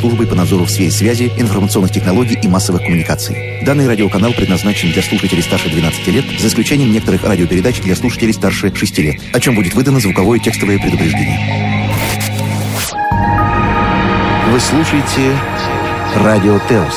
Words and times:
службой 0.00 0.26
по 0.26 0.34
надзору 0.34 0.64
в 0.64 0.70
сфере 0.70 0.90
связи, 0.90 1.30
информационных 1.36 1.92
технологий 1.92 2.38
и 2.42 2.48
массовых 2.48 2.82
коммуникаций. 2.82 3.62
Данный 3.64 3.86
радиоканал 3.86 4.32
предназначен 4.32 4.92
для 4.92 5.02
слушателей 5.02 5.42
старше 5.42 5.68
12 5.68 6.06
лет, 6.08 6.24
за 6.38 6.48
исключением 6.48 6.90
некоторых 6.90 7.22
радиопередач 7.22 7.80
для 7.80 7.94
слушателей 7.94 8.32
старше 8.32 8.74
6 8.74 8.98
лет, 8.98 9.20
о 9.32 9.40
чем 9.40 9.54
будет 9.54 9.74
выдано 9.74 10.00
звуковое 10.00 10.38
текстовое 10.38 10.78
предупреждение. 10.78 11.38
Вы 14.50 14.58
слушаете 14.58 15.38
Радио 16.16 16.58
Теос. 16.68 16.94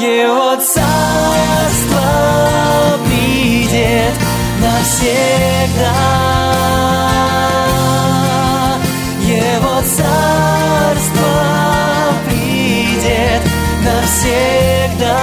Его 0.00 0.56
царство 0.62 1.37
навсегда. 4.60 5.94
Его 9.20 9.80
царство 9.96 11.32
придет 12.26 13.42
навсегда. 13.84 15.20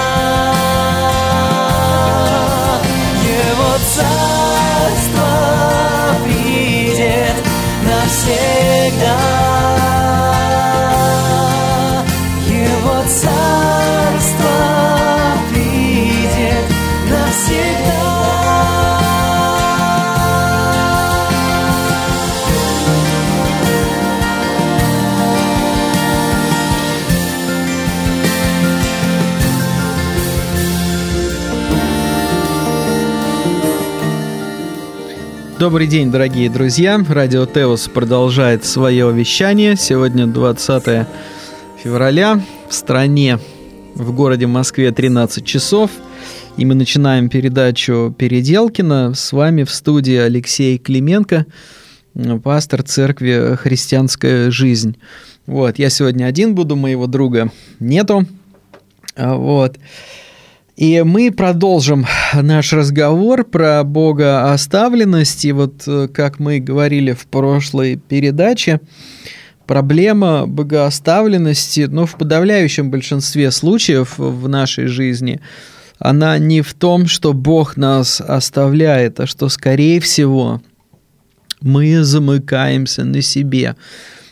Его 3.24 3.72
царство 3.94 5.30
придет 6.24 7.36
навсегда. 7.82 9.55
Добрый 35.58 35.86
день, 35.86 36.10
дорогие 36.10 36.50
друзья. 36.50 37.02
Радио 37.08 37.46
Теос 37.46 37.88
продолжает 37.88 38.66
свое 38.66 39.10
вещание. 39.10 39.74
Сегодня 39.74 40.26
20 40.26 41.06
февраля. 41.82 42.42
В 42.68 42.74
стране, 42.74 43.38
в 43.94 44.14
городе 44.14 44.46
Москве 44.46 44.92
13 44.92 45.46
часов. 45.46 45.90
И 46.58 46.66
мы 46.66 46.74
начинаем 46.74 47.30
передачу 47.30 48.14
Переделкина. 48.18 49.14
С 49.14 49.32
вами 49.32 49.64
в 49.64 49.70
студии 49.70 50.16
Алексей 50.16 50.76
Клименко, 50.76 51.46
пастор 52.44 52.82
церкви 52.82 53.56
«Христианская 53.56 54.50
жизнь». 54.50 54.98
Вот, 55.46 55.78
я 55.78 55.88
сегодня 55.88 56.26
один 56.26 56.54
буду, 56.54 56.76
моего 56.76 57.06
друга 57.06 57.50
нету. 57.80 58.26
А, 59.16 59.36
Вот. 59.36 59.78
И 60.76 61.02
мы 61.02 61.32
продолжим 61.32 62.06
наш 62.34 62.72
разговор 62.74 63.44
про 63.44 63.82
Бога 63.82 64.52
оставленность. 64.52 65.50
Вот, 65.50 65.84
э, 65.86 66.08
как 66.12 66.38
мы 66.38 66.60
говорили 66.60 67.12
в 67.12 67.26
прошлой 67.26 67.96
передаче, 67.96 68.80
проблема 69.66 70.46
богооставленности, 70.46 71.86
ну, 71.90 72.04
в 72.04 72.16
подавляющем 72.16 72.90
большинстве 72.90 73.50
случаев 73.50 74.18
в 74.18 74.48
нашей 74.48 74.86
жизни, 74.86 75.40
она 75.98 76.38
не 76.38 76.60
в 76.60 76.74
том, 76.74 77.06
что 77.06 77.32
Бог 77.32 77.78
нас 77.78 78.20
оставляет, 78.20 79.18
а 79.18 79.26
что, 79.26 79.48
скорее 79.48 79.98
всего, 80.00 80.60
мы 81.62 82.04
замыкаемся 82.04 83.04
на 83.04 83.22
себе, 83.22 83.76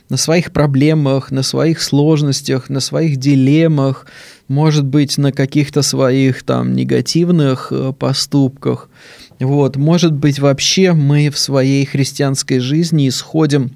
на 0.09 0.17
своих 0.17 0.53
проблемах, 0.53 1.31
на 1.31 1.43
своих 1.43 1.81
сложностях, 1.83 2.69
на 2.69 2.81
своих 2.81 3.17
дилеммах, 3.17 4.07
может 4.49 4.85
быть, 4.85 5.17
на 5.19 5.33
каких-то 5.33 5.83
своих 5.83 6.43
там 6.43 6.75
негативных 6.75 7.69
э, 7.71 7.93
поступках. 7.99 8.91
Вот, 9.41 9.77
может 9.77 10.13
быть, 10.13 10.39
вообще 10.39 10.93
мы 10.93 11.31
в 11.31 11.39
своей 11.39 11.85
христианской 11.87 12.59
жизни 12.61 13.09
исходим 13.09 13.73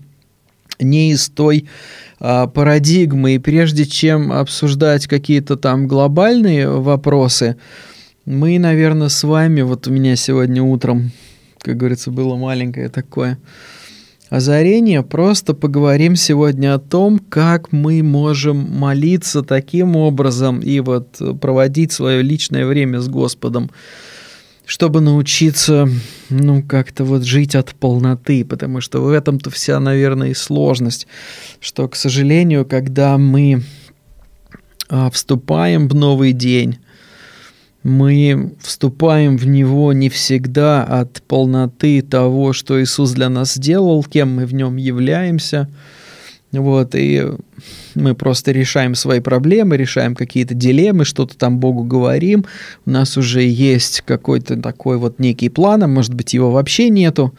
не 0.80 1.10
из 1.12 1.28
той 1.28 1.66
а, 2.20 2.46
парадигмы, 2.46 3.34
и 3.34 3.38
прежде 3.38 3.84
чем 3.84 4.32
обсуждать 4.32 5.06
какие-то 5.06 5.56
там 5.56 5.88
глобальные 5.88 6.68
вопросы, 6.68 7.56
мы, 8.24 8.58
наверное, 8.58 9.08
с 9.08 9.24
вами, 9.24 9.62
вот 9.62 9.88
у 9.88 9.90
меня 9.90 10.14
сегодня 10.14 10.62
утром, 10.62 11.10
как 11.60 11.76
говорится, 11.76 12.10
было 12.10 12.36
маленькое 12.36 12.88
такое 12.88 13.38
озарение, 14.30 15.02
просто 15.02 15.54
поговорим 15.54 16.16
сегодня 16.16 16.74
о 16.74 16.78
том, 16.78 17.18
как 17.18 17.72
мы 17.72 18.02
можем 18.02 18.56
молиться 18.58 19.42
таким 19.42 19.96
образом 19.96 20.60
и 20.60 20.80
вот 20.80 21.20
проводить 21.40 21.92
свое 21.92 22.22
личное 22.22 22.66
время 22.66 23.00
с 23.00 23.08
Господом, 23.08 23.70
чтобы 24.66 25.00
научиться, 25.00 25.88
ну, 26.28 26.62
как-то 26.62 27.04
вот 27.04 27.24
жить 27.24 27.54
от 27.54 27.74
полноты, 27.74 28.44
потому 28.44 28.82
что 28.82 29.00
в 29.00 29.08
этом-то 29.08 29.48
вся, 29.48 29.80
наверное, 29.80 30.30
и 30.30 30.34
сложность, 30.34 31.06
что, 31.58 31.88
к 31.88 31.96
сожалению, 31.96 32.66
когда 32.66 33.16
мы 33.16 33.62
а, 34.90 35.10
вступаем 35.10 35.88
в 35.88 35.94
новый 35.94 36.32
день, 36.32 36.78
мы 37.82 38.52
вступаем 38.60 39.36
в 39.36 39.46
него 39.46 39.92
не 39.92 40.08
всегда 40.08 40.84
от 40.84 41.22
полноты 41.22 42.02
того, 42.02 42.52
что 42.52 42.82
Иисус 42.82 43.12
для 43.12 43.28
нас 43.28 43.54
сделал, 43.54 44.02
кем 44.04 44.36
мы 44.36 44.46
в 44.46 44.54
нем 44.54 44.76
являемся. 44.76 45.68
Вот, 46.50 46.94
и 46.94 47.26
мы 47.94 48.14
просто 48.14 48.52
решаем 48.52 48.94
свои 48.94 49.20
проблемы, 49.20 49.76
решаем 49.76 50.14
какие-то 50.14 50.54
дилеммы, 50.54 51.04
что-то 51.04 51.36
там 51.36 51.58
Богу 51.58 51.84
говорим. 51.84 52.46
У 52.86 52.90
нас 52.90 53.16
уже 53.18 53.42
есть 53.42 54.02
какой-то 54.06 54.56
такой 54.56 54.96
вот 54.96 55.18
некий 55.18 55.50
план, 55.50 55.82
а 55.82 55.86
может 55.88 56.14
быть 56.14 56.32
его 56.32 56.50
вообще 56.50 56.88
нету. 56.88 57.34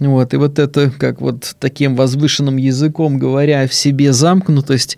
Вот, 0.00 0.32
и 0.32 0.36
вот 0.38 0.58
это, 0.58 0.90
как 0.90 1.20
вот 1.20 1.54
таким 1.60 1.94
возвышенным 1.94 2.56
языком 2.56 3.18
говоря, 3.18 3.68
в 3.68 3.74
себе 3.74 4.12
замкнутость 4.14 4.96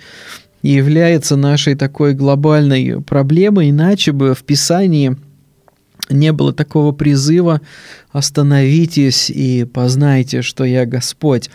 является 0.62 1.36
нашей 1.36 1.74
такой 1.74 2.14
глобальной 2.14 3.02
проблемой, 3.02 3.70
иначе 3.70 4.12
бы 4.12 4.34
в 4.34 4.44
Писании 4.44 5.16
не 6.08 6.32
было 6.32 6.52
такого 6.52 6.92
призыва 6.92 7.60
«остановитесь 8.10 9.30
и 9.30 9.64
познайте, 9.64 10.42
что 10.42 10.64
я 10.64 10.86
Господь». 10.86 11.50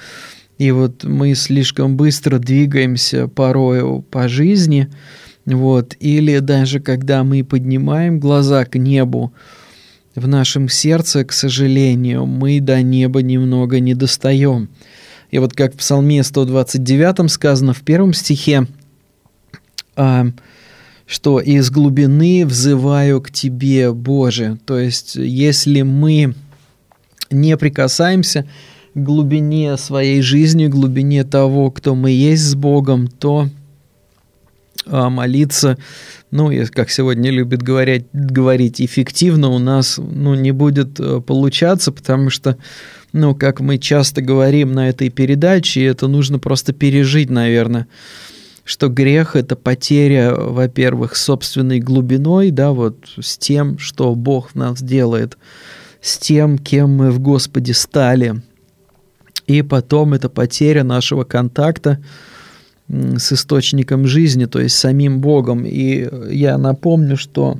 И 0.57 0.71
вот 0.71 1.03
мы 1.03 1.35
слишком 1.35 1.97
быстро 1.97 2.39
двигаемся 2.39 3.27
порою 3.27 4.03
по 4.09 4.27
жизни, 4.27 4.89
вот, 5.45 5.95
или 5.99 6.39
даже 6.39 6.79
когда 6.79 7.23
мы 7.23 7.43
поднимаем 7.43 8.19
глаза 8.19 8.65
к 8.65 8.75
небу, 8.77 9.33
в 10.15 10.27
нашем 10.27 10.67
сердце, 10.67 11.23
к 11.25 11.31
сожалению, 11.31 12.25
мы 12.25 12.59
до 12.59 12.81
неба 12.81 13.21
немного 13.21 13.79
не 13.79 13.93
достаем. 13.93 14.69
И 15.29 15.37
вот 15.37 15.53
как 15.53 15.75
в 15.75 15.77
Псалме 15.77 16.23
129 16.23 17.31
сказано 17.31 17.73
в 17.73 17.81
первом 17.81 18.13
стихе, 18.13 18.65
что 21.07 21.39
из 21.39 21.69
глубины 21.71 22.45
взываю 22.45 23.21
к 23.21 23.31
Тебе, 23.31 23.91
Боже. 23.91 24.59
То 24.65 24.77
есть, 24.77 25.15
если 25.15 25.81
мы 25.81 26.35
не 27.31 27.57
прикасаемся 27.57 28.45
к 28.93 28.99
глубине 28.99 29.77
своей 29.77 30.21
жизни, 30.21 30.67
глубине 30.67 31.23
того, 31.23 31.71
кто 31.71 31.95
мы 31.95 32.11
есть 32.11 32.43
с 32.43 32.55
Богом, 32.55 33.07
то 33.07 33.47
а, 34.85 35.09
молиться, 35.09 35.77
ну, 36.31 36.51
как 36.71 36.89
сегодня 36.89 37.31
любят 37.31 37.61
говорить, 37.61 38.05
говорить, 38.11 38.81
эффективно 38.81 39.49
у 39.49 39.59
нас 39.59 39.97
ну, 39.97 40.35
не 40.35 40.51
будет 40.51 40.99
э, 40.99 41.21
получаться, 41.21 41.91
потому 41.91 42.29
что, 42.29 42.57
ну, 43.13 43.35
как 43.35 43.59
мы 43.59 43.77
часто 43.77 44.21
говорим 44.21 44.73
на 44.73 44.89
этой 44.89 45.09
передаче, 45.09 45.85
это 45.85 46.07
нужно 46.07 46.39
просто 46.39 46.73
пережить, 46.73 47.29
наверное, 47.29 47.87
что 48.67 48.89
грех– 48.89 49.35
это 49.37 49.55
потеря, 49.55 50.35
во-первых, 50.35 51.15
собственной 51.15 51.79
глубиной, 51.79 52.51
да, 52.51 52.73
вот 52.73 52.97
с 53.17 53.37
тем, 53.37 53.77
что 53.79 54.13
Бог 54.13 54.51
в 54.51 54.55
нас 54.55 54.83
делает, 54.83 55.37
с 56.01 56.17
тем, 56.17 56.57
кем 56.57 56.89
мы 56.89 57.11
в 57.11 57.19
Господе 57.19 57.73
стали. 57.73 58.41
И 59.45 59.61
потом 59.61 60.13
это 60.13 60.27
потеря 60.27 60.83
нашего 60.83 61.23
контакта 61.23 62.03
с 62.89 63.31
источником 63.31 64.05
жизни, 64.05 64.43
то 64.43 64.59
есть 64.59 64.75
самим 64.75 65.21
Богом. 65.21 65.65
И 65.65 66.05
я 66.29 66.57
напомню, 66.57 67.15
что 67.15 67.59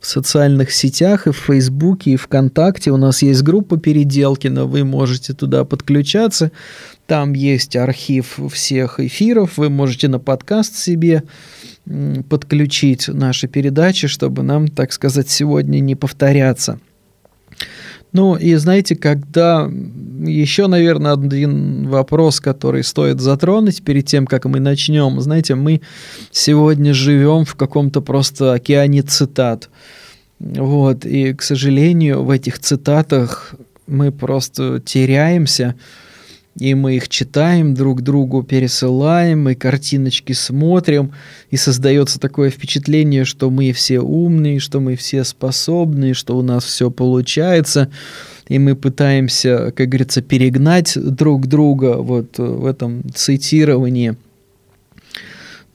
в 0.00 0.06
социальных 0.06 0.70
сетях 0.72 1.26
и 1.26 1.32
в 1.32 1.36
Фейсбуке, 1.36 2.12
и 2.12 2.16
ВКонтакте 2.16 2.90
у 2.90 2.96
нас 2.96 3.22
есть 3.22 3.42
группа 3.42 3.78
Переделкина, 3.78 4.64
вы 4.64 4.84
можете 4.84 5.32
туда 5.34 5.64
подключаться, 5.64 6.52
там 7.06 7.32
есть 7.32 7.74
архив 7.74 8.38
всех 8.52 9.00
эфиров, 9.00 9.56
вы 9.56 9.70
можете 9.70 10.08
на 10.08 10.18
подкаст 10.18 10.76
себе 10.76 11.24
подключить 12.28 13.08
наши 13.08 13.48
передачи, 13.48 14.08
чтобы 14.08 14.42
нам, 14.42 14.68
так 14.68 14.92
сказать, 14.92 15.28
сегодня 15.30 15.80
не 15.80 15.96
повторяться. 15.96 16.78
Ну 18.12 18.36
и 18.36 18.54
знаете, 18.56 18.96
когда 18.96 19.70
еще, 20.20 20.66
наверное, 20.66 21.12
один 21.12 21.88
вопрос, 21.88 22.40
который 22.40 22.82
стоит 22.82 23.20
затронуть 23.20 23.82
перед 23.82 24.06
тем, 24.06 24.26
как 24.26 24.44
мы 24.46 24.60
начнем. 24.60 25.20
Знаете, 25.20 25.54
мы 25.54 25.80
сегодня 26.30 26.94
живем 26.94 27.44
в 27.44 27.54
каком-то 27.54 28.00
просто 28.00 28.54
океане 28.54 29.02
цитат. 29.02 29.68
Вот, 30.38 31.04
и, 31.04 31.34
к 31.34 31.42
сожалению, 31.42 32.22
в 32.22 32.30
этих 32.30 32.58
цитатах 32.58 33.54
мы 33.86 34.12
просто 34.12 34.80
теряемся, 34.80 35.74
и 36.58 36.74
мы 36.74 36.96
их 36.96 37.08
читаем, 37.08 37.74
друг 37.74 38.02
другу 38.02 38.42
пересылаем, 38.42 39.48
и 39.48 39.54
картиночки 39.54 40.32
смотрим, 40.32 41.12
и 41.50 41.56
создается 41.56 42.18
такое 42.18 42.50
впечатление, 42.50 43.24
что 43.24 43.50
мы 43.50 43.72
все 43.72 44.00
умные, 44.00 44.58
что 44.58 44.80
мы 44.80 44.96
все 44.96 45.24
способные, 45.24 46.14
что 46.14 46.36
у 46.36 46.42
нас 46.42 46.64
все 46.64 46.90
получается, 46.90 47.90
и 48.48 48.58
мы 48.58 48.74
пытаемся, 48.76 49.72
как 49.76 49.88
говорится, 49.88 50.22
перегнать 50.22 50.92
друг 50.96 51.46
друга 51.46 51.96
вот 51.98 52.38
в 52.38 52.66
этом 52.66 53.02
цитировании– 53.14 54.16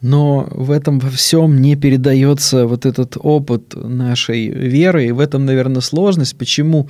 но 0.03 0.45
в 0.51 0.69
этом 0.71 0.99
во 0.99 1.09
всем 1.09 1.61
не 1.61 1.77
передается 1.77 2.67
вот 2.67 2.85
этот 2.85 3.15
опыт 3.17 3.73
нашей 3.73 4.49
веры, 4.49 5.05
и 5.05 5.11
в 5.11 5.19
этом, 5.21 5.45
наверное, 5.45 5.79
сложность. 5.79 6.37
Почему? 6.37 6.89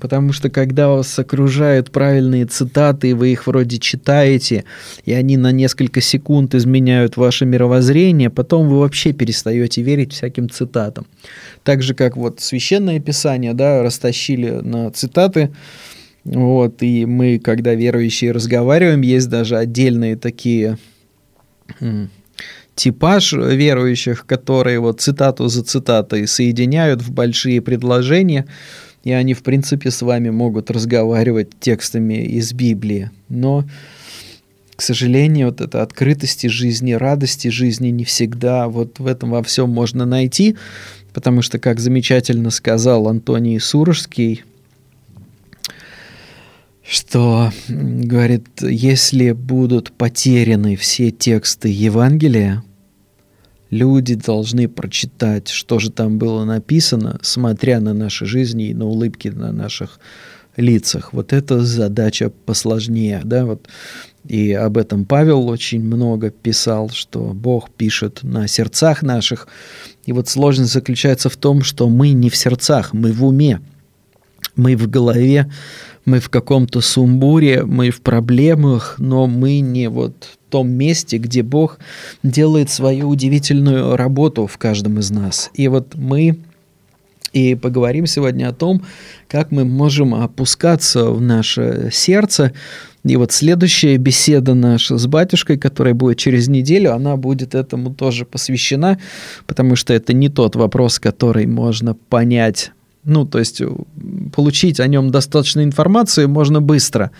Потому 0.00 0.32
что 0.32 0.48
когда 0.48 0.88
вас 0.88 1.18
окружают 1.18 1.90
правильные 1.90 2.46
цитаты, 2.46 3.10
и 3.10 3.12
вы 3.12 3.32
их 3.32 3.46
вроде 3.46 3.76
читаете, 3.78 4.64
и 5.04 5.12
они 5.12 5.36
на 5.36 5.52
несколько 5.52 6.00
секунд 6.00 6.54
изменяют 6.54 7.18
ваше 7.18 7.44
мировоззрение, 7.44 8.30
потом 8.30 8.70
вы 8.70 8.78
вообще 8.78 9.12
перестаете 9.12 9.82
верить 9.82 10.14
всяким 10.14 10.48
цитатам. 10.48 11.06
Так 11.62 11.82
же, 11.82 11.92
как 11.92 12.16
вот 12.16 12.40
Священное 12.40 13.00
Писание, 13.00 13.52
да, 13.52 13.82
растащили 13.82 14.48
на 14.62 14.90
цитаты, 14.92 15.50
вот, 16.24 16.82
и 16.82 17.04
мы, 17.04 17.38
когда 17.38 17.74
верующие 17.74 18.32
разговариваем, 18.32 19.02
есть 19.02 19.28
даже 19.28 19.58
отдельные 19.58 20.16
такие 20.16 20.78
типаж 22.74 23.32
верующих, 23.32 24.26
которые 24.26 24.80
вот 24.80 25.00
цитату 25.00 25.48
за 25.48 25.62
цитатой 25.62 26.26
соединяют 26.26 27.02
в 27.02 27.12
большие 27.12 27.60
предложения, 27.60 28.46
и 29.04 29.12
они, 29.12 29.34
в 29.34 29.42
принципе, 29.42 29.90
с 29.90 30.02
вами 30.02 30.30
могут 30.30 30.70
разговаривать 30.70 31.48
текстами 31.58 32.24
из 32.24 32.52
Библии. 32.52 33.10
Но, 33.28 33.64
к 34.76 34.82
сожалению, 34.82 35.48
вот 35.48 35.60
эта 35.60 35.82
открытости 35.82 36.48
жизни, 36.48 36.92
радости 36.92 37.48
жизни 37.48 37.88
не 37.88 38.04
всегда 38.04 38.68
вот 38.68 38.98
в 38.98 39.06
этом 39.06 39.30
во 39.30 39.42
всем 39.42 39.70
можно 39.70 40.04
найти, 40.04 40.56
потому 41.12 41.42
что, 41.42 41.58
как 41.58 41.80
замечательно 41.80 42.50
сказал 42.50 43.08
Антоний 43.08 43.58
Сурожский, 43.58 44.44
что, 46.90 47.52
говорит, 47.68 48.48
если 48.62 49.30
будут 49.30 49.92
потеряны 49.92 50.74
все 50.74 51.12
тексты 51.12 51.68
Евангелия, 51.68 52.64
люди 53.70 54.16
должны 54.16 54.68
прочитать, 54.68 55.46
что 55.46 55.78
же 55.78 55.92
там 55.92 56.18
было 56.18 56.44
написано, 56.44 57.20
смотря 57.22 57.78
на 57.78 57.94
наши 57.94 58.26
жизни 58.26 58.70
и 58.70 58.74
на 58.74 58.86
улыбки 58.86 59.28
на 59.28 59.52
наших 59.52 60.00
лицах. 60.56 61.12
Вот 61.12 61.32
это 61.32 61.64
задача 61.64 62.28
посложнее, 62.28 63.20
да, 63.22 63.46
вот. 63.46 63.68
И 64.26 64.52
об 64.52 64.76
этом 64.76 65.04
Павел 65.04 65.48
очень 65.48 65.84
много 65.84 66.30
писал, 66.30 66.90
что 66.90 67.20
Бог 67.20 67.70
пишет 67.70 68.24
на 68.24 68.48
сердцах 68.48 69.02
наших. 69.02 69.46
И 70.06 70.12
вот 70.12 70.28
сложность 70.28 70.72
заключается 70.72 71.28
в 71.28 71.36
том, 71.36 71.62
что 71.62 71.88
мы 71.88 72.10
не 72.10 72.30
в 72.30 72.36
сердцах, 72.36 72.92
мы 72.92 73.12
в 73.12 73.24
уме, 73.24 73.60
мы 74.56 74.76
в 74.76 74.90
голове, 74.90 75.48
мы 76.10 76.18
в 76.18 76.28
каком-то 76.28 76.80
сумбуре, 76.80 77.64
мы 77.64 77.90
в 77.90 78.00
проблемах, 78.00 78.96
но 78.98 79.26
мы 79.26 79.60
не 79.60 79.88
вот 79.88 80.38
том 80.50 80.68
месте, 80.68 81.18
где 81.18 81.42
Бог 81.42 81.78
делает 82.22 82.70
свою 82.70 83.08
удивительную 83.08 83.96
работу 83.96 84.46
в 84.46 84.58
каждом 84.58 84.98
из 84.98 85.10
нас. 85.10 85.50
И 85.54 85.68
вот 85.68 85.94
мы 85.94 86.38
и 87.32 87.54
поговорим 87.54 88.06
сегодня 88.06 88.48
о 88.48 88.52
том, 88.52 88.82
как 89.28 89.52
мы 89.52 89.64
можем 89.64 90.16
опускаться 90.16 91.10
в 91.10 91.20
наше 91.20 91.90
сердце. 91.92 92.52
И 93.04 93.16
вот 93.16 93.30
следующая 93.30 93.96
беседа 93.98 94.54
наша 94.54 94.98
с 94.98 95.06
батюшкой, 95.06 95.56
которая 95.56 95.94
будет 95.94 96.18
через 96.18 96.48
неделю, 96.48 96.92
она 96.92 97.16
будет 97.16 97.54
этому 97.54 97.94
тоже 97.94 98.24
посвящена, 98.24 98.98
потому 99.46 99.76
что 99.76 99.94
это 99.94 100.12
не 100.12 100.28
тот 100.28 100.56
вопрос, 100.56 100.98
который 100.98 101.46
можно 101.46 101.94
понять 101.94 102.72
ну, 103.04 103.24
то 103.24 103.38
есть 103.38 103.62
получить 104.32 104.80
о 104.80 104.86
нем 104.86 105.10
достаточно 105.10 105.62
информации 105.62 106.26
можно 106.26 106.60
быстро, 106.60 107.10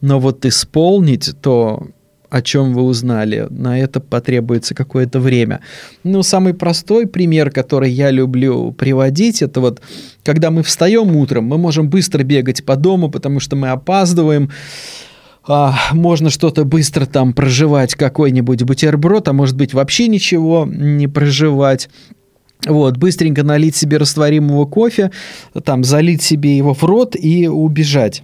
но 0.00 0.18
вот 0.18 0.44
исполнить 0.46 1.32
то, 1.40 1.88
о 2.32 2.40
чем 2.40 2.72
вы 2.72 2.82
узнали. 2.82 3.46
На 3.50 3.78
это 3.78 4.00
потребуется 4.00 4.74
какое-то 4.74 5.20
время. 5.20 5.60
Ну, 6.02 6.22
самый 6.22 6.54
простой 6.54 7.06
пример, 7.06 7.50
который 7.50 7.90
я 7.90 8.10
люблю 8.10 8.72
приводить, 8.72 9.42
это 9.42 9.60
вот, 9.60 9.82
когда 10.24 10.50
мы 10.50 10.62
встаем 10.62 11.14
утром, 11.14 11.44
мы 11.44 11.58
можем 11.58 11.90
быстро 11.90 12.22
бегать 12.22 12.64
по 12.64 12.76
дому, 12.76 13.10
потому 13.10 13.38
что 13.38 13.54
мы 13.54 13.68
опаздываем, 13.68 14.50
а, 15.46 15.76
можно 15.92 16.30
что-то 16.30 16.64
быстро 16.64 17.04
там 17.04 17.34
проживать, 17.34 17.94
какой-нибудь 17.94 18.62
бутерброд, 18.62 19.28
а 19.28 19.34
может 19.34 19.56
быть 19.56 19.74
вообще 19.74 20.08
ничего 20.08 20.66
не 20.66 21.08
проживать. 21.08 21.90
Вот, 22.66 22.96
быстренько 22.96 23.42
налить 23.42 23.76
себе 23.76 23.96
растворимого 23.96 24.66
кофе, 24.66 25.10
там, 25.64 25.82
залить 25.82 26.22
себе 26.22 26.56
его 26.56 26.74
в 26.74 26.82
рот 26.84 27.16
и 27.16 27.48
убежать. 27.48 28.22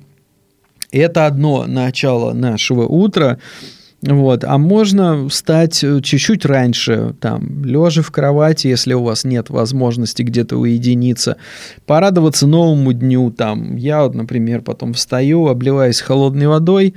Это 0.90 1.26
одно 1.26 1.67
начало 1.67 2.32
нашего 2.32 2.87
утра. 2.87 3.38
Вот. 4.00 4.44
А 4.44 4.58
можно 4.58 5.29
встать 5.29 5.82
э, 5.82 6.00
чуть-чуть 6.00 6.44
раньше, 6.44 7.17
там, 7.20 7.64
лежа 7.64 8.02
в 8.02 8.12
кровати, 8.12 8.69
если 8.69 8.94
у 8.94 9.02
вас 9.02 9.25
нет 9.25 9.50
возможности 9.50 10.23
где-то 10.23 10.56
уединиться, 10.56 11.37
порадоваться 11.84 12.46
новому 12.46 12.93
дню. 12.93 13.32
Там. 13.32 13.75
Я, 13.75 14.05
вот, 14.05 14.14
например, 14.14 14.62
потом 14.62 14.94
встаю, 14.94 15.49
обливаюсь 15.49 16.00
холодной 16.00 16.46
водой, 16.46 16.94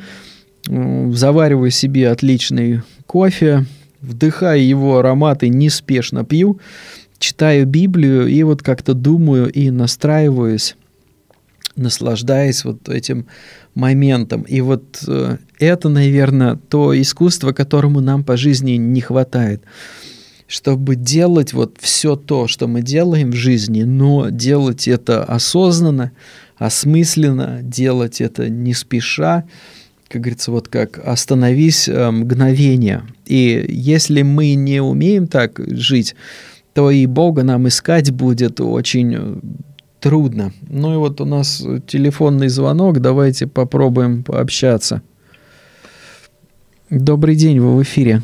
завариваю 0.68 1.72
себе 1.72 2.10
отличный 2.10 2.82
кофе, 3.08 3.66
вдыхаю 4.02 4.66
его 4.66 5.00
ароматы, 5.00 5.50
неспешно 5.50 6.24
пью, 6.24 6.60
читаю 7.22 7.66
Библию 7.66 8.28
и 8.28 8.44
вот 8.44 8.62
как-то 8.64 8.94
думаю 8.94 9.50
и 9.50 9.70
настраиваюсь 9.70 10.76
наслаждаясь 11.78 12.66
вот 12.66 12.90
этим 12.90 13.28
моментом. 13.76 14.42
И 14.42 14.60
вот 14.60 15.04
э, 15.08 15.38
это, 15.58 15.90
наверное, 15.90 16.60
то 16.70 17.00
искусство, 17.00 17.54
которому 17.54 18.02
нам 18.02 18.26
по 18.26 18.36
жизни 18.36 18.74
не 18.74 19.00
хватает. 19.00 19.64
Чтобы 20.48 20.98
делать 20.98 21.54
вот 21.54 21.78
все 21.80 22.18
то, 22.18 22.48
что 22.48 22.68
мы 22.68 22.82
делаем 22.82 23.32
в 23.32 23.36
жизни, 23.36 23.84
но 23.84 24.28
делать 24.30 24.88
это 24.90 25.24
осознанно, 25.24 26.12
осмысленно, 26.58 27.62
делать 27.64 28.20
это 28.20 28.50
не 28.50 28.74
спеша, 28.74 29.46
как 30.10 30.22
говорится, 30.22 30.52
вот 30.52 30.68
как 30.68 31.00
остановись 31.06 31.88
э, 31.88 32.12
мгновение. 32.12 33.04
И 33.26 33.66
если 33.70 34.24
мы 34.24 34.56
не 34.56 34.82
умеем 34.82 35.28
так 35.28 35.58
жить, 35.58 36.16
то 36.74 36.92
и 36.92 37.06
Бога 37.06 37.44
нам 37.44 37.68
искать 37.68 38.12
будет 38.12 38.62
очень 38.62 39.42
трудно. 40.00 40.52
Ну 40.68 40.94
и 40.94 40.98
вот 40.98 41.22
у 41.22 41.26
нас 41.26 41.64
телефонный 41.88 42.50
звонок, 42.50 43.00
давайте 43.00 43.48
попробуем 43.48 44.24
пообщаться. 44.24 45.02
Добрый 46.90 47.36
день, 47.36 47.60
вы 47.60 47.78
в 47.78 47.84
эфире. 47.84 48.22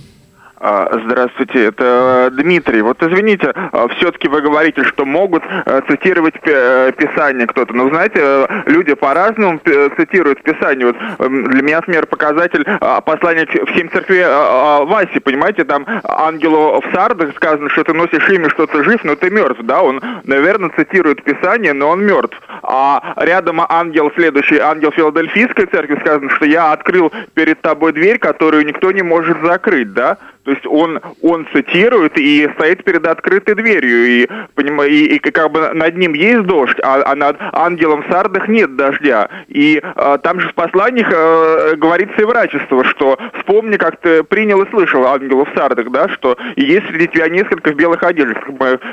А, 0.60 0.90
здравствуйте, 1.06 1.66
это 1.66 2.30
Дмитрий. 2.32 2.82
Вот 2.82 3.02
извините, 3.04 3.54
а, 3.54 3.88
все-таки 3.90 4.28
вы 4.28 4.42
говорите, 4.42 4.84
что 4.86 5.06
могут 5.06 5.44
а, 5.46 5.82
цитировать 5.88 6.34
э, 6.44 6.92
Писание 6.98 7.46
кто-то. 7.46 7.76
Но 7.76 7.90
знаете, 7.90 8.20
э, 8.20 8.48
люди 8.66 8.96
по-разному 8.96 9.60
цитируют 9.98 10.42
Писание. 10.42 10.88
Вот 10.88 10.96
эм, 11.20 11.44
для 11.52 11.62
меня, 11.62 11.78
например, 11.78 12.08
показатель 12.08 12.66
послания 13.06 13.46
в 13.46 13.78
семь 13.78 13.90
церквей 13.90 14.26
Васи, 14.26 15.20
понимаете, 15.20 15.64
там 15.64 15.86
ангелу 16.04 16.82
в 16.82 16.92
сардах 16.92 17.36
сказано, 17.36 17.70
что 17.70 17.84
ты 17.84 17.94
носишь 17.94 18.28
имя, 18.30 18.50
что 18.50 18.66
ты 18.66 18.84
жив, 18.84 19.04
но 19.04 19.16
ты 19.16 19.30
мертв, 19.30 19.62
да? 19.62 19.84
Он, 19.84 20.02
наверное, 20.24 20.72
цитирует 20.76 21.24
Писание, 21.24 21.74
но 21.74 21.90
он 21.90 22.04
мертв. 22.04 22.40
А 22.64 23.14
рядом 23.18 23.62
ангел, 23.70 24.12
следующий 24.16 24.58
ангел 24.58 24.92
Филадельфийской 24.92 25.68
церкви, 25.68 26.00
сказано, 26.02 26.30
что 26.32 26.46
я 26.46 26.72
открыл 26.72 27.12
перед 27.36 27.62
тобой 27.62 27.94
дверь, 27.94 28.18
которую 28.18 28.66
никто 28.66 28.92
не 28.92 29.04
может 29.04 29.38
закрыть, 29.44 29.94
да? 29.94 30.18
То 30.48 30.54
есть 30.54 30.66
он, 30.66 31.02
он 31.22 31.46
цитирует 31.52 32.18
и 32.18 32.50
стоит 32.54 32.86
перед 32.86 33.06
открытой 33.06 33.54
дверью, 33.54 34.06
и, 34.08 34.28
понимаю, 34.56 34.90
и, 34.90 35.16
и 35.16 35.20
как 35.20 35.52
бы 35.52 35.74
над 35.74 35.98
ним 35.98 36.14
есть 36.14 36.44
дождь, 36.44 36.78
а, 36.82 37.04
а 37.04 37.16
над 37.16 37.36
ангелом 37.52 38.06
сардах 38.10 38.48
нет 38.48 38.78
дождя. 38.78 39.28
И 39.50 39.82
а, 39.84 40.18
там 40.20 40.40
же 40.40 40.48
в 40.48 40.54
посланиях 40.54 41.12
а, 41.14 41.76
говорится 41.76 42.22
и 42.22 42.24
врачество, 42.24 42.86
что 42.86 43.20
вспомни, 43.38 43.76
как 43.76 44.00
ты 44.00 44.24
принял 44.24 44.62
и 44.62 44.70
слышал 44.70 45.06
ангела 45.06 45.44
в 45.44 45.50
сардах, 45.54 45.92
да, 45.92 46.08
что 46.08 46.38
есть 46.56 46.88
среди 46.88 47.10
тебя 47.10 47.28
несколько 47.28 47.74
в 47.74 47.76
белых 47.76 48.02
одеждах, 48.04 48.46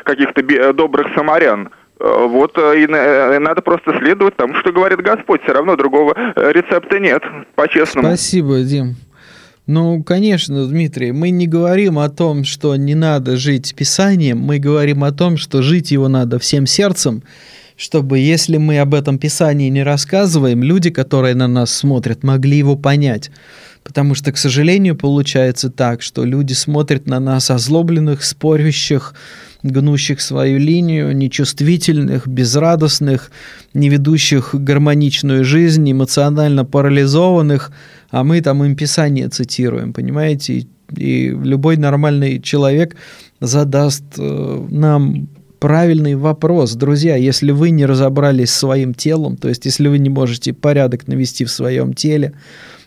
каких-то 0.03 0.73
добрых 0.73 1.07
самарян. 1.15 1.71
Вот 2.01 2.59
и 2.59 2.89
надо 2.89 3.63
просто 3.63 3.97
следовать 4.01 4.35
тому, 4.35 4.57
что 4.57 4.73
говорит 4.73 5.01
Господь. 5.03 5.41
Все 5.45 5.53
равно 5.53 5.77
другого 5.77 6.17
рецепта 6.35 6.99
нет, 6.99 7.23
по-честному. 7.55 8.09
Спасибо, 8.09 8.59
Дим. 8.63 8.97
Ну, 9.67 10.03
конечно, 10.03 10.67
Дмитрий, 10.67 11.13
мы 11.13 11.31
не 11.31 11.47
говорим 11.47 11.99
о 11.99 12.11
том, 12.11 12.45
что 12.45 12.77
не 12.77 12.95
надо 12.95 13.39
жить 13.39 13.75
Писанием, 13.75 14.39
мы 14.39 14.59
говорим 14.59 15.03
о 15.05 15.11
том, 15.11 15.39
что 15.39 15.63
жить 15.63 15.91
его 15.91 16.09
надо 16.09 16.39
всем 16.39 16.67
сердцем, 16.67 17.23
чтобы, 17.75 18.19
если 18.19 18.59
мы 18.59 18.79
об 18.79 18.93
этом 18.93 19.19
Писании 19.19 19.71
не 19.71 19.83
рассказываем, 19.83 20.63
люди, 20.63 20.91
которые 20.91 21.35
на 21.35 21.49
нас 21.49 21.73
смотрят, 21.73 22.23
могли 22.23 22.59
его 22.59 22.77
понять. 22.77 23.31
Потому 23.83 24.15
что, 24.15 24.33
к 24.33 24.37
сожалению, 24.37 24.97
получается 24.97 25.71
так, 25.71 26.03
что 26.03 26.25
люди 26.25 26.53
смотрят 26.53 27.07
на 27.07 27.19
нас 27.19 27.51
озлобленных, 27.51 28.23
спорящих, 28.23 29.15
гнущих 29.65 30.21
свою 30.21 30.59
линию, 30.59 31.17
нечувствительных, 31.17 32.29
безрадостных, 32.29 33.33
не 33.73 33.89
ведущих 33.89 34.55
гармоничную 34.55 35.45
жизнь, 35.45 35.91
эмоционально 35.91 36.65
парализованных, 36.65 37.73
а 38.11 38.23
мы 38.23 38.41
там 38.41 38.63
им 38.63 38.77
Писание 38.77 39.29
цитируем, 39.29 39.93
понимаете? 39.93 40.67
И 40.97 41.31
любой 41.31 41.77
нормальный 41.79 42.41
человек 42.41 42.95
задаст 43.41 44.05
э, 44.19 44.67
нам 44.71 45.29
правильный 45.59 46.15
вопрос. 46.15 46.75
Друзья, 46.75 47.17
если 47.17 47.51
вы 47.51 47.71
не 47.71 47.87
разобрались 47.87 48.51
с 48.51 48.59
своим 48.59 48.93
телом, 48.93 49.39
то 49.39 49.49
есть 49.49 49.65
если 49.65 49.89
вы 49.89 49.99
не 49.99 50.11
можете 50.11 50.53
порядок 50.53 51.09
навести 51.09 51.47
в 51.47 51.51
своем 51.51 51.95
теле, 51.95 52.35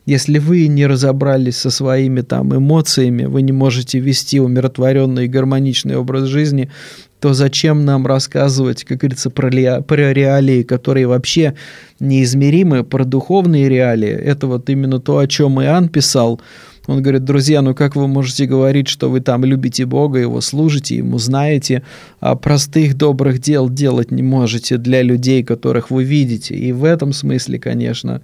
если 0.07 0.39
вы 0.39 0.67
не 0.67 0.87
разобрались 0.87 1.57
со 1.57 1.69
своими 1.69 2.21
там 2.21 2.55
эмоциями, 2.55 3.25
вы 3.25 3.41
не 3.41 3.51
можете 3.51 3.99
вести 3.99 4.39
умиротворенный 4.39 5.25
и 5.25 5.27
гармоничный 5.27 5.97
образ 5.97 6.29
жизни, 6.29 6.71
то 7.19 7.33
зачем 7.33 7.83
нам 7.83 8.07
рассказывать, 8.07 8.85
как 8.85 8.99
говорится, 8.99 9.29
про, 9.29 9.49
ре, 9.49 9.81
про 9.81 10.13
реалии, 10.13 10.63
которые 10.63 11.07
вообще 11.07 11.55
неизмеримы, 11.99 12.85
про 12.85 13.03
духовные 13.03 13.67
реалии? 13.67 14.09
Это 14.09 14.47
вот 14.47 14.69
именно 14.69 15.01
то, 15.01 15.17
о 15.17 15.27
чем 15.27 15.61
Иоанн 15.61 15.89
писал. 15.89 16.39
Он 16.85 17.01
говорит, 17.01 17.25
друзья, 17.25 17.61
ну 17.61 17.75
как 17.75 17.97
вы 17.97 18.07
можете 18.07 18.45
говорить, 18.45 18.87
что 18.87 19.09
вы 19.09 19.19
там 19.19 19.43
любите 19.43 19.85
Бога, 19.85 20.19
Его 20.19 20.39
служите, 20.39 20.95
Ему 20.95 21.17
знаете, 21.17 21.83
а 22.21 22.35
простых 22.35 22.95
добрых 22.95 23.39
дел 23.39 23.69
делать 23.69 24.09
не 24.09 24.23
можете 24.23 24.77
для 24.77 25.01
людей, 25.01 25.43
которых 25.43 25.91
вы 25.91 26.05
видите. 26.05 26.55
И 26.55 26.71
в 26.71 26.85
этом 26.85 27.11
смысле, 27.11 27.59
конечно, 27.59 28.21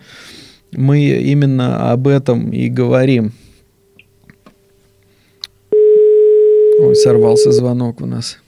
мы 0.76 1.06
именно 1.06 1.92
об 1.92 2.08
этом 2.08 2.52
и 2.52 2.70
говорим. 2.70 3.34
Ой, 6.80 6.96
сорвался 6.96 7.52
звонок 7.52 8.02
у 8.02 8.06
нас. 8.06 8.40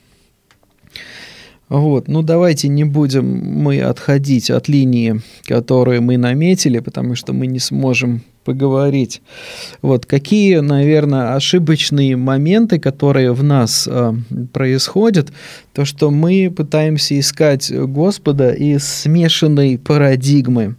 Вот, 1.68 2.06
ну 2.06 2.22
давайте 2.22 2.68
не 2.68 2.84
будем 2.84 3.24
мы 3.26 3.80
отходить 3.80 4.50
от 4.50 4.68
линии, 4.68 5.20
которую 5.42 6.00
мы 6.00 6.16
наметили, 6.16 6.78
потому 6.78 7.16
что 7.16 7.32
мы 7.32 7.48
не 7.48 7.58
сможем 7.58 8.22
поговорить. 8.44 9.20
Вот 9.82 10.06
какие, 10.06 10.58
наверное, 10.58 11.34
ошибочные 11.34 12.16
моменты, 12.16 12.78
которые 12.78 13.32
в 13.32 13.42
нас 13.42 13.88
э, 13.90 14.14
происходят, 14.52 15.32
то 15.72 15.84
что 15.84 16.12
мы 16.12 16.52
пытаемся 16.56 17.18
искать 17.18 17.72
Господа 17.72 18.52
из 18.52 18.84
смешанной 18.84 19.76
парадигмы. 19.76 20.76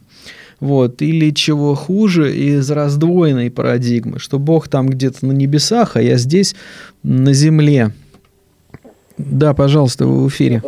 Вот, 0.60 1.02
или 1.04 1.30
чего 1.32 1.76
хуже, 1.76 2.36
из 2.36 2.72
раздвоенной 2.72 3.52
парадигмы, 3.52 4.18
что 4.20 4.40
Бог 4.40 4.68
там 4.68 4.88
где-то 4.88 5.28
на 5.28 5.32
небесах, 5.32 5.96
а 5.96 6.02
я 6.02 6.18
здесь 6.18 6.56
на 7.04 7.34
земле. 7.34 7.92
Да, 9.18 9.54
пожалуйста, 9.54 10.08
вы 10.08 10.26
в 10.26 10.30
эфире. 10.30 10.62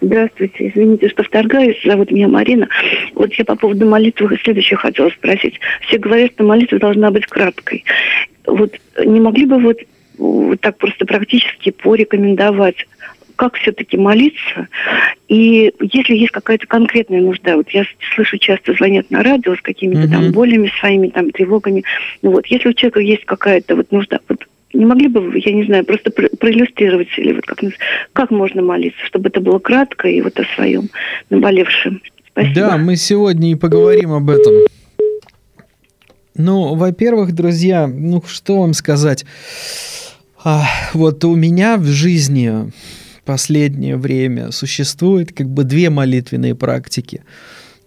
Здравствуйте, 0.00 0.68
извините, 0.68 1.08
что 1.08 1.22
вторгаюсь, 1.24 1.82
зовут 1.84 2.10
меня 2.12 2.28
Марина. 2.28 2.68
Вот 3.14 3.34
я 3.34 3.44
по 3.44 3.56
поводу 3.56 3.84
молитвы 3.84 4.38
следующее 4.42 4.76
хотела 4.76 5.10
спросить. 5.10 5.58
Все 5.82 5.98
говорят, 5.98 6.32
что 6.32 6.44
молитва 6.44 6.78
должна 6.78 7.10
быть 7.10 7.26
краткой. 7.26 7.84
Вот 8.46 8.72
не 9.04 9.20
могли 9.20 9.44
бы 9.44 9.58
вот, 9.58 9.78
вот 10.16 10.60
так 10.60 10.78
просто 10.78 11.04
практически 11.04 11.70
порекомендовать, 11.70 12.76
как 13.38 13.54
все-таки 13.54 13.96
молиться. 13.96 14.66
И 15.28 15.72
если 15.80 16.16
есть 16.16 16.32
какая-то 16.32 16.66
конкретная 16.66 17.20
нужда, 17.20 17.56
вот 17.56 17.70
я 17.70 17.84
слышу, 18.14 18.36
часто 18.36 18.72
звонят 18.74 19.10
на 19.10 19.22
радио 19.22 19.54
с 19.54 19.62
какими-то 19.62 20.02
uh-huh. 20.02 20.10
там 20.10 20.32
болями 20.32 20.70
своими, 20.80 21.08
там 21.08 21.30
тревогами. 21.30 21.84
Ну 22.20 22.32
вот, 22.32 22.46
если 22.46 22.70
у 22.70 22.72
человека 22.72 22.98
есть 22.98 23.24
какая-то 23.26 23.76
вот 23.76 23.92
нужда, 23.92 24.18
вот 24.28 24.44
не 24.74 24.84
могли 24.84 25.06
бы 25.06 25.20
вы, 25.20 25.40
я 25.44 25.52
не 25.52 25.64
знаю, 25.64 25.84
просто 25.84 26.10
проиллюстрировать 26.10 27.08
или 27.16 27.32
вот 27.32 27.46
как, 27.46 27.60
как 28.12 28.30
можно 28.32 28.60
молиться, 28.60 28.98
чтобы 29.06 29.28
это 29.28 29.40
было 29.40 29.60
кратко 29.60 30.08
и 30.08 30.20
вот 30.20 30.38
о 30.40 30.44
своем 30.56 30.88
наболевшем? 31.30 32.02
Спасибо. 32.32 32.54
Да, 32.54 32.76
мы 32.76 32.96
сегодня 32.96 33.52
и 33.52 33.54
поговорим 33.54 34.12
об 34.12 34.30
этом. 34.30 34.52
Ну, 36.34 36.74
во-первых, 36.74 37.32
друзья, 37.32 37.86
ну 37.86 38.20
что 38.26 38.60
вам 38.60 38.74
сказать? 38.74 39.24
А, 40.42 40.64
вот 40.92 41.24
у 41.24 41.36
меня 41.36 41.76
в 41.76 41.84
жизни 41.84 42.72
последнее 43.28 43.98
время 43.98 44.52
существует 44.52 45.34
как 45.34 45.50
бы 45.50 45.64
две 45.64 45.90
молитвенные 45.90 46.54
практики. 46.54 47.24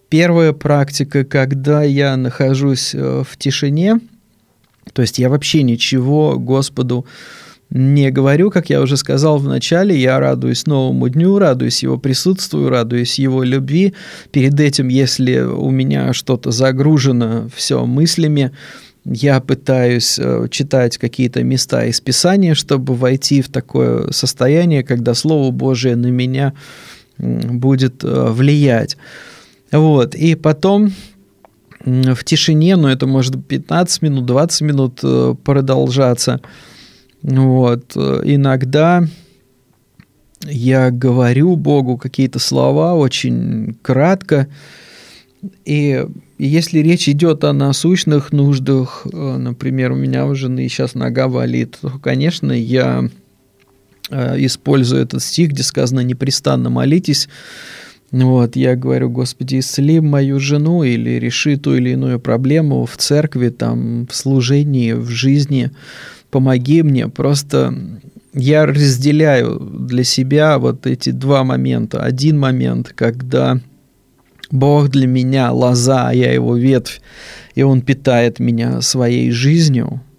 Первая 0.07 0.53
практика, 0.53 1.23
когда 1.23 1.81
я 1.81 2.15
нахожусь 2.15 2.93
э, 2.93 3.23
в 3.27 3.37
тишине, 3.37 3.99
то 4.93 5.01
есть 5.01 5.17
я 5.17 5.29
вообще 5.29 5.63
ничего 5.63 6.37
Господу 6.37 7.07
не 7.71 8.11
говорю, 8.11 8.51
как 8.51 8.69
я 8.69 8.81
уже 8.81 8.97
сказал 8.97 9.39
в 9.39 9.47
начале, 9.47 9.99
я 9.99 10.19
радуюсь 10.19 10.67
новому 10.67 11.09
дню, 11.09 11.39
радуюсь 11.39 11.81
его 11.81 11.97
присутствию, 11.97 12.69
радуюсь 12.69 13.17
его 13.17 13.41
любви. 13.41 13.95
Перед 14.31 14.59
этим, 14.59 14.89
если 14.89 15.39
у 15.39 15.71
меня 15.71 16.13
что-то 16.13 16.51
загружено 16.51 17.49
все 17.55 17.83
мыслями, 17.87 18.51
я 19.03 19.39
пытаюсь 19.39 20.19
э, 20.19 20.47
читать 20.49 20.97
какие-то 20.97 21.43
места 21.43 21.85
из 21.85 21.99
Писания, 21.99 22.53
чтобы 22.53 22.93
войти 22.95 23.41
в 23.41 23.49
такое 23.49 24.11
состояние, 24.11 24.83
когда 24.83 25.13
Слово 25.13 25.51
Божие 25.51 25.95
на 25.95 26.07
меня 26.07 26.53
будет 27.17 28.03
э, 28.03 28.25
влиять. 28.29 28.97
Вот. 29.71 30.13
И 30.13 30.35
потом 30.35 30.93
в 31.83 32.23
тишине, 32.23 32.75
но 32.75 32.91
это 32.91 33.07
может 33.07 33.43
15 33.47 34.01
минут, 34.03 34.25
20 34.27 34.61
минут 34.61 34.99
э, 35.03 35.35
продолжаться. 35.43 36.39
Вот. 37.23 37.95
Иногда 37.95 39.03
я 40.43 40.91
говорю 40.91 41.55
Богу 41.55 41.97
какие-то 41.97 42.39
слова 42.39 42.93
очень 42.95 43.77
кратко, 43.81 44.47
и 45.65 46.05
если 46.37 46.79
речь 46.79 47.09
идет 47.09 47.43
о 47.43 47.53
насущных 47.53 48.31
нуждах, 48.31 49.05
э, 49.11 49.37
например, 49.37 49.91
у 49.91 49.95
меня 49.95 50.25
у 50.25 50.35
жены 50.35 50.67
сейчас 50.69 50.93
нога 50.95 51.27
болит, 51.27 51.77
то, 51.81 51.91
конечно, 52.01 52.51
я 52.51 53.09
э, 54.09 54.45
использую 54.45 55.01
этот 55.01 55.23
стих, 55.23 55.49
где 55.49 55.63
сказано 55.63 56.01
«непрестанно 56.01 56.69
молитесь», 56.69 57.27
вот, 58.11 58.57
я 58.57 58.75
говорю, 58.75 59.09
Господи, 59.09 59.59
исцели 59.59 60.01
мою 60.01 60.39
жену 60.39 60.83
или 60.83 61.11
реши 61.11 61.55
ту 61.55 61.75
или 61.75 61.91
иную 61.91 62.19
проблему 62.19 62.85
в 62.85 62.97
церкви, 62.97 63.49
там, 63.49 64.05
в 64.07 64.15
служении, 64.15 64.91
в 64.91 65.07
жизни, 65.07 65.71
помоги 66.29 66.83
мне. 66.83 67.07
Просто 67.07 67.73
я 68.33 68.65
разделяю 68.65 69.59
для 69.59 70.03
себя 70.03 70.59
вот 70.59 70.87
эти 70.87 71.11
два 71.11 71.45
момента. 71.45 72.03
Один 72.03 72.37
момент, 72.37 72.91
когда 72.93 73.61
Бог 74.51 74.89
для 74.89 75.07
меня 75.07 75.51
лоза, 75.51 76.11
я 76.11 76.31
его 76.31 76.55
ветвь, 76.55 77.01
и 77.55 77.63
Он 77.63 77.81
питает 77.81 78.39
меня 78.39 78.81
своей 78.81 79.31
жизнью– 79.31 80.01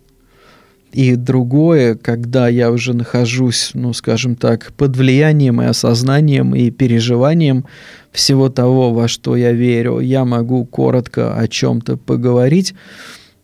и 0.93 1.17
другое, 1.17 1.95
когда 1.95 2.49
я 2.49 2.71
уже 2.71 2.93
нахожусь, 2.93 3.71
ну, 3.73 3.95
скажем 3.95 4.37
так, 4.37 4.73
под 4.77 4.95
влиянием 4.95 5.63
и 5.63 5.65
осознанием 5.65 6.55
и 6.55 6.71
переживанием 6.71 7.65
всего 8.13 8.51
того, 8.51 8.93
во 8.93 9.09
что 9.09 9.35
я 9.35 9.53
верю, 9.53 10.01
я 10.01 10.27
могу 10.27 10.67
коротко 10.67 11.35
о 11.35 11.49
чем-то 11.49 11.97
поговорить, 11.97 12.75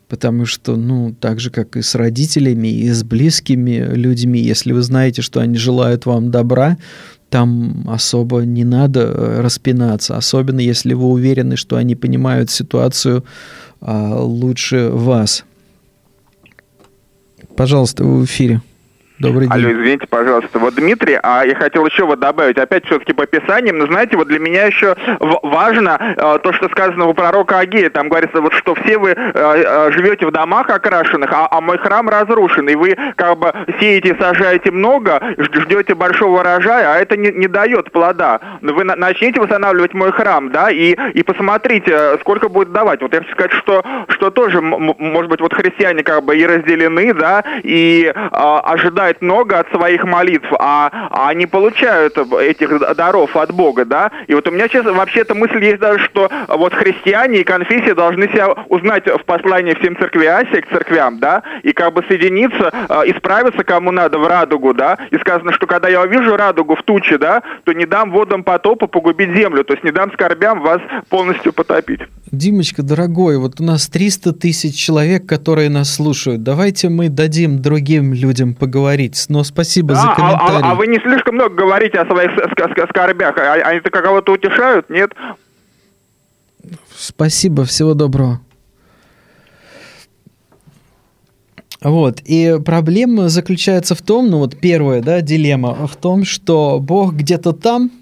потому 0.09 0.45
что, 0.45 0.77
ну, 0.77 1.15
так 1.19 1.41
же, 1.41 1.51
как 1.51 1.79
и 1.79 1.83
с 1.83 1.95
родителями, 1.95 2.69
и 2.69 2.91
с 2.91 3.03
близкими 3.03 3.95
людьми, 3.95 4.41
если 4.41 4.73
вы 4.73 4.83
знаете, 4.83 5.23
что 5.23 5.41
они 5.41 5.57
желают 5.57 6.05
вам 6.05 6.31
добра, 6.31 6.77
там 7.31 7.85
особо 7.87 8.41
не 8.41 8.65
надо 8.65 9.01
э, 9.01 9.41
распинаться, 9.41 10.17
особенно 10.17 10.61
если 10.61 10.95
вы 10.95 11.07
уверены, 11.07 11.57
что 11.57 11.77
они 11.77 11.95
понимают 11.95 12.51
ситуацию 12.51 13.25
а, 13.81 14.21
лучше 14.21 14.89
вас. 14.91 15.45
Пожалуйста, 17.57 18.05
в 18.05 18.25
эфире. 18.25 18.63
Добрый 19.19 19.49
день. 19.49 19.53
Алло, 19.53 19.73
извините, 19.73 20.07
пожалуйста. 20.07 20.61
Вот, 20.61 20.75
Дмитрий, 20.77 21.19
а 21.21 21.45
я 21.45 21.57
хотел 21.57 21.85
еще 21.87 22.05
вот 22.05 22.21
добавить, 22.21 22.57
опять 22.57 22.87
все-таки 22.87 23.13
по 23.13 23.27
Писаниям, 23.27 23.79
но 23.79 23.87
знаете, 23.87 24.17
вот 24.17 24.29
для 24.29 24.39
меня 24.39 24.67
еще 24.67 24.95
важно 25.19 26.15
э, 26.17 26.39
то, 26.41 26.53
что 26.53 26.69
сказано 26.69 27.07
у 27.07 27.15
пророка 27.15 27.59
Агея, 27.59 27.91
там 27.91 28.09
говорится, 28.09 28.41
вот 28.41 28.53
что 28.53 28.77
все 28.77 28.97
вы 28.97 29.11
э, 29.11 29.15
э, 29.35 29.91
живете 29.93 30.27
в 30.27 30.31
домах 30.31 30.71
окрашенных, 30.71 31.33
а, 31.33 31.49
а 31.51 31.61
мой 31.61 31.79
храм 31.79 32.09
разрушен, 32.09 32.69
и 32.69 32.77
вы 32.77 32.97
как 33.17 33.39
бы 33.39 33.53
сеете 33.81 34.17
сажаете 34.21 34.71
много, 34.71 35.21
ждете 35.37 35.97
большого 35.97 36.39
урожая, 36.41 36.95
а 36.95 36.99
это 36.99 37.17
не, 37.17 37.33
не 37.33 37.49
дает 37.49 37.91
плода. 37.91 38.41
Вы 38.63 38.85
на, 38.85 38.95
начните 38.95 39.41
восстанавливать 39.41 39.95
мой 39.95 40.13
храм, 40.13 40.53
да, 40.53 40.71
и, 40.71 40.97
и 41.15 41.25
посмотрите, 41.25 41.91
э, 41.93 42.19
сколько 42.21 42.49
будет 42.49 42.71
давать. 42.71 43.03
Вот 43.03 43.13
я 43.13 43.19
хочу 43.19 43.33
сказать, 43.33 43.53
что, 43.53 43.85
что 44.11 44.31
тоже, 44.31 44.61
может 44.61 45.29
быть, 45.29 45.41
вот 45.41 45.55
христиане 45.55 46.05
как 46.05 46.23
бы 46.25 46.37
и 46.37 46.47
разделены, 46.47 47.13
да, 47.15 47.43
и 47.65 48.13
э, 48.15 48.29
ожидают 48.31 49.08
получают 49.09 49.23
много 49.23 49.59
от 49.59 49.71
своих 49.71 50.05
молитв, 50.05 50.47
а, 50.59 50.91
а 51.11 51.29
они 51.29 51.47
получают 51.47 52.17
этих 52.19 52.97
даров 52.97 53.37
от 53.37 53.53
Бога, 53.53 53.85
да? 53.85 54.11
И 54.27 54.35
вот 54.35 54.47
у 54.49 54.51
меня 54.51 54.69
сейчас 54.69 54.85
вообще-то 54.85 55.35
мысль 55.35 55.65
есть 55.65 55.79
даже, 55.79 56.05
что 56.05 56.31
вот 56.49 56.75
христиане 56.75 57.41
и 57.41 57.45
конфессии 57.45 57.93
должны 57.93 58.29
себя 58.29 58.49
узнать 58.69 59.07
в 59.07 59.25
послании 59.25 59.75
всем 59.75 59.97
церкви 59.97 60.27
Асии 60.27 60.61
к 60.61 60.69
церквям, 60.69 61.19
да? 61.19 61.43
И 61.63 61.73
как 61.73 61.95
бы 61.95 62.05
соединиться, 62.09 62.73
э, 62.89 63.03
исправиться 63.07 63.65
кому 63.65 63.93
надо 63.93 64.19
в 64.19 64.27
радугу, 64.27 64.75
да? 64.75 64.99
И 65.11 65.19
сказано, 65.19 65.53
что 65.53 65.67
когда 65.67 65.89
я 65.89 66.03
увижу 66.03 66.37
радугу 66.37 66.75
в 66.75 66.83
туче, 66.83 67.19
да, 67.19 67.43
то 67.65 67.73
не 67.73 67.87
дам 67.87 68.11
водам 68.11 68.43
потопа 68.43 68.87
погубить 68.87 69.35
землю, 69.35 69.65
то 69.65 69.73
есть 69.75 69.85
не 69.85 69.91
дам 69.91 70.13
скорбям 70.13 70.61
вас 70.61 70.81
полностью 71.09 71.53
потопить. 71.53 72.01
Димочка, 72.31 72.83
дорогой, 72.83 73.39
вот 73.39 73.61
у 73.61 73.65
нас 73.65 73.89
300 73.89 74.35
тысяч 74.35 74.75
человек, 74.77 75.27
которые 75.27 75.71
нас 75.71 75.95
слушают. 75.95 76.43
Давайте 76.43 76.89
мы 76.91 77.09
дадим 77.09 77.63
другим 77.63 78.13
людям 78.13 78.55
поговорить. 78.55 78.98
Но 79.29 79.45
спасибо 79.45 79.95
да, 79.95 80.03
за 80.03 80.09
комментарий. 80.15 80.63
А, 80.63 80.69
а, 80.69 80.73
а 80.73 80.75
вы 80.75 80.87
не 80.87 80.99
слишком 80.99 81.37
много 81.37 81.55
говорите 81.55 81.99
о 81.99 82.07
своих 82.07 82.31
скорбях? 82.91 83.37
А, 83.39 83.53
они-то 83.55 83.91
кого-то 83.91 84.33
утешают, 84.33 84.91
нет? 84.91 85.13
Спасибо, 86.95 87.65
всего 87.65 87.95
доброго. 87.95 88.41
Вот, 91.81 92.21
и 92.25 92.59
проблема 92.65 93.29
заключается 93.29 93.95
в 93.95 94.03
том, 94.03 94.29
ну 94.31 94.39
вот 94.39 94.57
первая, 94.57 95.01
да, 95.01 95.21
дилемма, 95.21 95.87
в 95.87 95.95
том, 95.95 96.25
что 96.25 96.81
Бог 96.81 97.15
где-то 97.15 97.53
там, 97.53 97.93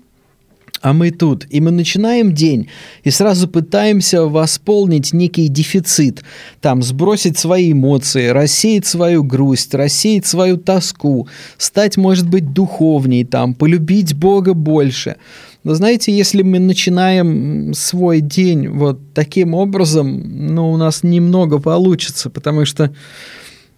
а 0.80 0.92
мы 0.92 1.10
тут. 1.10 1.46
И 1.50 1.60
мы 1.60 1.70
начинаем 1.70 2.32
день 2.32 2.68
и 3.04 3.10
сразу 3.10 3.48
пытаемся 3.48 4.22
восполнить 4.22 5.12
некий 5.12 5.48
дефицит. 5.48 6.22
Там 6.60 6.82
сбросить 6.82 7.38
свои 7.38 7.72
эмоции, 7.72 8.28
рассеять 8.28 8.86
свою 8.86 9.24
грусть, 9.24 9.74
рассеять 9.74 10.26
свою 10.26 10.56
тоску, 10.56 11.28
стать, 11.58 11.96
может 11.96 12.28
быть, 12.28 12.52
духовней, 12.52 13.24
там, 13.24 13.54
полюбить 13.54 14.14
Бога 14.14 14.54
больше. 14.54 15.16
Но 15.64 15.74
знаете, 15.74 16.16
если 16.16 16.42
мы 16.42 16.60
начинаем 16.60 17.74
свой 17.74 18.20
день 18.20 18.68
вот 18.68 19.00
таким 19.14 19.54
образом, 19.54 20.54
ну, 20.54 20.70
у 20.70 20.76
нас 20.76 21.02
немного 21.02 21.58
получится, 21.58 22.30
потому 22.30 22.64
что 22.64 22.94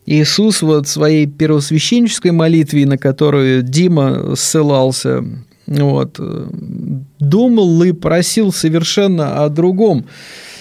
Иисус 0.04 0.62
вот 0.62 0.88
своей 0.88 1.26
первосвященнической 1.26 2.30
молитве, 2.30 2.86
на 2.86 2.98
которую 2.98 3.62
Дима 3.62 4.34
ссылался, 4.36 5.24
вот, 5.68 6.18
думал 7.18 7.82
и 7.82 7.92
просил 7.92 8.52
совершенно 8.52 9.44
о 9.44 9.48
другом. 9.48 10.06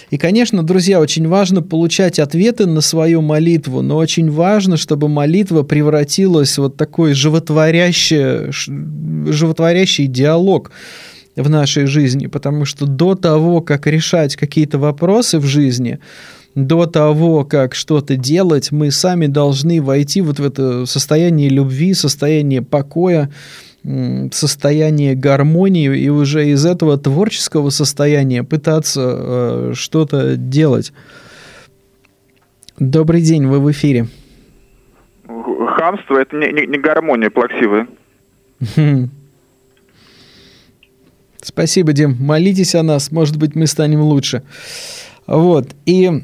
И, 0.10 0.18
конечно, 0.18 0.64
друзья, 0.64 1.02
очень 1.02 1.28
важно 1.28 1.62
получать 1.62 2.18
ответы 2.20 2.66
на 2.66 2.80
свою 2.80 3.22
молитву, 3.22 3.82
но 3.82 3.98
очень 3.98 4.32
важно, 4.32 4.78
чтобы 4.78 5.10
молитва 5.10 5.64
превратилась 5.64 6.54
в 6.54 6.60
вот 6.60 6.78
такой 6.78 7.14
животворящий, 7.14 8.52
животворящий 9.32 10.08
диалог 10.08 10.72
в 11.36 11.50
нашей 11.50 11.88
жизни, 11.88 12.28
потому 12.28 12.64
что 12.64 12.86
до 12.86 13.16
того, 13.16 13.62
как 13.62 13.86
решать 13.86 14.36
какие-то 14.38 14.80
вопросы 14.80 15.40
в 15.40 15.46
жизни, 15.46 16.00
до 16.56 16.86
того, 16.88 17.44
как 17.44 17.76
что-то 17.76 18.16
делать, 18.16 18.72
мы 18.72 18.92
сами 18.92 19.28
должны 19.28 19.82
войти 19.82 20.22
вот 20.22 20.40
в 20.40 20.44
это 20.44 20.86
состояние 20.86 21.50
любви, 21.50 21.94
состояние 21.94 22.62
покоя, 22.62 23.30
состояние 24.32 25.16
гармонии 25.16 25.96
и 25.98 26.10
уже 26.10 26.50
из 26.50 26.66
этого 26.66 26.98
творческого 26.98 27.70
состояния 27.70 28.44
пытаться 28.44 29.02
э, 29.18 29.72
что-то 29.76 30.36
делать. 30.36 30.92
Добрый 32.80 33.22
день, 33.22 33.48
вы 33.48 33.60
в 33.60 33.72
эфире. 33.72 34.08
Хамство 35.26 36.18
это 36.18 36.36
не, 36.36 36.52
не, 36.52 36.68
не 36.68 36.78
гармония 36.78 37.30
плаксивая. 37.30 37.88
Спасибо, 41.42 41.94
Дим. 41.94 42.18
Молитесь 42.20 42.76
о 42.76 42.84
нас, 42.84 43.12
может 43.12 43.38
быть, 43.38 43.56
мы 43.56 43.68
станем 43.68 44.02
лучше. 44.02 44.44
Вот. 45.28 45.70
И 45.86 46.24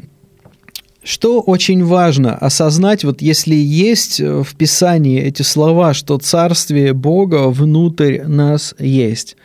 что 1.03 1.41
очень 1.41 1.83
важно 1.83 2.35
осознать, 2.35 3.03
вот 3.03 3.21
если 3.21 3.55
есть 3.55 4.19
э, 4.19 4.43
в 4.43 4.55
Писании 4.55 5.21
эти 5.21 5.41
слова, 5.41 5.93
что 5.93 6.17
Царствие 6.17 6.93
Бога 6.93 7.49
внутрь 7.49 8.21
нас 8.23 8.73
есть. 8.79 9.35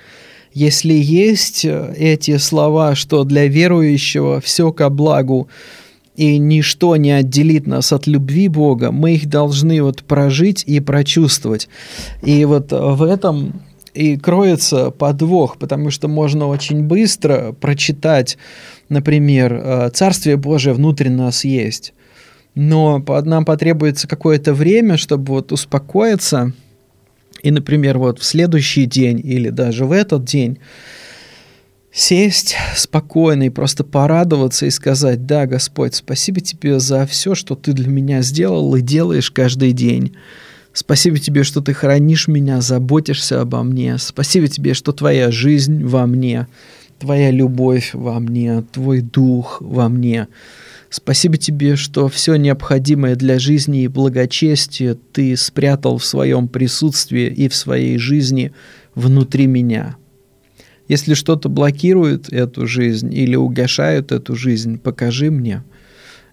Если 0.55 0.95
есть 0.95 1.65
э, 1.65 1.95
эти 1.97 2.37
слова, 2.39 2.95
что 2.95 3.25
для 3.25 3.47
верующего 3.47 4.41
все 4.41 4.73
ко 4.73 4.89
благу, 4.89 5.49
и 6.17 6.39
ничто 6.39 6.97
не 6.97 7.13
отделит 7.13 7.69
нас 7.69 7.93
от 7.93 8.09
любви 8.09 8.49
Бога, 8.49 8.91
мы 8.91 9.15
их 9.15 9.29
должны 9.29 9.81
вот 9.83 10.03
прожить 10.03 10.65
и 10.67 10.81
прочувствовать. 10.81 11.69
И 12.25 12.45
вот 12.45 12.73
в 12.73 13.03
этом 13.05 13.63
и 13.99 14.17
кроется 14.17 14.91
подвох, 14.91 15.59
потому 15.59 15.91
что 15.91 16.09
можно 16.09 16.47
очень 16.47 16.85
быстро 16.85 17.53
прочитать 17.53 18.39
например, 18.89 19.53
э, 19.55 19.91
Царствие 19.93 20.37
Божие 20.37 20.75
внутри 20.75 21.11
нас 21.11 21.45
есть, 21.45 21.93
но 22.55 23.05
нам 23.25 23.45
потребуется 23.45 24.09
какое-то 24.09 24.55
время, 24.55 24.97
чтобы 24.97 25.35
вот 25.35 25.53
успокоиться, 25.53 26.53
и, 27.43 27.51
например, 27.51 27.99
вот 27.99 28.19
в 28.19 28.25
следующий 28.25 28.87
день 28.87 29.21
или 29.23 29.51
даже 29.51 29.85
в 29.85 29.93
этот 29.93 30.25
день 30.25 30.59
сесть 31.93 32.57
спокойно 32.75 33.45
и 33.45 33.51
просто 33.51 33.85
порадоваться 33.85 34.67
и 34.67 34.71
сказать, 34.71 35.25
да, 35.27 35.47
Господь, 35.47 35.95
спасибо 35.95 36.41
тебе 36.41 36.81
за 36.81 37.07
все, 37.07 37.35
что 37.35 37.55
ты 37.55 37.73
для 37.73 37.89
меня 37.89 38.23
сделал 38.23 38.75
и 38.75 38.81
делаешь 38.81 39.31
каждый 39.31 39.73
день. 39.73 40.17
Спасибо 40.79 41.19
тебе, 41.19 41.43
что 41.43 41.61
ты 41.61 41.75
хранишь 41.75 42.29
меня, 42.29 42.61
заботишься 42.61 43.41
обо 43.41 43.65
мне. 43.65 43.99
Спасибо 43.99 44.47
тебе, 44.47 44.75
что 44.75 44.93
твоя 44.93 45.33
жизнь 45.33 45.83
во 45.83 46.07
мне. 46.07 46.47
Твоя 47.01 47.33
любовь 47.33 47.91
во 47.95 48.21
мне, 48.21 48.63
Твой 48.71 49.01
дух 49.01 49.57
во 49.61 49.89
мне. 49.89 50.29
Спасибо 50.89 51.37
тебе, 51.37 51.75
что 51.75 52.07
все 52.07 52.37
необходимое 52.37 53.17
для 53.17 53.41
жизни 53.41 53.83
и 53.83 53.89
благочестия 53.89 54.97
Ты 55.13 55.37
спрятал 55.37 55.99
в 55.99 56.05
своем 56.05 56.47
присутствии 56.47 57.27
и 57.27 57.49
в 57.49 57.57
своей 57.57 57.99
жизни 57.99 58.53
внутри 58.95 59.49
меня. 59.49 59.97
Если 60.87 61.15
что-то 61.15 61.49
блокирует 61.49 62.33
эту 62.33 62.69
жизнь 62.69 63.13
или 63.13 63.35
угошает 63.35 64.13
эту 64.13 64.37
жизнь, 64.37 64.79
покажи 64.79 65.33
мне. 65.33 65.65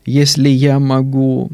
Если 0.05 0.49
я 0.49 0.79
могу, 0.79 1.49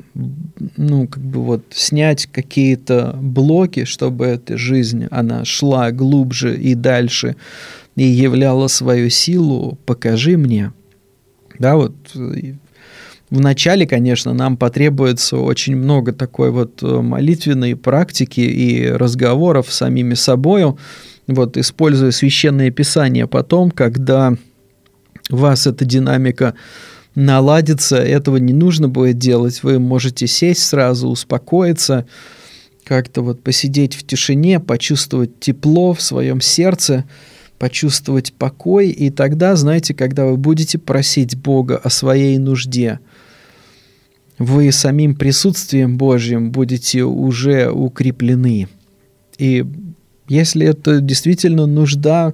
ну, 0.76 1.08
как 1.08 1.24
бы 1.24 1.42
вот 1.42 1.64
снять 1.72 2.26
какие-то 2.26 3.18
блоки, 3.22 3.86
чтобы 3.86 4.26
эта 4.26 4.58
жизнь, 4.58 5.08
она 5.10 5.46
шла 5.46 5.92
глубже 5.92 6.58
и 6.58 6.76
дальше, 6.76 7.38
и 7.96 8.04
являла 8.04 8.68
свою 8.68 9.10
силу, 9.10 9.78
покажи 9.86 10.38
мне. 10.38 10.74
Да, 11.60 11.78
вот 11.78 11.96
в 13.32 13.40
начале, 13.40 13.88
конечно, 13.88 14.34
нам 14.34 14.58
потребуется 14.58 15.38
очень 15.38 15.78
много 15.78 16.12
такой 16.12 16.52
вот 16.52 16.84
э, 16.84 16.86
молитвенной 16.86 17.78
практики 17.78 18.42
и 18.42 18.90
разговоров 18.90 19.72
с 19.72 19.78
самими 19.78 20.16
собою, 20.16 20.78
вот, 21.28 21.56
используя 21.56 22.12
священное 22.12 22.72
писание. 22.72 23.28
Потом, 23.28 23.72
когда 23.72 24.36
вас 25.30 25.66
эта 25.66 25.86
динамика 25.86 26.56
наладится, 27.16 27.98
этого 27.98 28.38
не 28.38 28.54
нужно 28.54 28.88
будет 28.88 29.18
делать, 29.18 29.64
вы 29.64 29.80
можете 29.80 30.28
сесть 30.28 30.64
сразу, 30.64 31.10
успокоиться, 31.10 32.06
как-то 32.84 33.22
вот 33.22 33.42
посидеть 33.42 33.96
в 33.96 34.06
тишине, 34.06 34.60
почувствовать 34.60 35.40
тепло 35.40 35.94
в 35.94 36.02
своем 36.02 36.42
сердце, 36.42 37.06
почувствовать 37.60 38.34
покой, 38.34 38.90
и 38.90 39.10
тогда, 39.10 39.56
знаете, 39.56 39.94
когда 39.94 40.26
вы 40.26 40.38
будете 40.38 40.78
просить 40.80 41.38
Бога 41.38 41.78
о 41.78 41.90
своей 41.90 42.38
нужде, 42.38 43.00
вы 44.40 44.72
самим 44.72 45.14
присутствием 45.14 45.98
Божьим 45.98 46.52
будете 46.52 47.04
уже 47.04 47.70
укреплены. 47.70 48.68
И 49.38 49.64
если 50.28 50.66
это 50.66 51.00
действительно 51.02 51.68
нужда, 51.68 52.34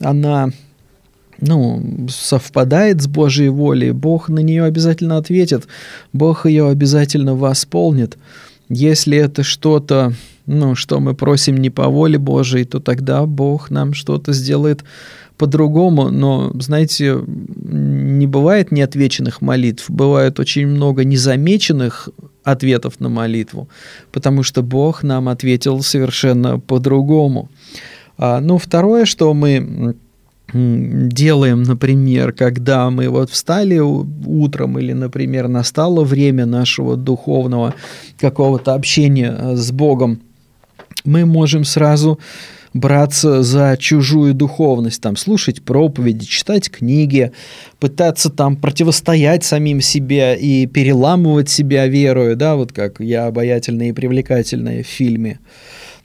она 0.00 0.50
ну, 1.40 2.06
совпадает 2.08 3.02
с 3.02 3.06
Божьей 3.06 3.48
волей, 3.48 3.92
Бог 3.92 4.28
на 4.28 4.40
нее 4.40 4.64
обязательно 4.64 5.16
ответит, 5.16 5.66
Бог 6.12 6.46
ее 6.46 6.68
обязательно 6.68 7.34
восполнит. 7.34 8.16
Если 8.68 9.18
это 9.18 9.42
что-то, 9.42 10.12
ну, 10.46 10.74
что 10.74 11.00
мы 11.00 11.14
просим 11.14 11.56
не 11.56 11.70
по 11.70 11.88
воле 11.88 12.18
Божией, 12.18 12.64
то 12.64 12.80
тогда 12.80 13.26
Бог 13.26 13.70
нам 13.70 13.94
что-то 13.94 14.32
сделает 14.32 14.84
по-другому. 15.36 16.10
Но, 16.10 16.52
знаете, 16.60 17.18
не 17.26 18.26
бывает 18.26 18.72
неотвеченных 18.72 19.40
молитв, 19.40 19.90
бывает 19.90 20.40
очень 20.40 20.66
много 20.66 21.04
незамеченных 21.04 22.08
ответов 22.42 23.00
на 23.00 23.08
молитву, 23.08 23.68
потому 24.12 24.42
что 24.42 24.62
Бог 24.62 25.02
нам 25.02 25.28
ответил 25.28 25.82
совершенно 25.82 26.58
по-другому. 26.60 27.48
А, 28.16 28.40
ну, 28.40 28.58
второе, 28.58 29.06
что 29.06 29.32
мы 29.34 29.96
делаем, 30.54 31.64
например, 31.64 32.32
когда 32.32 32.88
мы 32.90 33.08
вот 33.08 33.30
встали 33.30 33.78
утром 33.78 34.78
или, 34.78 34.92
например, 34.92 35.48
настало 35.48 36.04
время 36.04 36.46
нашего 36.46 36.96
духовного 36.96 37.74
какого-то 38.18 38.74
общения 38.74 39.36
э, 39.36 39.56
с 39.56 39.72
Богом, 39.72 40.20
мы 41.04 41.26
можем 41.26 41.64
сразу 41.64 42.20
браться 42.72 43.42
за 43.42 43.76
чужую 43.78 44.34
духовность, 44.34 45.00
там, 45.00 45.16
слушать 45.16 45.62
проповеди, 45.62 46.24
читать 46.26 46.70
книги, 46.70 47.32
пытаться 47.78 48.30
там 48.30 48.56
противостоять 48.56 49.44
самим 49.44 49.80
себе 49.80 50.36
и 50.36 50.66
переламывать 50.66 51.48
себя 51.48 51.86
верою, 51.86 52.36
да, 52.36 52.56
вот 52.56 52.72
как 52.72 53.00
я 53.00 53.26
обаятельная 53.26 53.88
и 53.88 53.92
привлекательная 53.92 54.82
в 54.82 54.86
фильме. 54.86 55.38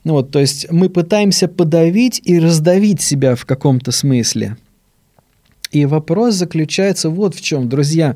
Ну 0.10 0.16
вот, 0.16 0.32
то 0.32 0.40
есть 0.40 0.66
мы 0.72 0.90
пытаемся 0.90 1.48
подавить 1.48 2.20
и 2.24 2.40
раздавить 2.40 3.00
себя 3.00 3.36
в 3.36 3.46
каком-то 3.46 3.92
смысле. 3.92 4.58
И 5.70 5.86
вопрос 5.86 6.34
заключается 6.34 7.12
вот 7.12 7.36
в 7.36 7.42
чем, 7.42 7.70
друзья. 7.70 8.16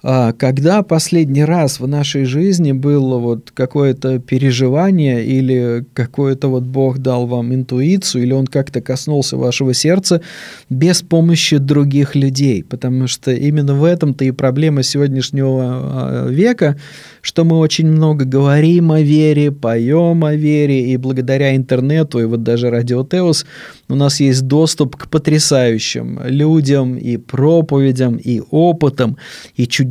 когда 0.00 0.82
последний 0.82 1.44
раз 1.44 1.80
в 1.80 1.88
нашей 1.88 2.24
жизни 2.24 2.72
было 2.72 3.18
вот 3.18 3.50
какое-то 3.52 4.20
переживание 4.20 5.24
или 5.24 5.84
какое-то 5.92 6.48
вот 6.48 6.62
Бог 6.62 6.98
дал 6.98 7.26
вам 7.26 7.52
интуицию, 7.52 8.22
или 8.22 8.32
Он 8.32 8.46
как-то 8.46 8.80
коснулся 8.80 9.36
вашего 9.36 9.74
сердца 9.74 10.22
без 10.70 11.02
помощи 11.02 11.56
других 11.56 12.14
людей? 12.14 12.62
Потому 12.62 13.08
что 13.08 13.32
именно 13.32 13.74
в 13.74 13.82
этом-то 13.82 14.24
и 14.24 14.30
проблема 14.30 14.82
сегодняшнего 14.84 15.62
а, 15.62 16.28
века, 16.28 16.78
что 17.20 17.44
мы 17.44 17.58
очень 17.58 17.88
много 17.88 18.24
говорим 18.24 18.92
о 18.92 19.00
вере, 19.00 19.50
поем 19.50 20.24
о 20.24 20.34
вере, 20.34 20.92
и 20.92 20.96
благодаря 20.96 21.56
интернету, 21.56 22.20
и 22.20 22.24
вот 22.24 22.44
даже 22.44 22.70
Радио 22.70 23.04
Теос, 23.04 23.46
у 23.88 23.94
нас 23.94 24.20
есть 24.20 24.46
доступ 24.46 24.96
к 24.96 25.08
потрясающим 25.08 26.20
людям 26.24 26.96
и 26.96 27.16
проповедям, 27.16 28.16
и 28.16 28.40
опытам, 28.50 29.16
и 29.56 29.66
чудесам. 29.66 29.87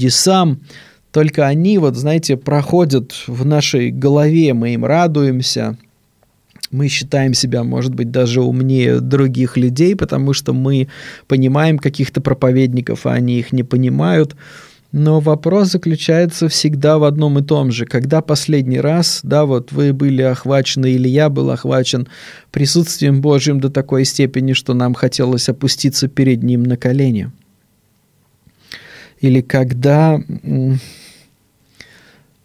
Только 1.12 1.48
они, 1.48 1.78
вот, 1.78 1.96
знаете, 1.96 2.38
проходят 2.38 3.14
в 3.28 3.46
нашей 3.46 3.92
голове, 3.92 4.54
мы 4.54 4.74
им 4.74 4.86
радуемся, 4.86 5.78
мы 6.70 6.90
считаем 6.90 7.34
себя, 7.34 7.64
может 7.64 7.96
быть, 7.96 8.12
даже 8.12 8.42
умнее 8.42 9.00
других 9.00 9.58
людей, 9.58 9.96
потому 9.96 10.34
что 10.34 10.54
мы 10.54 10.90
понимаем 11.28 11.80
каких-то 11.80 12.22
проповедников, 12.22 13.06
а 13.06 13.14
они 13.14 13.40
их 13.40 13.52
не 13.54 13.64
понимают. 13.64 14.36
Но 14.92 15.20
вопрос 15.20 15.72
заключается 15.72 16.48
всегда 16.50 16.98
в 16.98 17.04
одном 17.04 17.40
и 17.40 17.44
том 17.44 17.72
же. 17.72 17.86
Когда 17.86 18.22
последний 18.22 18.80
раз, 18.80 19.20
да, 19.24 19.46
вот 19.46 19.72
вы 19.72 19.94
были 19.94 20.22
охвачены, 20.22 20.92
или 20.92 21.10
я 21.10 21.30
был 21.30 21.52
охвачен 21.52 22.08
присутствием 22.52 23.22
Божьим 23.22 23.60
до 23.60 23.70
такой 23.70 24.06
степени, 24.06 24.54
что 24.54 24.74
нам 24.74 24.94
хотелось 24.94 25.50
опуститься 25.50 26.08
перед 26.08 26.44
Ним 26.44 26.64
на 26.64 26.78
колени. 26.78 27.32
Или 29.20 29.42
когда 29.42 30.22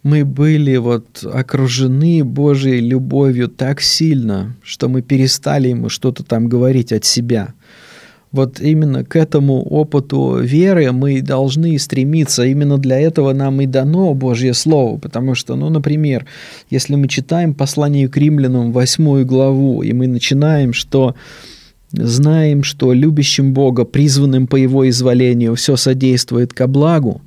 мы 0.03 0.25
были 0.25 0.77
вот 0.77 1.23
окружены 1.23 2.23
Божьей 2.23 2.79
любовью 2.79 3.47
так 3.47 3.81
сильно, 3.81 4.55
что 4.63 4.89
мы 4.89 5.01
перестали 5.01 5.69
Ему 5.69 5.89
что-то 5.89 6.23
там 6.23 6.47
говорить 6.47 6.91
от 6.91 7.05
себя– 7.05 7.53
вот 8.33 8.59
именно 8.59 9.05
к 9.05 9.15
этому 9.15 9.61
опыту 9.61 10.39
веры 10.39 10.91
мы 10.91 11.21
должны 11.21 11.77
стремиться. 11.77 12.43
Именно 12.43 12.79
для 12.79 12.99
этого 12.99 13.31
нам 13.31 13.61
и 13.61 13.67
дано 13.67 14.15
Божье 14.15 14.55
Слово. 14.55 14.97
Потому 14.97 15.35
что, 15.35 15.55
ну, 15.55 15.69
например, 15.69 16.25
если 16.71 16.95
мы 16.95 17.07
читаем 17.07 17.53
послание 17.53 18.09
к 18.09 18.17
римлянам, 18.17 18.71
восьмую 18.71 19.27
главу, 19.27 19.83
и 19.83 19.93
мы 19.93 20.07
начинаем, 20.07 20.73
что 20.73 21.15
знаем, 21.93 22.63
что 22.63 22.91
любящим 22.93 23.53
Бога, 23.53 23.85
призванным 23.85 24.47
по 24.47 24.55
Его 24.55 24.89
изволению, 24.89 25.55
все 25.55 25.75
содействует 25.75 26.53
ко 26.53 26.67
благу, 26.67 27.21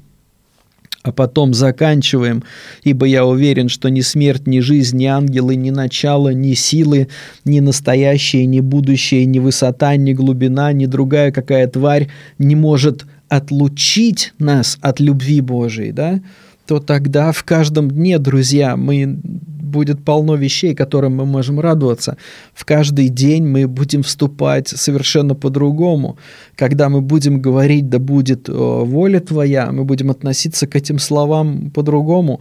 а 1.03 1.13
потом 1.13 1.55
заканчиваем, 1.55 2.43
ибо 2.83 3.07
я 3.07 3.25
уверен, 3.25 3.69
что 3.69 3.89
ни 3.89 4.01
смерть, 4.01 4.47
ни 4.47 4.59
жизнь, 4.59 4.97
ни 4.97 5.05
ангелы, 5.05 5.55
ни 5.55 5.71
начало, 5.71 6.31
ни 6.31 6.55
силы, 6.55 7.09
ни 7.45 7.61
настоящее, 7.61 8.45
ни 8.47 8.61
будущее, 8.61 9.25
ни 9.25 9.39
высота, 9.39 9.97
ни 9.97 10.13
глубина, 10.13 10.73
ни 10.73 10.87
другая 10.87 11.31
какая 11.31 11.69
тварь 11.69 12.09
не 12.39 12.57
может 12.57 13.07
отлучить 13.29 14.33
нас 14.39 14.79
от 14.81 14.99
любви 15.01 15.41
Божией, 15.41 15.93
да, 15.93 16.21
то 16.67 16.81
тогда 16.81 17.33
в 17.33 17.45
каждом 17.45 17.91
дне, 17.91 18.19
друзья, 18.19 18.77
мы 18.77 19.19
будет 19.67 20.05
полно 20.05 20.37
вещей, 20.37 20.75
которым 20.75 21.17
мы 21.17 21.27
можем 21.27 21.61
радоваться. 21.61 22.17
В 22.55 22.65
каждый 22.65 23.09
день 23.09 23.45
мы 23.45 23.69
будем 23.69 24.03
вступать 24.03 24.69
совершенно 24.69 25.35
по-другому. 25.35 26.17
Когда 26.57 26.89
мы 26.89 27.01
будем 27.01 27.41
говорить, 27.41 27.89
да 27.89 27.99
будет 27.99 28.49
э, 28.49 28.53
воля 28.53 29.21
Твоя, 29.21 29.71
мы 29.73 29.85
будем 29.85 30.11
относиться 30.11 30.67
к 30.67 30.77
этим 30.77 30.99
словам 30.99 31.71
по-другому. 31.71 32.41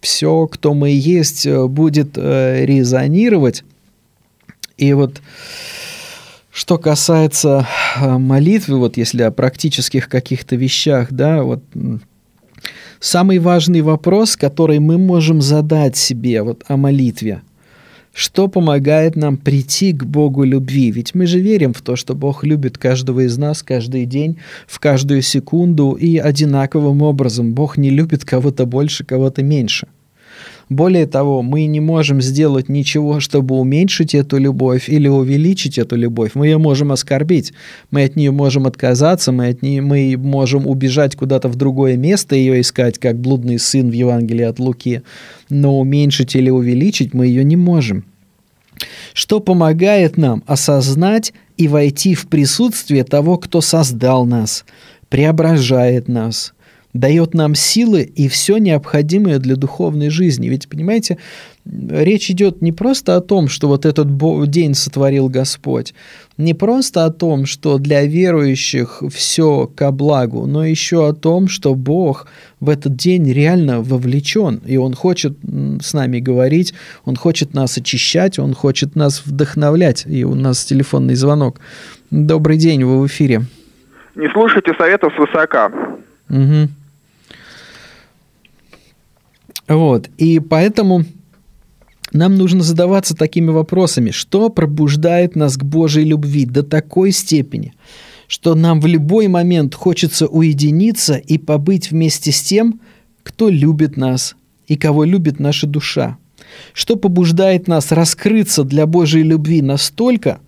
Все, 0.00 0.46
кто 0.46 0.74
мы 0.74 0.90
есть, 0.90 1.46
э, 1.46 1.66
будет 1.66 2.16
э, 2.16 2.64
резонировать. 2.66 3.64
И 4.76 4.92
вот 4.92 5.20
что 6.52 6.76
касается 6.78 7.66
молитвы, 8.00 8.78
вот 8.78 8.96
если 8.96 9.22
о 9.22 9.30
практических 9.30 10.08
каких-то 10.08 10.56
вещах, 10.56 11.08
да, 11.12 11.42
вот 11.44 11.62
самый 13.00 13.38
важный 13.38 13.80
вопрос, 13.80 14.36
который 14.36 14.78
мы 14.78 14.98
можем 14.98 15.40
задать 15.40 15.96
себе 15.96 16.42
вот 16.42 16.64
о 16.68 16.76
молитве. 16.76 17.42
Что 18.12 18.48
помогает 18.48 19.14
нам 19.14 19.36
прийти 19.36 19.92
к 19.92 20.04
Богу 20.04 20.42
любви? 20.42 20.90
Ведь 20.90 21.14
мы 21.14 21.26
же 21.26 21.38
верим 21.38 21.72
в 21.72 21.82
то, 21.82 21.94
что 21.94 22.14
Бог 22.14 22.42
любит 22.42 22.76
каждого 22.76 23.20
из 23.20 23.38
нас 23.38 23.62
каждый 23.62 24.06
день, 24.06 24.38
в 24.66 24.80
каждую 24.80 25.22
секунду 25.22 25.92
и 25.92 26.16
одинаковым 26.16 27.02
образом. 27.02 27.54
Бог 27.54 27.76
не 27.76 27.90
любит 27.90 28.24
кого-то 28.24 28.66
больше, 28.66 29.04
кого-то 29.04 29.42
меньше. 29.42 29.86
Более 30.68 31.06
того, 31.06 31.42
мы 31.42 31.64
не 31.64 31.80
можем 31.80 32.20
сделать 32.20 32.68
ничего, 32.68 33.20
чтобы 33.20 33.54
уменьшить 33.54 34.14
эту 34.14 34.36
любовь 34.36 34.88
или 34.88 35.08
увеличить 35.08 35.78
эту 35.78 35.96
любовь. 35.96 36.32
Мы 36.34 36.48
ее 36.48 36.58
можем 36.58 36.92
оскорбить, 36.92 37.54
мы 37.90 38.04
от 38.04 38.16
нее 38.16 38.32
можем 38.32 38.66
отказаться, 38.66 39.32
мы, 39.32 39.48
от 39.48 39.62
нее, 39.62 39.80
мы 39.80 40.16
можем 40.18 40.66
убежать 40.66 41.16
куда-то 41.16 41.48
в 41.48 41.56
другое 41.56 41.96
место, 41.96 42.36
ее 42.36 42.60
искать, 42.60 42.98
как 42.98 43.18
блудный 43.18 43.58
сын 43.58 43.88
в 43.88 43.94
Евангелии 43.94 44.44
от 44.44 44.58
Луки. 44.58 45.02
Но 45.48 45.78
уменьшить 45.78 46.36
или 46.36 46.50
увеличить 46.50 47.14
мы 47.14 47.26
ее 47.26 47.44
не 47.44 47.56
можем. 47.56 48.04
Что 49.14 49.40
помогает 49.40 50.18
нам 50.18 50.44
осознать 50.46 51.32
и 51.56 51.66
войти 51.66 52.14
в 52.14 52.28
присутствие 52.28 53.04
того, 53.04 53.38
кто 53.38 53.62
создал 53.62 54.26
нас, 54.26 54.66
преображает 55.08 56.08
нас– 56.08 56.52
дает 56.94 57.34
нам 57.34 57.54
силы 57.54 58.02
и 58.02 58.28
все 58.28 58.58
необходимое 58.58 59.38
для 59.38 59.56
духовной 59.56 60.10
жизни. 60.10 60.48
Ведь, 60.48 60.68
понимаете, 60.68 61.18
речь 61.66 62.30
идет 62.30 62.62
не 62.62 62.72
просто 62.72 63.16
о 63.16 63.20
том, 63.20 63.48
что 63.48 63.68
вот 63.68 63.84
этот 63.84 64.08
день 64.50 64.74
сотворил 64.74 65.28
Господь, 65.28 65.94
не 66.38 66.54
просто 66.54 67.04
о 67.04 67.10
том, 67.10 67.46
что 67.46 67.78
для 67.78 68.04
верующих 68.04 69.02
все 69.12 69.66
ко 69.66 69.90
благу, 69.90 70.46
но 70.46 70.64
еще 70.64 71.08
о 71.08 71.12
том, 71.12 71.48
что 71.48 71.74
Бог 71.74 72.26
в 72.60 72.70
этот 72.70 72.96
день 72.96 73.30
реально 73.30 73.80
вовлечен, 73.82 74.62
и 74.64 74.76
Он 74.76 74.94
хочет 74.94 75.36
с 75.80 75.92
нами 75.92 76.20
говорить, 76.20 76.72
Он 77.04 77.16
хочет 77.16 77.54
нас 77.54 77.76
очищать, 77.76 78.38
Он 78.38 78.54
хочет 78.54 78.96
нас 78.96 79.22
вдохновлять. 79.26 80.04
И 80.06 80.24
у 80.24 80.34
нас 80.34 80.64
телефонный 80.64 81.14
звонок. 81.14 81.60
Добрый 82.10 82.56
день, 82.56 82.84
вы 82.84 83.00
в 83.02 83.06
эфире. 83.06 83.42
Не 84.16 84.28
слушайте 84.32 84.72
советов 84.78 85.12
свысока. 85.16 85.70
Угу. 86.30 86.68
Вот. 89.68 90.08
И 90.16 90.40
поэтому 90.40 91.04
нам 92.12 92.36
нужно 92.36 92.62
задаваться 92.62 93.14
такими 93.14 93.50
вопросами. 93.50 94.10
Что 94.10 94.48
пробуждает 94.48 95.36
нас 95.36 95.56
к 95.56 95.64
Божьей 95.64 96.04
любви 96.04 96.46
до 96.46 96.62
такой 96.62 97.12
степени, 97.12 97.74
что 98.26 98.54
нам 98.54 98.80
в 98.80 98.86
любой 98.86 99.28
момент 99.28 99.74
хочется 99.74 100.26
уединиться 100.26 101.16
и 101.16 101.38
побыть 101.38 101.90
вместе 101.90 102.32
с 102.32 102.42
тем, 102.42 102.80
кто 103.22 103.50
любит 103.50 103.96
нас 103.96 104.36
и 104.66 104.76
кого 104.76 105.04
любит 105.04 105.38
наша 105.38 105.66
душа? 105.66 106.16
Что 106.72 106.96
побуждает 106.96 107.68
нас 107.68 107.92
раскрыться 107.92 108.64
для 108.64 108.86
Божьей 108.86 109.22
любви 109.22 109.60
настолько, 109.60 110.40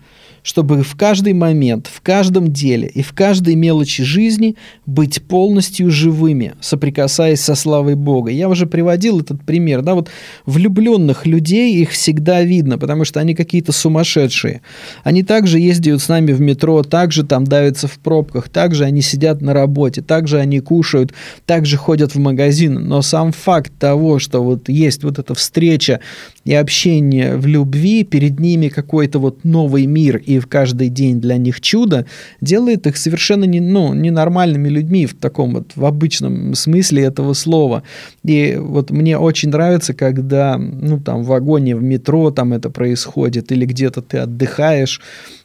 чтобы 0.43 0.83
в 0.83 0.97
каждый 0.97 1.33
момент, 1.33 1.89
в 1.93 2.01
каждом 2.01 2.53
деле 2.53 2.89
и 2.89 3.03
в 3.03 3.13
каждой 3.13 3.55
мелочи 3.55 4.03
жизни 4.03 4.57
быть 4.87 5.23
полностью 5.23 5.91
живыми, 5.91 6.55
соприкасаясь 6.61 7.41
со 7.41 7.55
славой 7.55 7.95
Бога. 7.95 8.31
Я 8.31 8.49
уже 8.49 8.67
приводил 8.67 9.21
этот 9.21 9.45
пример. 9.45 9.83
Да, 9.83 9.95
вот 9.95 10.09
влюбленных 10.47 11.27
людей 11.27 11.77
их 11.77 11.91
всегда 11.91 12.43
видно, 12.43 12.79
потому 12.79 13.05
что 13.05 13.21
они 13.21 13.35
какие-то 13.35 13.73
сумасшедшие. 13.73 14.63
Они 15.05 15.23
также 15.23 15.59
ездят 15.59 16.01
с 16.01 16.09
нами 16.09 16.33
в 16.33 16.41
метро, 16.41 16.83
также 16.83 17.25
там 17.25 17.45
давятся 17.45 17.89
в 17.89 17.99
пробках, 17.99 18.49
также 18.49 18.85
они 18.85 19.03
сидят 19.03 19.43
на 19.43 19.53
работе, 19.53 20.03
также 20.03 20.39
они 20.39 20.61
кушают, 20.61 21.13
также 21.47 21.77
ходят 21.77 22.15
в 22.15 22.19
магазин. 22.19 22.89
Но 22.89 23.03
сам 23.03 23.33
факт 23.33 23.73
того, 23.79 24.19
что 24.19 24.43
вот 24.43 24.69
есть 24.69 25.05
вот 25.05 25.19
эта 25.19 25.35
встреча 25.35 26.01
и 26.45 26.55
общение 26.55 27.37
в 27.37 27.47
любви, 27.47 28.03
перед 28.03 28.41
ними 28.41 28.69
какой-то 28.69 29.19
вот 29.19 29.45
новый 29.45 29.87
мир 29.87 30.17
и 30.17 30.39
в 30.39 30.47
каждый 30.47 30.89
день 30.89 31.21
для 31.21 31.37
них 31.37 31.61
чудо, 31.61 32.07
делает 32.41 32.87
их 32.87 32.97
совершенно 32.97 33.45
не, 33.45 33.61
ну, 33.61 33.93
ненормальными 33.93 34.69
людьми 34.69 35.07
в 35.07 35.15
таком 35.15 35.55
вот, 35.55 35.73
в 35.77 35.85
обычном 35.85 36.55
смысле 36.55 37.03
этого 37.03 37.35
слова. 37.35 37.83
И 38.25 38.57
вот 38.59 38.91
мне 38.91 39.19
очень 39.19 39.51
нравится, 39.51 39.93
когда, 39.93 40.57
ну, 40.57 40.99
там, 40.99 41.23
в 41.23 41.27
вагоне, 41.27 41.77
в 41.77 41.83
метро 41.83 42.31
там 42.31 42.53
это 42.55 42.71
происходит, 42.71 43.53
или 43.53 43.67
где-то 43.67 44.01
ты 44.01 44.19
отдыхаешь, 44.19 45.01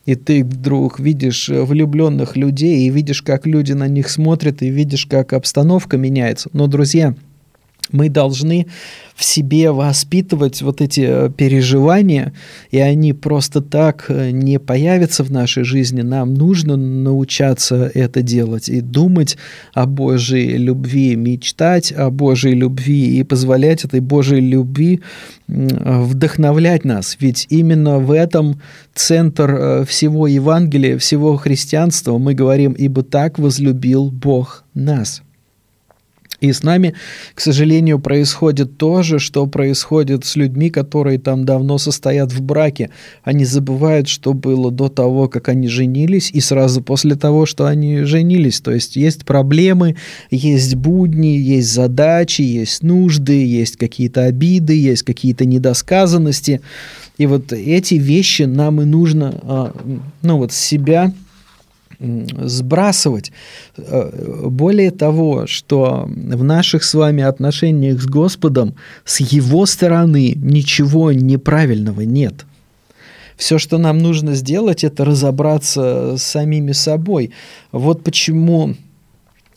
и 0.05 0.15
ты 0.15 0.43
вдруг 0.43 0.99
видишь 0.99 1.49
влюбленных 1.49 2.37
людей, 2.37 2.87
и 2.87 2.89
видишь, 2.89 3.21
как 3.21 3.45
люди 3.45 3.73
на 3.73 3.87
них 3.87 4.09
смотрят, 4.09 4.61
и 4.61 4.69
видишь, 4.69 5.07
как 5.07 5.33
обстановка 5.33 5.97
меняется. 5.97 6.49
Но, 6.53 6.67
друзья, 6.67 7.15
мы 7.95 8.09
должны 8.09 8.67
в 9.15 9.23
себе 9.23 9.71
воспитывать 9.71 10.61
вот 10.61 10.81
эти 10.81 11.05
э, 11.07 11.29
переживания, 11.29 12.33
и 12.69 12.79
они 12.79 13.13
просто 13.13 13.61
так 13.61 14.05
э, 14.09 14.31
не 14.31 14.59
появятся 14.59 15.23
в 15.23 15.31
нашей 15.31 15.63
жизни. 15.63 16.01
Нам 16.01 16.33
нужно 16.33 16.75
научаться 16.75 17.89
это 17.93 18.21
делать 18.21 18.67
и 18.67 18.81
думать 18.81 19.37
о 19.73 19.85
Божьей 19.85 20.57
любви, 20.57 21.15
мечтать 21.15 21.93
о 21.93 22.09
Божьей 22.09 22.55
любви 22.55 23.17
и 23.17 23.23
позволять 23.23 23.85
этой 23.85 24.01
Божьей 24.01 24.41
любви 24.41 25.01
вдохновлять 25.47 26.83
нас. 26.83 27.17
Ведь 27.19 27.47
именно 27.49 27.99
в 27.99 28.11
этом 28.11 28.59
центр 28.93 29.51
э, 29.51 29.85
всего 29.85 30.27
Евангелия, 30.27 30.97
всего 30.97 31.37
христианства. 31.37 32.17
Мы 32.17 32.33
говорим, 32.33 32.73
ибо 32.73 33.03
так 33.03 33.39
возлюбил 33.39 34.11
Бог 34.11 34.65
нас. 34.73 35.21
И 36.45 36.53
с 36.53 36.63
нами, 36.63 36.93
к 37.33 37.41
сожалению, 37.41 37.99
происходит 37.99 38.77
то 38.77 39.03
же, 39.03 39.19
что 39.19 39.47
происходит 39.47 40.25
с 40.25 40.35
людьми, 40.35 40.69
которые 40.69 41.19
там 41.19 41.45
давно 41.45 41.77
состоят 41.77 42.31
в 42.31 42.41
браке. 42.41 42.89
Они 43.23 43.45
забывают, 43.45 44.07
что 44.07 44.33
было 44.33 44.71
до 44.71 44.89
того, 44.89 45.27
как 45.27 45.49
они 45.49 45.67
женились, 45.67 46.29
и 46.31 46.39
сразу 46.39 46.81
после 46.81 47.15
того, 47.15 47.45
что 47.45 47.65
они 47.65 48.01
женились. 48.01 48.61
То 48.61 48.71
есть 48.71 48.95
есть 48.95 49.25
проблемы, 49.25 49.95
есть 50.29 50.75
будни, 50.75 51.37
есть 51.37 51.73
задачи, 51.73 52.41
есть 52.41 52.83
нужды, 52.83 53.45
есть 53.45 53.77
какие-то 53.77 54.25
обиды, 54.25 54.73
есть 54.73 55.03
какие-то 55.03 55.45
недосказанности. 55.45 56.61
И 57.17 57.25
вот 57.25 57.53
эти 57.53 57.95
вещи 57.95 58.43
нам 58.43 58.81
и 58.81 58.85
нужно, 58.85 59.33
а, 59.43 59.75
ну 60.21 60.37
вот 60.37 60.51
себя 60.51 61.13
сбрасывать. 61.99 63.31
Э, 63.77 64.47
более 64.47 64.91
того, 64.91 65.47
что 65.47 66.05
в 66.07 66.43
наших 66.43 66.83
с 66.83 66.93
вами 66.93 67.23
отношениях 67.23 68.01
с 68.01 68.05
Господом 68.05 68.75
с 69.03 69.19
Его 69.19 69.65
стороны 69.65 70.33
ничего 70.35 71.11
неправильного 71.11 72.01
нет. 72.01 72.45
Все, 73.37 73.57
что 73.57 73.77
нам 73.77 73.97
нужно 73.97 74.33
сделать, 74.35 74.83
это 74.83 75.03
разобраться 75.03 76.15
с 76.17 76.23
самими 76.23 76.71
собой. 76.71 77.31
Вот 77.71 78.03
почему 78.03 78.75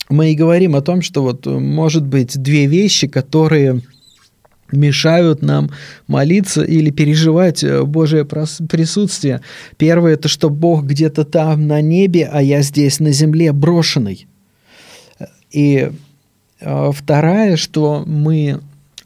мы 0.09 0.31
и 0.31 0.35
говорим 0.35 0.75
о 0.75 0.81
том, 0.81 1.01
что 1.01 1.21
вот 1.21 1.45
может 1.45 2.05
быть 2.05 2.37
две 2.41 2.65
вещи, 2.65 3.07
которые 3.07 3.81
мешают 4.71 5.41
нам 5.41 5.71
молиться 6.07 6.63
или 6.63 6.89
переживать 6.89 7.63
э, 7.63 7.83
Божие 7.83 8.25
присутствие. 8.25 9.41
Первое– 9.77 10.13
это 10.15 10.27
что 10.27 10.49
Бог 10.49 10.85
где-то 10.85 11.25
там 11.25 11.67
на 11.67 11.81
небе, 11.81 12.29
а 12.31 12.41
я 12.41 12.61
здесь 12.61 12.99
на 12.99 13.11
земле 13.11 13.51
брошенный. 13.51 14.27
И 15.51 15.91
э, 16.59 16.91
вторая, 16.93 17.57
что 17.57 18.03
мы 18.05 18.59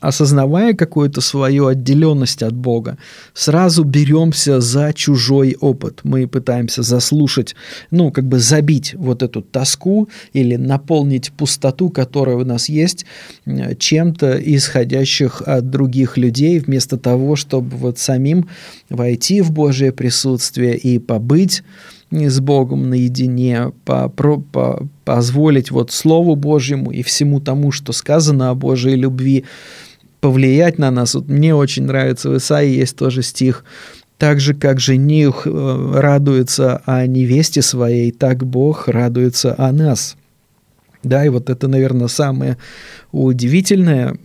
осознавая 0.03 0.73
какую-то 0.73 1.21
свою 1.21 1.67
отделенность 1.67 2.43
от 2.43 2.53
Бога, 2.53 2.97
сразу 3.33 3.85
беремся 3.85 4.59
за 4.59 4.91
чужой 4.93 5.55
опыт. 5.61 6.01
Мы 6.03 6.27
пытаемся 6.27 6.83
заслушать, 6.83 7.55
ну, 7.89 8.11
как 8.11 8.25
бы 8.25 8.37
забить 8.39 8.95
вот 8.95 9.23
эту 9.23 9.41
тоску 9.41 10.09
или 10.33 10.57
наполнить 10.57 11.31
пустоту, 11.31 11.89
которая 11.89 12.35
у 12.35 12.43
нас 12.43 12.67
есть, 12.67 13.05
чем-то 13.45 14.39
исходящих 14.43 15.41
от 15.41 15.69
других 15.69 16.17
людей, 16.17 16.59
вместо 16.59 16.97
того, 16.97 17.37
чтобы 17.37 17.77
вот 17.77 17.97
самим 17.97 18.49
войти 18.89 19.39
в 19.39 19.51
Божие 19.51 19.93
присутствие 19.93 20.75
и 20.77 20.99
побыть 20.99 21.63
с 22.11 22.39
Богом 22.39 22.89
наедине, 22.89 23.71
по, 23.85 24.09
по, 24.09 24.87
позволить 25.05 25.71
вот 25.71 25.91
Слову 25.91 26.35
Божьему 26.35 26.91
и 26.91 27.01
всему 27.03 27.39
тому, 27.39 27.71
что 27.71 27.91
сказано 27.93 28.49
о 28.49 28.55
Божьей 28.55 28.95
любви, 28.95 29.45
повлиять 30.23 30.79
на 30.79 30.89
нас. 30.89 31.15
Вот 31.15 31.27
мне 31.27 31.53
очень 31.53 31.83
нравится 31.83 32.29
в 32.29 32.37
Исаии 32.37 32.77
есть 32.77 32.95
тоже 32.95 33.21
стих 33.21 33.65
так 34.17 34.39
же, 34.39 34.53
как 34.53 34.79
жених 34.79 35.41
э, 35.45 35.91
радуется 35.99 36.81
о 36.85 37.05
невесте 37.05 37.61
своей, 37.61 38.13
так 38.13 38.45
Бог 38.45 38.87
радуется 38.87 39.53
о 39.57 39.73
нас. 39.73 40.15
Да, 41.03 41.25
и 41.25 41.27
вот 41.27 41.49
это, 41.49 41.67
наверное, 41.67 42.07
самое 42.07 42.57
удивительное, 43.11 44.17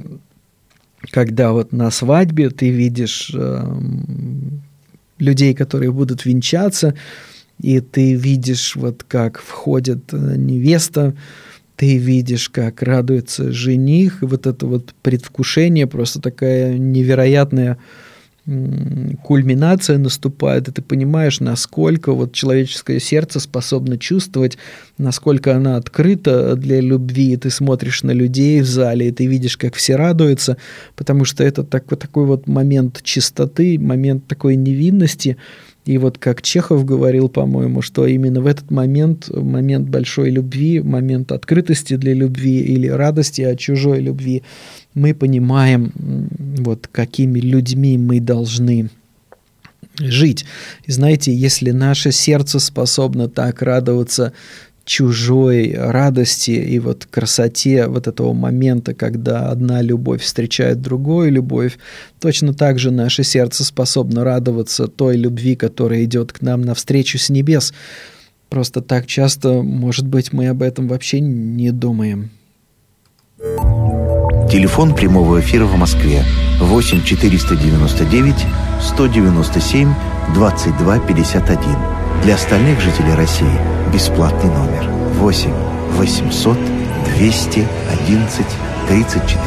когда 1.11 1.51
вот 1.51 1.73
на 1.73 1.91
свадьбе 1.91 2.51
ты 2.51 2.71
видишь 2.71 3.33
э, 3.35 3.67
людей, 5.19 5.53
которые 5.53 5.91
будут 5.91 6.25
венчаться, 6.25 6.95
и 7.61 7.81
ты 7.81 8.15
видишь 8.15 8.77
вот 8.77 9.03
как 9.03 9.41
входит 9.41 10.15
э, 10.15 10.37
невеста, 10.37 11.17
ты 11.79 11.97
видишь, 11.97 12.49
как 12.49 12.83
радуется 12.83 13.53
жених, 13.53 14.19
вот 14.23 14.49
это 14.49 14.67
вот 14.67 14.93
предвкушение, 15.01 15.87
просто 15.87 16.21
такая 16.21 16.77
невероятная 16.77 17.79
кульминация 19.23 19.99
наступает, 19.99 20.69
и 20.69 20.73
ты 20.73 20.83
понимаешь, 20.83 21.39
насколько 21.39 22.13
вот 22.13 22.33
человеческое 22.33 22.99
сердце 22.99 23.39
способно 23.39 23.97
чувствовать, 23.97 24.59
насколько 24.97 25.55
она 25.55 25.77
открыта 25.77 26.57
для 26.57 26.81
любви, 26.81 27.35
и 27.35 27.37
ты 27.37 27.51
смотришь 27.51 28.03
на 28.03 28.11
людей 28.11 28.61
в 28.61 28.67
зале, 28.67 29.09
и 29.09 29.13
ты 29.13 29.27
видишь, 29.27 29.57
как 29.57 29.75
все 29.75 29.95
радуются, 29.95 30.57
потому 30.97 31.25
что 31.27 31.45
это 31.45 31.63
такой, 31.63 31.97
такой 31.97 32.25
вот 32.25 32.49
момент 32.49 33.03
чистоты, 33.05 33.79
момент 33.79 34.27
такой 34.27 34.57
невинности, 34.57 35.37
и 35.89 35.97
вот 35.97 36.19
как 36.19 36.43
Чехов 36.43 36.85
говорил, 36.85 37.31
по-моему, 37.31 37.81
что 37.81 38.07
именно 38.07 38.43
в 38.43 38.47
этот 38.47 38.71
момент, 38.71 39.31
момент 39.31 39.89
большой 39.89 40.29
любви, 40.29 40.81
момент 40.81 41.33
открытости 41.33 41.97
для 41.97 42.13
любви 42.13 42.59
или 42.59 42.89
радости 42.89 43.41
от 43.41 43.59
чужой 43.59 44.01
любви, 44.01 44.43
мы 44.93 45.15
понимаем, 45.15 45.91
вот 46.59 46.89
какими 46.93 47.41
людьми 47.41 47.97
мы 47.97 48.21
должны 48.21 48.91
жить. 49.99 50.45
И 50.85 50.93
знаете, 50.93 51.35
если 51.35 51.71
наше 51.71 52.13
сердце 52.13 52.61
способно 52.61 53.31
так 53.31 53.63
радоваться 53.63 54.35
чужой 54.89 55.75
радости 55.77 56.53
и 56.53 56.79
вот 56.79 57.05
красоте 57.05 57.87
вот 57.87 58.09
этого 58.09 58.33
момента, 58.33 58.95
когда 58.95 59.51
одна 59.51 59.83
любовь 59.83 60.23
встречает 60.23 60.81
другую 60.81 61.31
любовь, 61.31 61.79
точно 62.21 62.55
так 62.55 62.79
же 62.79 62.91
наше 62.91 63.23
сердце 63.23 63.65
способно 63.65 64.25
радоваться 64.25 64.89
той 64.89 65.17
любви, 65.17 65.57
которая 65.57 66.05
идет 66.05 66.33
к 66.33 66.41
нам 66.41 66.63
навстречу 66.63 67.19
с 67.19 67.29
небес. 67.29 67.75
Просто 68.49 68.81
так 68.81 69.07
часто, 69.07 69.63
может 69.63 70.07
быть, 70.07 70.33
мы 70.33 70.49
об 70.49 70.63
этом 70.63 70.89
вообще 70.89 71.21
не 71.21 71.71
думаем. 71.71 72.31
Телефон 74.51 74.95
прямого 74.95 75.41
эфира 75.41 75.67
в 75.67 75.77
Москве 75.77 76.25
8 76.61 77.05
499 77.05 78.35
197 78.81 79.95
22 80.35 80.99
51. 81.01 81.98
Для 82.23 82.35
остальных 82.35 82.81
жителей 82.81 83.15
России 83.15 83.47
бесплатный 83.93 84.51
номер 84.51 84.89
8 85.15 85.51
800 85.93 86.59
211 87.17 88.47
34. 88.89 89.39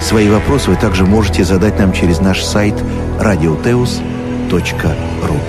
Свои 0.00 0.28
вопросы 0.28 0.70
вы 0.70 0.76
также 0.76 1.04
можете 1.04 1.44
задать 1.44 1.78
нам 1.78 1.92
через 1.92 2.20
наш 2.20 2.42
сайт 2.42 2.74
radioteus.ru 3.20 5.40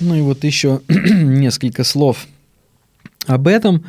Ну 0.00 0.14
и 0.14 0.20
вот 0.20 0.44
еще 0.44 0.80
несколько 0.88 1.84
слов 1.84 2.26
об 3.26 3.48
этом 3.48 3.84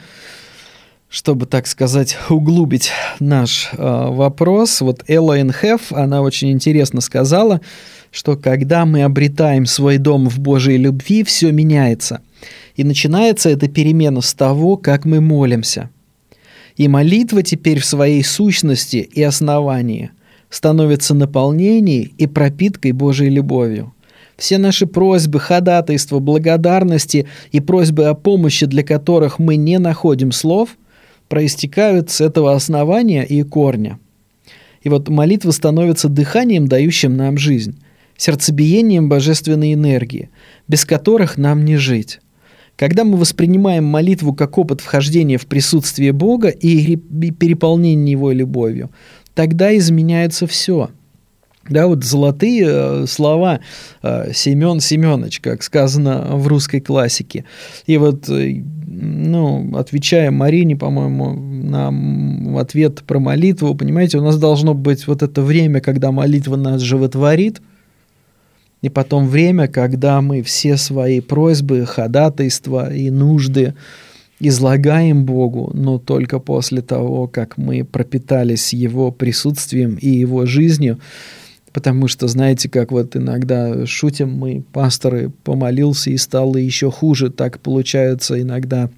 чтобы, 1.10 1.46
так 1.46 1.68
сказать, 1.68 2.18
углубить 2.30 2.92
наш 3.20 3.70
э, 3.72 3.78
вопрос, 3.78 4.82
вот 4.82 5.04
Эллен 5.08 5.54
Хеф, 5.54 5.94
она 5.94 6.24
очень 6.24 6.52
интересно 6.52 7.02
сказала, 7.02 7.62
что 8.14 8.38
когда 8.38 8.86
мы 8.86 9.02
обретаем 9.02 9.66
свой 9.66 9.98
дом 9.98 10.30
в 10.30 10.40
Божьей 10.40 10.78
любви, 10.78 11.24
все 11.24 11.52
меняется. 11.52 12.22
И 12.76 12.84
начинается 12.84 13.50
эта 13.50 13.68
перемена 13.68 14.22
с 14.22 14.36
того, 14.36 14.78
как 14.78 15.06
мы 15.06 15.20
молимся. 15.20 15.90
И 16.78 16.88
молитва 16.88 17.42
теперь 17.42 17.80
в 17.80 17.86
своей 17.86 18.24
сущности 18.24 18.98
и 18.98 19.24
основании 19.24 20.12
становится 20.52 21.16
наполнением 21.16 22.12
и 22.20 22.28
пропиткой 22.28 22.92
Божьей 22.92 23.30
любовью. 23.30 23.96
Все 24.38 24.60
наши 24.60 24.86
просьбы, 24.86 25.40
ходатайства, 25.40 26.20
благодарности 26.20 27.28
и 27.52 27.60
просьбы 27.60 28.06
о 28.06 28.14
помощи, 28.14 28.68
для 28.68 28.84
которых 28.84 29.40
мы 29.40 29.56
не 29.56 29.80
находим 29.80 30.32
слов, 30.32 30.78
проистекают 31.30 32.12
с 32.12 32.22
этого 32.22 32.54
основания 32.54 33.24
и 33.24 33.42
корня. 33.42 33.98
И 34.84 34.90
вот 34.90 35.10
молитва 35.10 35.50
становится 35.50 36.10
дыханием, 36.10 36.68
дающим 36.68 37.18
нам 37.18 37.40
жизнь, 37.40 37.80
сердцебиением 38.18 39.10
божественной 39.10 39.74
энергии, 39.74 40.30
без 40.68 40.86
которых 40.86 41.38
нам 41.38 41.66
не 41.66 41.78
жить. 41.78 42.20
Когда 42.76 43.04
мы 43.04 43.18
воспринимаем 43.18 43.84
молитву 43.86 44.34
как 44.34 44.58
опыт 44.58 44.82
вхождения 44.82 45.38
в 45.38 45.46
присутствие 45.46 46.12
Бога 46.12 46.50
и 46.50 46.96
переполнения 46.96 48.12
Его 48.12 48.32
любовью, 48.32 48.90
тогда 49.36 49.76
изменяется 49.78 50.48
все– 50.48 50.90
да, 51.70 51.88
вот 51.88 52.04
золотые 52.04 52.66
э, 52.68 53.06
слова 53.08 53.62
э, 54.02 54.34
Семен 54.34 54.82
Семенович, 54.82 55.40
как 55.40 55.64
сказано 55.64 56.36
в 56.36 56.48
русской 56.48 56.82
классике. 56.82 57.46
И 57.86 57.98
вот, 57.98 58.28
э, 58.28 58.62
ну, 58.86 59.76
отвечая 59.78 60.30
Марине, 60.30 60.76
по-моему, 60.76 61.34
на 61.34 62.60
ответ 62.60 63.04
про 63.04 63.20
молитву, 63.20 63.76
понимаете, 63.76 64.18
у 64.18 64.22
нас 64.22 64.38
должно 64.38 64.74
быть 64.74 65.08
вот 65.08 65.24
это 65.24 65.42
время, 65.42 65.80
когда 65.80 66.12
молитва 66.12 66.58
нас 66.58 66.82
животворит, 66.82 67.62
и 68.84 68.90
потом 68.90 69.30
время, 69.30 69.70
когда 69.70 70.22
мы 70.22 70.44
все 70.44 70.76
свои 70.76 71.22
просьбы, 71.22 71.86
ходатайства 71.86 72.94
и 72.94 73.10
нужды 73.10 73.76
излагаем 74.42 75.24
Богу, 75.24 75.72
но 75.74 76.00
только 76.00 76.40
после 76.40 76.82
того, 76.82 77.28
как 77.28 77.58
мы 77.58 77.86
пропитались 77.86 78.74
Его 78.74 79.10
присутствием 79.10 79.96
и 79.96 80.10
Его 80.10 80.46
жизнью, 80.46 81.00
Потому 81.72 82.08
что, 82.08 82.28
знаете, 82.28 82.70
как 82.70 82.92
вот 82.92 83.16
иногда 83.16 83.88
шутим 83.88 84.32
мы, 84.32 84.64
пасторы, 84.74 85.32
помолился 85.44 86.12
и 86.12 86.18
стало 86.18 86.58
еще 86.58 86.92
хуже. 86.92 87.32
Так 87.32 87.60
получается 87.60 88.40
иногда, 88.40 88.92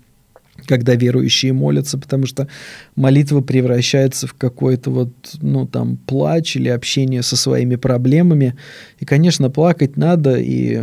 когда 0.67 0.95
верующие 0.95 1.53
молятся, 1.53 1.97
потому 1.97 2.25
что 2.25 2.47
молитва 2.95 3.41
превращается 3.41 4.27
в 4.27 4.33
какой-то 4.33 4.91
вот, 4.91 5.11
ну, 5.41 5.65
там, 5.65 5.97
плач 5.97 6.55
или 6.55 6.69
общение 6.69 7.23
со 7.23 7.35
своими 7.35 7.75
проблемами. 7.75 8.55
И, 8.99 9.05
конечно, 9.05 9.49
плакать 9.49 9.97
надо, 9.97 10.37
и 10.37 10.81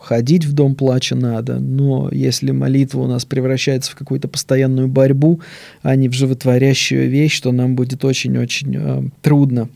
ходить 0.00 0.44
в 0.44 0.52
дом 0.52 0.74
плача 0.74 1.14
надо, 1.14 1.58
но 1.58 2.08
если 2.12 2.50
молитва 2.50 3.02
у 3.02 3.06
нас 3.06 3.24
превращается 3.24 3.92
в 3.92 3.96
какую-то 3.96 4.28
постоянную 4.28 4.88
борьбу, 4.88 5.40
а 5.82 5.96
не 5.96 6.08
в 6.08 6.12
животворящую 6.12 7.08
вещь, 7.08 7.40
то 7.40 7.52
нам 7.52 7.76
будет 7.76 8.04
очень-очень 8.04 8.76
э, 8.76 9.02
трудно 9.22 9.68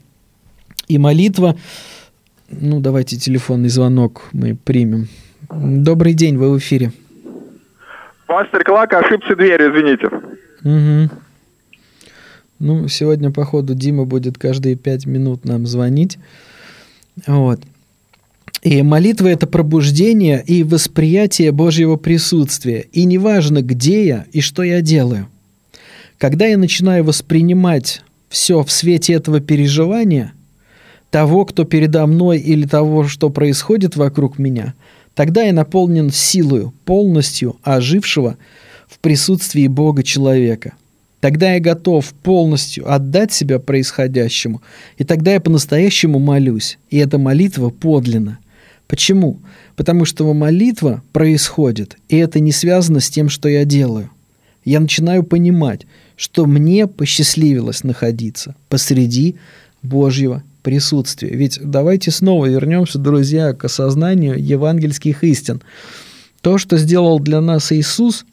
и 0.91 0.99
молитва. 0.99 1.57
Ну, 2.51 2.81
давайте 2.81 3.17
телефонный 3.17 3.69
звонок 3.69 4.29
мы 4.33 4.57
примем. 4.57 5.09
Добрый 5.49 6.15
день, 6.15 6.37
вы 6.37 6.51
в 6.51 6.59
эфире. 6.59 6.93
Пастор 8.31 8.63
Клак, 8.63 8.93
ошибся 8.93 9.35
дверь, 9.35 9.61
извините. 9.61 10.07
Угу. 10.63 11.11
Ну, 12.61 12.87
сегодня, 12.87 13.33
походу, 13.33 13.75
Дима 13.75 14.05
будет 14.05 14.39
каждые 14.39 14.77
пять 14.77 15.05
минут 15.05 15.45
нам 15.45 15.67
звонить. 15.67 16.17
Вот. 17.27 17.59
И 18.63 18.83
молитва– 18.83 19.27
это 19.29 19.49
пробуждение 19.49 20.45
и 20.47 20.63
восприятие 20.63 21.51
Божьего 21.51 21.97
присутствия. 21.97 22.87
И 22.93 23.05
неважно, 23.05 23.63
где 23.63 24.07
я 24.07 24.27
и 24.31 24.41
что 24.41 24.63
я 24.63 24.81
делаю. 24.81 25.27
Когда 26.17 26.47
я 26.47 26.57
начинаю 26.57 27.03
воспринимать 27.03 28.05
все 28.29 28.63
в 28.63 28.71
свете 28.71 29.15
этого 29.15 29.41
переживания– 29.41 30.35
того, 31.11 31.45
кто 31.45 31.65
передо 31.65 32.07
мной 32.07 32.39
или 32.39 32.67
того, 32.67 33.05
что 33.05 33.31
происходит 33.31 33.97
вокруг 33.97 34.39
меня, 34.39 34.75
тогда 35.15 35.43
я 35.43 35.53
наполнен 35.53 36.11
силою, 36.11 36.73
полностью 36.85 37.57
ожившего 37.63 38.37
в 38.89 38.99
присутствии 38.99 39.67
Бога 39.67 40.03
человека. 40.03 40.75
Тогда 41.21 41.55
я 41.55 41.61
готов 41.61 42.13
полностью 42.15 42.91
отдать 42.91 43.33
себя 43.33 43.59
происходящему, 43.59 44.63
и 44.97 45.05
тогда 45.05 45.35
я 45.35 45.41
по-настоящему 45.41 46.19
молюсь, 46.19 46.79
и 46.89 46.97
эта 46.97 47.19
молитва 47.19 47.69
подлинна. 47.69 48.39
Почему? 48.87 49.39
Потому 49.77 50.05
что 50.05 50.33
молитва 50.33 51.03
происходит, 51.13 51.97
и 52.09 52.17
это 52.17 52.41
не 52.41 52.53
связано 52.53 53.01
с 53.01 53.11
тем, 53.11 53.29
что 53.29 53.49
я 53.49 53.65
делаю. 53.65 54.11
Я 54.65 54.81
начинаю 54.81 55.23
понимать, 55.23 55.87
что 56.17 56.47
мне 56.47 56.87
посчастливилось 56.87 57.85
находиться 57.85 58.57
посреди 58.69 59.37
Божьего 59.83 60.43
присутствие. 60.63 61.35
Ведь 61.35 61.59
давайте 61.63 62.11
снова 62.11 62.47
вернемся, 62.47 62.99
друзья, 62.99 63.53
к 63.53 63.65
осознанию 63.65 64.43
евангельских 64.43 65.25
истин. 65.25 65.63
То, 66.41 66.59
что 66.59 66.79
сделал 66.79 67.19
для 67.21 67.41
нас 67.41 67.73
Иисус, 67.73 68.25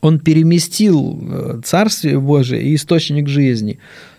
Он 0.00 0.18
переместил 0.18 1.18
э, 1.20 1.60
Царствие 1.64 2.20
Божие 2.20 2.62
и 2.62 2.74
источник 2.74 3.28
жизни 3.28 3.78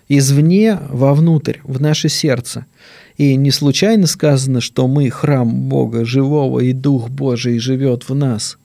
извне 0.09 0.79
вовнутрь, 0.89 1.57
в 1.63 1.81
наше 1.81 2.09
сердце. 2.09 2.65
И 3.17 3.35
не 3.35 3.51
случайно 3.51 4.07
сказано, 4.07 4.61
что 4.61 4.87
мы 4.87 5.09
храм 5.09 5.49
Бога 5.67 6.05
живого, 6.05 6.59
и 6.59 6.71
Дух 6.73 7.09
Божий 7.09 7.59
живет 7.59 8.07
в 8.07 8.15
нас. 8.15 8.57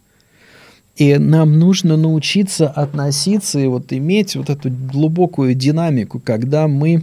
И 0.97 1.17
нам 1.17 1.59
нужно 1.59 1.97
научиться 1.97 2.69
относиться 2.69 3.59
и 3.59 3.67
вот 3.67 3.93
иметь 3.93 4.37
вот 4.37 4.51
эту 4.51 4.71
глубокую 4.71 5.55
динамику, 5.55 6.21
когда 6.21 6.69
мы 6.69 7.03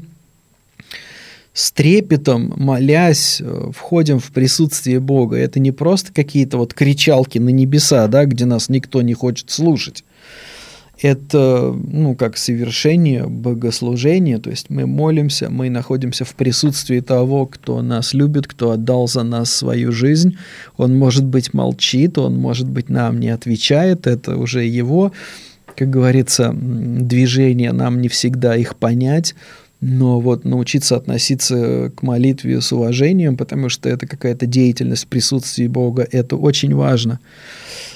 с 1.60 1.74
трепетом, 1.74 2.54
молясь, 2.56 3.42
э, 3.42 3.72
входим 3.76 4.20
в 4.20 4.32
присутствие 4.32 5.02
Бога. 5.02 5.36
Это 5.36 5.60
не 5.60 5.74
просто 5.74 6.14
какие-то 6.14 6.58
вот 6.58 6.74
кричалки 6.74 7.38
на 7.38 7.50
небеса, 7.50 8.08
да, 8.08 8.24
где 8.24 8.46
нас 8.46 8.70
никто 8.70 9.02
не 9.02 9.14
хочет 9.14 9.52
слушать. 9.52 10.06
Это, 11.02 11.76
ну, 11.76 12.16
как 12.16 12.38
совершение 12.38 13.28
богослужения, 13.28 14.38
то 14.38 14.50
есть 14.50 14.70
мы 14.70 14.86
молимся, 14.86 15.50
мы 15.50 15.70
находимся 15.70 16.24
в 16.24 16.34
присутствии 16.36 17.02
того, 17.02 17.46
кто 17.46 17.82
нас 17.82 18.14
любит, 18.14 18.48
кто 18.48 18.72
отдал 18.72 19.10
за 19.10 19.24
нас 19.24 19.54
свою 19.54 19.92
жизнь. 19.92 20.38
Он, 20.78 20.98
может 20.98 21.26
быть, 21.26 21.54
молчит, 21.54 22.18
он, 22.18 22.38
может 22.38 22.70
быть, 22.70 22.88
нам 22.88 23.20
не 23.20 23.30
отвечает, 23.30 24.08
это 24.08 24.38
уже 24.38 24.64
его, 24.64 25.12
как 25.76 25.90
говорится, 25.90 26.54
движение, 26.54 27.74
нам 27.74 28.00
не 28.00 28.08
всегда 28.08 28.56
их 28.56 28.78
понять, 28.78 29.36
но 29.82 30.20
вот 30.20 30.44
научиться 30.44 30.98
относиться 30.98 31.92
к 31.96 32.04
молитве 32.04 32.60
с 32.60 32.72
уважением, 32.74 33.38
потому 33.38 33.70
что 33.70 33.88
это 33.88 34.08
какая-то 34.08 34.46
деятельность 34.46 35.06
в 35.06 35.08
присутствии 35.08 35.68
Бога, 35.68 36.06
это 36.12 36.36
очень 36.36 36.76
важно. 36.76 37.20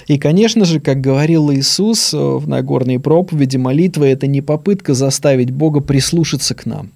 И, 0.07 0.17
конечно 0.17 0.63
же, 0.63 0.79
как 0.79 1.01
говорил 1.01 1.51
Иисус 1.51 2.13
в 2.13 2.47
Нагорной 2.47 2.99
проповеди, 2.99 3.57
молитва– 3.57 4.03
это 4.05 4.27
не 4.27 4.41
попытка 4.41 4.93
заставить 4.93 5.51
Бога 5.51 5.81
прислушаться 5.81 6.55
к 6.55 6.65
нам. 6.65 6.91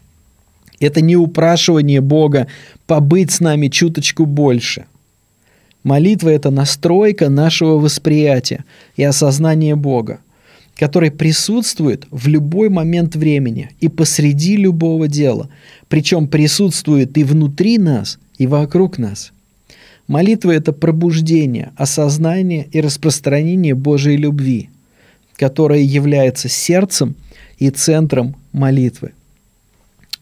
Это 0.80 1.02
не 1.02 1.17
упрашивание 1.17 2.02
Бога 2.02 2.47
побыть 2.86 3.32
с 3.32 3.39
нами 3.39 3.67
чуточку 3.67 4.26
больше. 4.26 4.86
Молитва– 5.84 6.30
это 6.32 6.50
настройка 6.50 7.30
нашего 7.30 7.78
восприятия 7.78 8.63
и 8.95 9.04
осознания 9.04 9.76
Бога 9.76 10.19
который 10.78 11.10
присутствует 11.12 12.06
в 12.12 12.28
любой 12.28 12.70
момент 12.70 13.16
времени 13.16 13.72
и 13.80 13.88
посреди 13.88 14.56
любого 14.56 15.08
дела, 15.08 15.50
причем 15.90 16.28
присутствует 16.28 17.18
и 17.18 17.24
внутри 17.24 17.78
нас, 17.78 18.20
и 18.38 18.46
вокруг 18.48 18.98
нас. 18.98 19.34
Молитва– 20.08 20.52
это 20.54 20.72
пробуждение, 20.72 21.72
осознание 21.76 22.68
и 22.72 22.80
распространение 22.80 23.74
Божьей 23.74 24.16
любви, 24.16 24.70
которая 25.36 25.80
является 25.80 26.48
сердцем 26.48 27.16
и 27.58 27.70
центром 27.72 28.36
молитвы. 28.54 29.13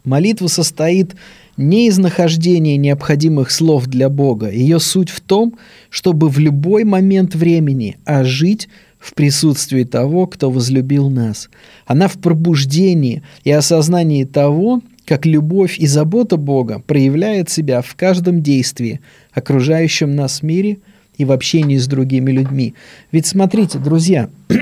Молитва 0.06 0.48
состоит 0.48 1.16
не 1.58 1.88
из 1.88 1.98
нахождения 1.98 2.78
необходимых 2.78 3.52
слов 3.52 3.88
для 3.88 4.10
Бога. 4.10 4.50
Ее 4.50 4.80
суть 4.80 5.10
в 5.10 5.20
том, 5.20 5.56
чтобы 5.90 6.30
в 6.30 6.40
любой 6.40 6.84
момент 6.84 7.36
времени 7.36 7.98
ожить 8.06 8.68
в 9.06 9.14
присутствии 9.14 9.84
того, 9.84 10.26
кто 10.26 10.50
возлюбил 10.50 11.12
нас. 11.12 11.50
Она 11.86 12.08
в 12.08 12.18
пробуждении 12.18 13.22
и 13.44 13.52
осознании 13.52 14.24
того, 14.24 14.82
как 15.06 15.28
любовь 15.28 15.78
и 15.78 15.86
забота 15.86 16.38
Бога 16.38 16.82
проявляет 16.88 17.52
себя 17.52 17.84
в 17.84 17.94
каждом 17.94 18.42
действии, 18.42 19.02
окружающем 19.32 20.16
нас 20.16 20.42
мире 20.42 20.80
и 21.18 21.24
в 21.24 21.32
общении 21.32 21.78
с 21.78 21.86
другими 21.86 22.32
людьми. 22.32 22.74
Ведь 23.12 23.28
смотрите, 23.28 23.78
друзья, 23.78 24.28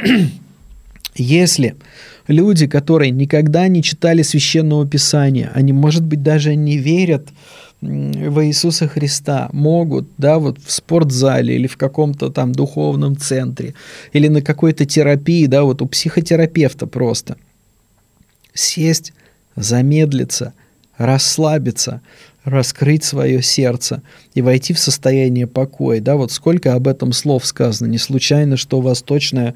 Если 1.16 1.76
люди, 2.28 2.66
которые 2.66 3.12
никогда 3.12 3.68
не 3.68 3.84
читали 3.84 4.24
священного 4.24 4.88
писания, 4.88 5.52
они, 5.54 5.72
может 5.72 6.04
быть, 6.04 6.24
даже 6.24 6.56
не 6.56 6.78
верят 6.78 7.28
в 7.84 8.46
Иисуса 8.46 8.88
Христа, 8.88 9.50
могут, 9.52 10.08
да, 10.18 10.40
вот 10.40 10.60
в 10.60 10.72
спортзале 10.72 11.56
или 11.56 11.68
в 11.68 11.78
каком-то 11.78 12.30
там 12.30 12.54
духовном 12.54 13.18
центре, 13.18 13.74
или 14.14 14.28
на 14.28 14.42
какой-то 14.42 14.86
терапии, 14.86 15.46
да, 15.46 15.64
вот 15.64 15.82
у 15.82 15.88
психотерапевта 15.88 16.88
просто 16.88 17.38
сесть, 18.54 19.14
замедлиться, 19.56 20.54
расслабиться, 20.98 22.02
раскрыть 22.44 23.04
свое 23.04 23.41
сердце 23.41 24.02
и 24.34 24.41
войти 24.41 24.74
в 24.74 24.80
состояние 24.80 25.48
покоя. 25.48 26.02
Да, 26.02 26.16
вот 26.16 26.32
сколько 26.32 26.74
об 26.74 26.88
этом 26.88 27.14
слов 27.14 27.46
сказано. 27.46 27.88
Не 27.88 27.98
случайно, 27.98 28.58
что 28.58 28.82
восточная 28.82 29.56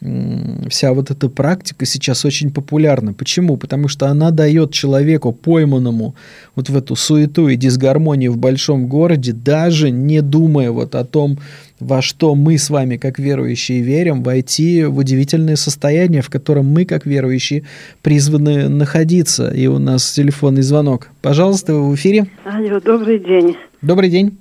вся 0.00 0.92
вот 0.92 1.10
эта 1.10 1.28
практика 1.28 1.84
сейчас 1.84 2.24
очень 2.24 2.52
популярна. 2.52 3.12
Почему? 3.12 3.56
Потому 3.56 3.88
что 3.88 4.06
она 4.06 4.30
дает 4.30 4.72
человеку, 4.72 5.32
пойманному 5.32 6.14
вот 6.54 6.68
в 6.68 6.76
эту 6.76 6.94
суету 6.94 7.48
и 7.48 7.56
дисгармонию 7.56 8.32
в 8.32 8.36
большом 8.36 8.86
городе, 8.86 9.32
даже 9.32 9.90
не 9.90 10.20
думая 10.20 10.70
вот 10.70 10.94
о 10.94 11.04
том, 11.04 11.38
во 11.80 12.02
что 12.02 12.34
мы 12.34 12.58
с 12.58 12.70
вами, 12.70 12.96
как 12.96 13.18
верующие, 13.18 13.80
верим, 13.80 14.22
войти 14.22 14.84
в 14.84 14.98
удивительное 14.98 15.56
состояние, 15.56 16.22
в 16.22 16.30
котором 16.30 16.66
мы, 16.66 16.84
как 16.84 17.06
верующие, 17.06 17.64
призваны 18.02 18.68
находиться. 18.68 19.50
И 19.50 19.66
у 19.66 19.78
нас 19.78 20.12
телефонный 20.12 20.62
звонок. 20.62 21.08
Пожалуйста, 21.22 21.74
вы 21.74 21.90
в 21.90 21.94
эфире. 21.94 22.26
Алло, 22.44 22.80
добрый 22.80 23.18
день. 23.18 23.56
Добрый 23.82 24.10
день. 24.10 24.36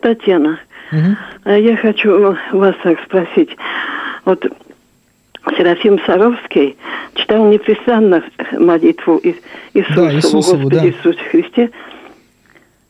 Татьяна. 0.00 0.58
Угу. 0.92 1.50
Я 1.50 1.76
хочу 1.76 2.36
вас 2.52 2.74
так 2.82 2.98
спросить. 3.04 3.50
Вот 4.24 4.44
Серафим 5.56 5.98
Саровский 6.06 6.76
читал 7.14 7.50
непрестанно 7.50 8.22
молитву 8.52 9.20
Иисусу, 9.74 9.94
да, 9.96 10.14
Иисусову, 10.14 10.62
Господи 10.62 10.76
да. 10.76 10.86
Иисусе 10.86 11.24
Христе, 11.30 11.70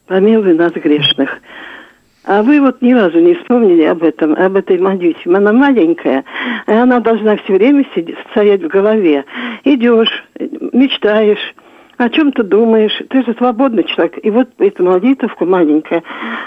помилуй 0.06 0.54
нас 0.54 0.72
грешных. 0.72 1.40
А 2.24 2.42
вы 2.42 2.60
вот 2.60 2.80
ни 2.82 2.92
разу 2.92 3.18
не 3.18 3.34
вспомнили 3.34 3.82
об 3.82 4.02
этом, 4.02 4.34
об 4.34 4.56
этой 4.56 4.78
молитве. 4.78 5.34
Она 5.34 5.52
маленькая, 5.52 6.24
и 6.68 6.72
она 6.72 7.00
должна 7.00 7.36
все 7.36 7.54
время 7.54 7.84
сидеть, 7.94 8.16
стоять 8.30 8.62
в 8.62 8.68
голове. 8.68 9.24
Идешь, 9.64 10.24
мечтаешь, 10.72 11.54
о 11.96 12.08
чем 12.08 12.32
ты 12.32 12.44
думаешь, 12.44 12.96
ты 13.10 13.24
же 13.24 13.34
свободный 13.34 13.84
человек. 13.84 14.18
И 14.22 14.30
вот 14.30 14.48
эта 14.58 14.82
молитвка 14.82 15.44
маленькая, 15.44 16.02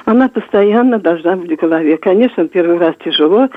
она 0.06 0.30
постоянно 0.30 0.98
должна 0.98 1.36
быть 1.36 1.52
в 1.52 1.62
голове. 1.62 1.98
Конечно, 1.98 2.48
первый 2.48 2.78
раз 2.78 2.96
тяжело 3.04 3.50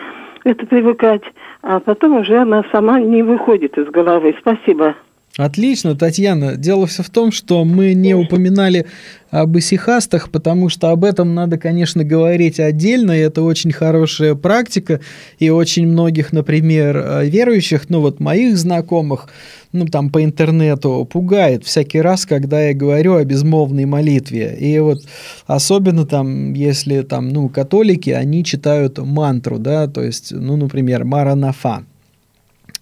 это 0.44 0.66
привыкать, 0.66 1.22
а 1.62 1.80
потом 1.80 2.18
уже 2.18 2.38
она 2.38 2.64
сама 2.72 3.00
не 3.00 3.22
выходит 3.22 3.76
из 3.78 3.86
головы. 3.88 4.34
Спасибо. 4.40 4.94
Отлично, 5.38 5.94
Татьяна. 5.94 6.56
Дело 6.56 6.88
все 6.88 7.04
в 7.04 7.10
том, 7.10 7.30
что 7.30 7.64
мы 7.64 7.94
не 7.94 8.12
упоминали 8.12 8.86
об 9.30 9.56
исихастах, 9.56 10.32
потому 10.32 10.68
что 10.68 10.90
об 10.90 11.04
этом 11.04 11.32
надо, 11.32 11.58
конечно, 11.58 12.02
говорить 12.02 12.58
отдельно, 12.58 13.12
и 13.12 13.20
это 13.20 13.42
очень 13.42 13.70
хорошая 13.70 14.34
практика, 14.34 14.98
и 15.38 15.48
очень 15.48 15.86
многих, 15.86 16.32
например, 16.32 16.96
э, 16.96 17.28
верующих, 17.28 17.88
ну 17.88 18.00
вот 18.00 18.18
моих 18.18 18.58
знакомых, 18.58 19.28
ну 19.70 19.86
там 19.86 20.10
по 20.10 20.24
интернету 20.24 21.08
пугает 21.08 21.64
всякий 21.64 22.00
раз, 22.00 22.26
когда 22.26 22.60
я 22.60 22.74
говорю 22.74 23.14
о 23.14 23.24
безмолвной 23.24 23.84
молитве. 23.84 24.56
И 24.58 24.76
вот 24.80 25.02
особенно 25.46 26.04
там, 26.04 26.52
если 26.54 27.02
там, 27.02 27.28
ну, 27.28 27.48
католики, 27.48 28.10
они 28.10 28.42
читают 28.42 28.98
мантру, 28.98 29.60
да, 29.60 29.86
то 29.86 30.02
есть, 30.02 30.32
ну, 30.32 30.56
например, 30.56 31.04
Маранафа. 31.04 31.84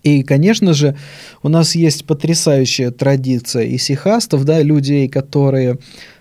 И, 0.07 0.23
конечно 0.23 0.73
же, 0.73 0.95
у 1.43 1.49
нас 1.49 1.75
есть 1.75 2.05
потрясающая 2.05 2.93
традиция 2.93 3.67
исихастов, 3.75 4.45
да, 4.45 4.63
людей, 4.63 5.09
которые 5.09 5.79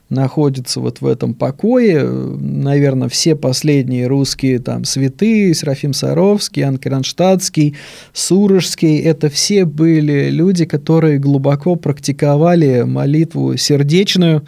находятся 0.10 0.80
вот 0.80 1.02
в 1.02 1.06
этом 1.06 1.36
покое. 1.36 2.04
Наверное, 2.04 3.10
все 3.10 3.36
последние 3.36 4.08
русские 4.08 4.58
там 4.58 4.86
святые, 4.86 5.54
Серафим 5.54 5.94
Саровский, 5.94 6.64
Ан 6.64 6.80
Кронштадтский, 6.80 7.76
Сурожский, 8.12 8.98
это 8.98 9.30
все 9.30 9.66
были 9.66 10.32
люди, 10.32 10.66
которые 10.66 11.20
глубоко 11.20 11.76
практиковали 11.76 12.82
молитву 12.88 13.56
сердечную, 13.56 14.48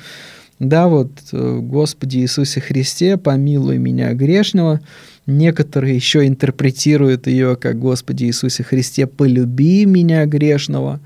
да, 0.58 0.88
вот, 0.88 1.12
Господи 1.32 2.18
Иисусе 2.18 2.60
Христе, 2.60 3.18
помилуй 3.18 3.78
меня 3.78 4.14
грешного, 4.14 4.82
Некоторые 5.28 5.96
еще 5.96 6.26
интерпретируют 6.26 7.28
ее 7.28 7.56
как 7.56 7.78
«Господи 7.78 8.24
Иисусе 8.26 8.64
Христе, 8.64 9.06
полюби 9.06 9.86
меня 9.86 10.26
грешного», 10.26 11.00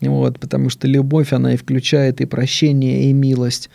вот, 0.00 0.38
потому 0.40 0.70
что 0.70 0.88
любовь, 0.88 1.32
она 1.32 1.54
и 1.54 1.56
включает 1.56 2.20
и 2.20 2.24
прощение, 2.24 3.10
и 3.10 3.12
милость. 3.12 3.68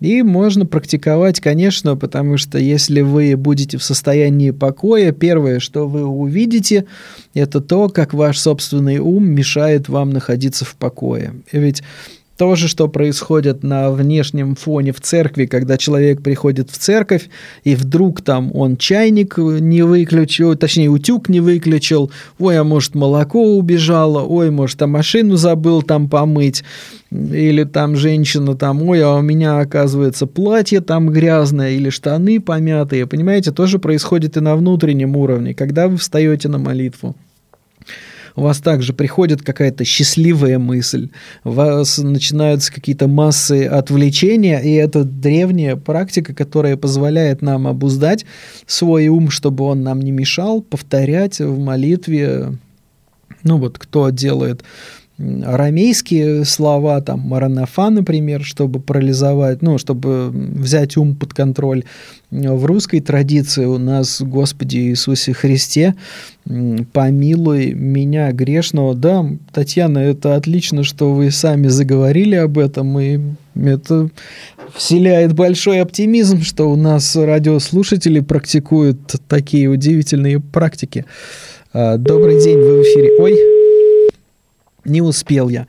И 0.00 0.22
можно 0.22 0.66
практиковать, 0.66 1.40
конечно, 1.40 1.96
потому 1.96 2.36
что 2.36 2.58
если 2.58 3.00
вы 3.00 3.36
будете 3.36 3.78
в 3.78 3.82
состоянии 3.82 4.50
покоя, 4.50 5.12
первое, 5.12 5.60
что 5.60 5.88
вы 5.88 6.04
увидите, 6.04 6.84
это 7.32 7.60
то, 7.60 7.88
как 7.88 8.12
ваш 8.12 8.38
собственный 8.38 8.98
ум 8.98 9.28
мешает 9.30 9.88
вам 9.88 10.10
находиться 10.10 10.64
в 10.64 10.74
покое. 10.76 11.34
Ведь 11.52 11.82
то 12.36 12.56
же, 12.56 12.68
что 12.68 12.88
происходит 12.88 13.62
на 13.62 13.90
внешнем 13.90 14.54
фоне 14.56 14.92
в 14.92 15.00
церкви, 15.00 15.46
когда 15.46 15.76
человек 15.76 16.22
приходит 16.22 16.70
в 16.70 16.78
церковь, 16.78 17.28
и 17.62 17.74
вдруг 17.74 18.22
там 18.22 18.50
он 18.54 18.76
чайник 18.76 19.38
не 19.38 19.82
выключил, 19.82 20.56
точнее, 20.56 20.88
утюг 20.88 21.28
не 21.28 21.40
выключил, 21.40 22.10
ой, 22.38 22.58
а 22.58 22.64
может, 22.64 22.94
молоко 22.94 23.56
убежало, 23.56 24.22
ой, 24.22 24.50
может, 24.50 24.82
а 24.82 24.86
машину 24.86 25.36
забыл 25.36 25.82
там 25.82 26.08
помыть, 26.08 26.64
или 27.10 27.64
там 27.64 27.96
женщина 27.96 28.56
там, 28.56 28.82
ой, 28.82 29.02
а 29.02 29.14
у 29.14 29.22
меня, 29.22 29.60
оказывается, 29.60 30.26
платье 30.26 30.80
там 30.80 31.10
грязное, 31.10 31.72
или 31.72 31.90
штаны 31.90 32.40
помятые, 32.40 33.06
понимаете, 33.06 33.52
тоже 33.52 33.78
происходит 33.78 34.36
и 34.36 34.40
на 34.40 34.56
внутреннем 34.56 35.16
уровне, 35.16 35.54
когда 35.54 35.86
вы 35.86 35.96
встаете 35.96 36.48
на 36.48 36.58
молитву 36.58 37.14
у 38.36 38.42
вас 38.42 38.58
также 38.58 38.92
приходит 38.92 39.42
какая-то 39.42 39.84
счастливая 39.84 40.58
мысль, 40.58 41.10
у 41.44 41.50
вас 41.50 41.98
начинаются 41.98 42.72
какие-то 42.72 43.06
массы 43.08 43.66
отвлечения, 43.66 44.58
и 44.58 44.72
это 44.74 45.04
древняя 45.04 45.76
практика, 45.76 46.34
которая 46.34 46.76
позволяет 46.76 47.42
нам 47.42 47.66
обуздать 47.66 48.24
свой 48.66 49.08
ум, 49.08 49.30
чтобы 49.30 49.64
он 49.64 49.82
нам 49.82 50.00
не 50.00 50.10
мешал, 50.10 50.62
повторять 50.62 51.38
в 51.38 51.58
молитве, 51.58 52.58
ну 53.42 53.58
вот 53.58 53.78
кто 53.78 54.10
делает 54.10 54.64
арамейские 55.44 56.44
слова, 56.44 57.00
там, 57.00 57.20
маранафа, 57.20 57.90
например, 57.90 58.42
чтобы 58.42 58.80
парализовать, 58.80 59.62
ну, 59.62 59.78
чтобы 59.78 60.30
взять 60.30 60.96
ум 60.96 61.14
под 61.14 61.32
контроль. 61.34 61.84
В 62.30 62.64
русской 62.64 63.00
традиции 63.00 63.64
у 63.64 63.78
нас 63.78 64.20
«Господи 64.20 64.78
Иисусе 64.78 65.32
Христе, 65.32 65.94
помилуй 66.92 67.72
меня 67.72 68.32
грешного». 68.32 68.94
Да, 68.94 69.24
Татьяна, 69.52 69.98
это 69.98 70.34
отлично, 70.34 70.84
что 70.84 71.12
вы 71.12 71.30
сами 71.30 71.68
заговорили 71.68 72.34
об 72.34 72.58
этом, 72.58 72.98
и 72.98 73.20
это 73.54 74.10
вселяет 74.74 75.34
большой 75.34 75.80
оптимизм, 75.80 76.42
что 76.42 76.70
у 76.70 76.76
нас 76.76 77.14
радиослушатели 77.14 78.20
практикуют 78.20 78.98
такие 79.28 79.68
удивительные 79.68 80.40
практики. 80.40 81.04
А, 81.72 81.98
добрый 81.98 82.42
день, 82.42 82.58
вы 82.58 82.80
в 82.80 82.82
эфире. 82.82 83.16
Ой, 83.20 83.63
не 84.84 85.02
успел 85.02 85.48
я. 85.48 85.66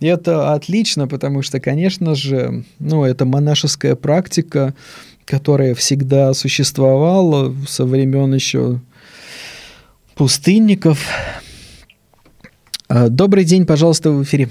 И 0.00 0.06
это 0.06 0.52
отлично, 0.52 1.06
потому 1.06 1.42
что, 1.42 1.60
конечно 1.60 2.14
же, 2.14 2.64
ну, 2.78 3.04
это 3.04 3.26
монашеская 3.26 3.96
практика, 3.96 4.74
которая 5.26 5.74
всегда 5.74 6.32
существовала 6.32 7.54
со 7.68 7.84
времен 7.84 8.34
еще 8.34 8.80
пустынников. 10.16 10.98
А, 12.88 13.08
добрый 13.08 13.44
день, 13.44 13.66
пожалуйста, 13.66 14.10
в 14.10 14.22
эфире. 14.22 14.48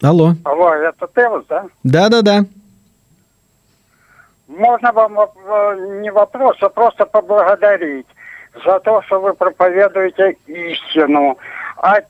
Алло. 0.00 0.34
Алло, 0.44 0.72
это 0.72 1.08
Тевос, 1.14 1.44
да? 1.48 1.66
Да-да-да. 1.82 2.44
Можно 4.46 4.92
вам 4.92 5.18
не 6.02 6.10
вопрос, 6.10 6.56
а 6.60 6.68
просто 6.68 7.06
поблагодарить 7.06 8.06
за 8.64 8.78
то, 8.80 9.02
что 9.02 9.20
вы 9.20 9.34
проповедуете 9.34 10.36
истину 10.46 11.38
а 11.84 12.00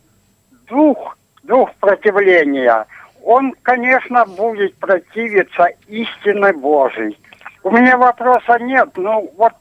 дух, 0.69 1.19
дух 1.43 1.69
противления, 1.81 2.87
он, 3.25 3.55
конечно, 3.63 4.25
будет 4.25 4.77
противиться 4.77 5.67
истине 5.89 6.53
Божией. 6.53 7.19
У 7.65 7.73
меня 7.73 7.99
вопроса 7.99 8.57
нет, 8.61 8.91
ну 8.95 9.33
вот 9.37 9.53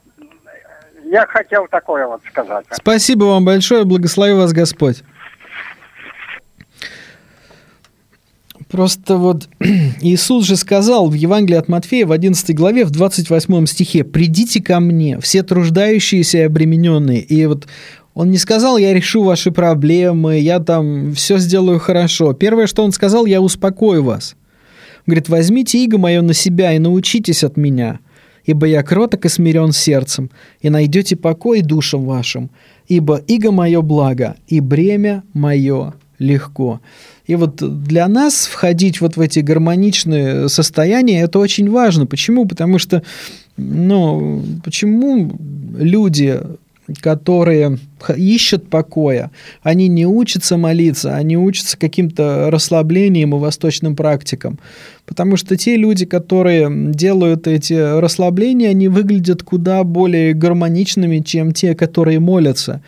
я 1.06 1.26
хотел 1.26 1.66
такое 1.66 2.06
вот 2.06 2.22
сказать. 2.30 2.64
Спасибо 2.70 3.24
вам 3.24 3.44
большое, 3.44 3.84
благослови 3.84 4.34
вас 4.34 4.52
Господь. 4.52 5.02
Просто 8.70 9.16
вот 9.16 9.48
Иисус 10.00 10.46
же 10.46 10.56
сказал 10.56 11.08
в 11.08 11.14
Евангелии 11.14 11.58
от 11.58 11.68
Матфея 11.68 12.06
в 12.06 12.12
11 12.12 12.54
главе, 12.54 12.84
в 12.84 12.90
28 12.90 13.66
стихе, 13.66 14.04
«Придите 14.04 14.62
ко 14.62 14.78
мне, 14.78 15.18
все 15.18 15.42
труждающиеся 15.42 16.38
и 16.38 16.42
обремененные». 16.42 17.20
И 17.20 17.46
вот 17.46 17.66
Он 18.14 18.30
не 18.30 18.38
сказал, 18.38 18.78
я 18.78 18.94
решу 18.94 19.24
ваши 19.24 19.50
проблемы, 19.50 20.38
я 20.38 20.60
там 20.60 21.12
все 21.14 21.38
сделаю 21.38 21.80
хорошо. 21.80 22.32
Первое, 22.32 22.68
что 22.68 22.84
он 22.84 22.92
сказал, 22.92 23.26
я 23.26 23.40
успокою 23.40 24.04
вас. 24.04 24.36
Он 25.00 25.12
говорит, 25.12 25.28
возьмите 25.28 25.84
иго 25.84 25.98
мое 25.98 26.22
на 26.22 26.32
себя 26.32 26.72
и 26.72 26.78
научитесь 26.78 27.42
от 27.42 27.56
меня, 27.56 27.98
ибо 28.44 28.66
я 28.66 28.82
кроток 28.84 29.24
и 29.24 29.28
смирен 29.28 29.72
сердцем, 29.72 30.30
и 30.60 30.70
найдете 30.70 31.16
покой 31.16 31.60
душам 31.62 32.04
вашим, 32.04 32.50
ибо 32.86 33.16
иго 33.26 33.50
мое 33.50 33.82
благо, 33.82 34.36
и 34.46 34.60
бремя 34.60 35.24
мое 35.32 35.94
легко. 36.20 36.80
И 37.26 37.34
вот 37.34 37.56
для 37.56 38.06
нас 38.06 38.46
входить 38.46 39.00
вот 39.00 39.16
в 39.16 39.20
эти 39.20 39.40
гармоничные 39.40 40.48
состояния, 40.48 41.22
это 41.22 41.40
очень 41.40 41.68
важно. 41.68 42.06
Почему? 42.06 42.46
Потому 42.46 42.78
что, 42.78 43.02
ну, 43.56 44.42
почему 44.62 45.36
люди 45.76 46.40
которые 47.00 47.78
ищут 48.16 48.68
покоя, 48.68 49.30
они 49.62 49.88
не 49.88 50.06
учатся 50.06 50.56
молиться, 50.56 51.16
они 51.16 51.36
учатся 51.36 51.78
каким-то 51.78 52.50
расслаблением 52.50 53.34
и 53.34 53.38
восточным 53.38 53.96
практикам. 53.96 54.58
Потому 55.06 55.36
что 55.36 55.56
те 55.56 55.76
люди, 55.76 56.06
которые 56.06 56.70
делают 56.92 57.46
эти 57.46 57.72
расслабления, 57.72 58.70
они 58.70 58.88
выглядят 58.88 59.42
куда 59.42 59.84
более 59.84 60.34
гармоничными, 60.34 61.18
чем 61.18 61.52
те, 61.52 61.74
которые 61.74 62.20
молятся. 62.20 62.82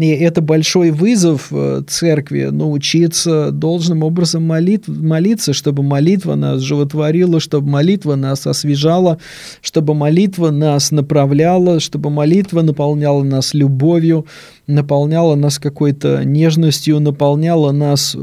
И 0.00 0.08
это 0.12 0.40
большой 0.40 0.92
вызов 0.92 1.48
э, 1.50 1.82
церкви 1.86 2.44
научиться 2.44 3.50
должным 3.50 4.02
образом 4.02 4.42
молит, 4.44 4.88
молиться, 4.88 5.52
чтобы 5.52 5.82
молитва 5.82 6.36
нас 6.36 6.62
животворила, 6.62 7.38
чтобы 7.38 7.68
молитва 7.68 8.14
нас 8.14 8.46
освежала, 8.46 9.18
чтобы 9.60 9.92
молитва 9.92 10.52
нас 10.52 10.90
направляла, 10.90 11.80
чтобы 11.80 12.08
молитва 12.08 12.62
наполняла 12.62 13.22
нас 13.22 13.52
любовью, 13.52 14.24
наполняла 14.66 15.34
нас 15.34 15.58
какой-то 15.58 16.24
нежностью, 16.24 16.98
наполняла 16.98 17.70
нас 17.70 18.16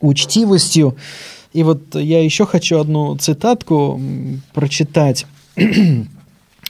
учтивостью. 0.00 0.96
И 1.52 1.62
вот 1.62 1.94
я 1.94 2.24
еще 2.24 2.46
хочу 2.46 2.78
одну 2.78 3.14
цитатку 3.18 4.00
прочитать. 4.54 5.26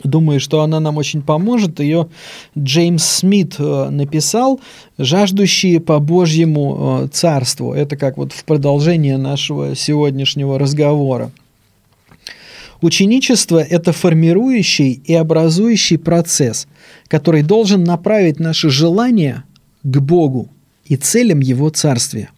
Думаю, 0.02 0.40
что 0.40 0.62
она 0.62 0.80
нам 0.80 0.96
очень 0.96 1.20
поможет. 1.20 1.78
Ее 1.80 2.08
Джеймс 2.56 3.04
Смит 3.04 3.56
э, 3.58 3.90
написал 3.90 4.60
«Жаждущие 4.96 5.78
по 5.78 5.98
Божьему 5.98 7.02
э, 7.04 7.08
царству». 7.08 7.74
Это 7.74 7.96
как 7.96 8.16
вот 8.16 8.32
в 8.32 8.44
продолжение 8.44 9.18
нашего 9.18 9.74
сегодняшнего 9.76 10.58
разговора. 10.58 11.30
Ученичество– 12.80 13.58
это 13.58 13.92
формирующий 13.92 14.92
и 14.92 15.12
образующий 15.12 15.98
процесс, 15.98 16.66
который 17.08 17.42
должен 17.42 17.84
направить 17.84 18.40
наши 18.40 18.70
желания 18.70 19.44
к 19.82 19.98
Богу 19.98 20.48
и 20.86 20.96
целям 20.96 21.40
Его 21.40 21.68
Царствия. 21.68 22.30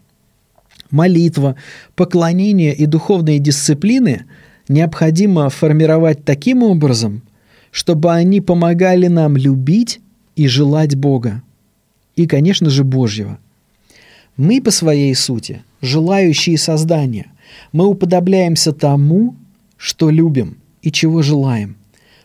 Молитва, 0.90 1.54
поклонение 1.94 2.74
и 2.74 2.86
духовные 2.86 3.38
дисциплины 3.38 4.24
необходимо 4.66 5.48
формировать 5.48 6.24
таким 6.24 6.64
образом– 6.64 7.22
чтобы 7.72 8.12
они 8.12 8.40
помогали 8.40 9.08
нам 9.08 9.36
любить 9.36 10.00
и 10.36 10.46
желать 10.46 10.94
Бога. 10.94 11.42
И, 12.14 12.26
конечно 12.26 12.70
же, 12.70 12.84
Божьего. 12.84 13.38
Мы 14.36 14.60
по 14.60 14.70
своей 14.70 15.14
сути, 15.14 15.64
желающие 15.80 16.58
создания, 16.58 17.32
мы 17.72 17.86
уподобляемся 17.86 18.72
тому, 18.72 19.34
что 19.76 20.10
любим 20.10 20.58
и 20.82 20.92
чего 20.92 21.22
желаем. 21.22 21.76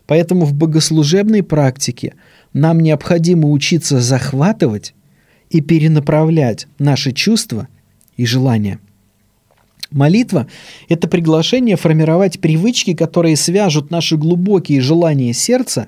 Поэтому 0.06 0.46
в 0.46 0.54
богослужебной 0.54 1.44
практике 1.44 2.14
нам 2.54 2.82
необходимо 2.82 3.50
учиться 3.50 4.02
захватывать 4.02 4.94
и 5.50 5.62
перенаправлять 5.62 6.68
наши 6.78 7.14
чувства 7.14 7.68
и 8.18 8.26
желания– 8.26 8.80
Молитва– 9.92 10.48
это 10.90 11.08
приглашение 11.08 11.78
формировать 11.78 12.40
привычки, 12.40 12.94
которые 12.94 13.38
свяжут 13.38 13.90
наши 13.90 14.18
глубокие 14.18 14.82
желания 14.82 15.34
сердца 15.34 15.88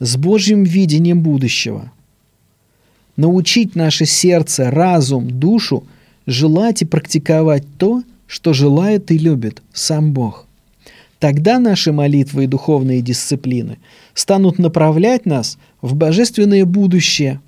с 0.00 0.16
Божьим 0.16 0.64
видением 0.64 1.22
будущего. 1.22 1.92
Научить 3.16 3.76
наше 3.76 4.06
сердце, 4.06 4.70
разум, 4.70 5.30
душу 5.30 5.84
желать 6.26 6.82
и 6.82 6.84
практиковать 6.84 7.64
то, 7.78 8.02
что 8.26 8.52
желает 8.52 9.10
и 9.12 9.18
любит 9.18 9.62
сам 9.72 10.12
Бог. 10.12 10.46
Тогда 11.20 11.58
наши 11.60 11.92
молитвы 11.92 12.44
и 12.44 12.48
духовные 12.48 13.00
дисциплины 13.00 13.78
станут 14.14 14.58
направлять 14.58 15.24
нас 15.24 15.58
в 15.80 15.94
божественное 15.94 16.64
будущее. 16.64 17.40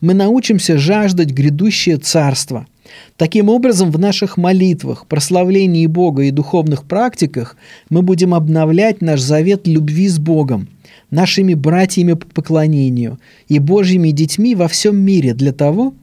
Мы 0.00 0.12
научимся 0.14 0.76
жаждать 0.78 1.30
грядущее 1.30 1.96
царство– 1.96 2.66
Таким 3.16 3.48
образом, 3.48 3.90
в 3.90 3.98
наших 3.98 4.36
молитвах, 4.36 5.06
прославлении 5.06 5.86
Бога 5.86 6.24
и 6.24 6.30
духовных 6.30 6.84
практиках 6.84 7.56
мы 7.90 8.02
будем 8.02 8.34
обновлять 8.34 9.00
наш 9.00 9.20
завет 9.20 9.66
любви 9.66 10.08
с 10.08 10.18
Богом, 10.18 10.68
нашими 11.10 11.54
братьями 11.54 12.14
по 12.14 12.26
поклонению 12.26 13.18
и 13.48 13.58
Божьими 13.58 14.10
детьми 14.10 14.54
во 14.54 14.68
всем 14.68 14.96
мире 14.96 15.34
для 15.34 15.52
того, 15.52 15.94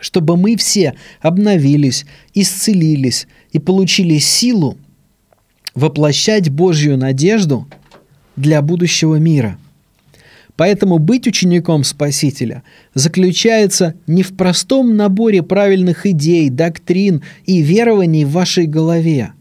чтобы 0.00 0.36
мы 0.36 0.56
все 0.56 0.94
обновились, 1.20 2.04
исцелились 2.34 3.26
и 3.52 3.58
получили 3.58 4.18
силу 4.18 4.76
воплощать 5.74 6.50
Божью 6.50 6.98
надежду 6.98 7.66
для 8.36 8.62
будущего 8.62 9.16
мира– 9.16 9.58
Поэтому 10.56 10.98
быть 10.98 11.26
учеником 11.26 11.84
Спасителя 11.84 12.62
заключается 12.94 13.94
не 14.06 14.22
в 14.22 14.34
простом 14.34 14.96
наборе 14.96 15.42
правильных 15.42 16.06
идей, 16.06 16.48
доктрин 16.48 17.22
и 17.44 17.60
верований 17.60 18.24
в 18.24 18.30
вашей 18.30 18.66
голове, 18.66 19.32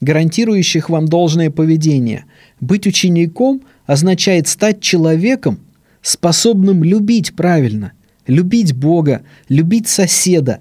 гарантирующих 0.00 0.88
вам 0.88 1.06
должное 1.06 1.50
поведение. 1.50 2.24
Быть 2.60 2.86
учеником 2.86 3.62
означает 3.86 4.48
стать 4.48 4.80
человеком, 4.80 5.60
способным 6.00 6.82
любить 6.82 7.34
правильно, 7.36 7.92
любить 8.26 8.74
Бога, 8.74 9.22
любить 9.50 9.88
соседа 9.88 10.60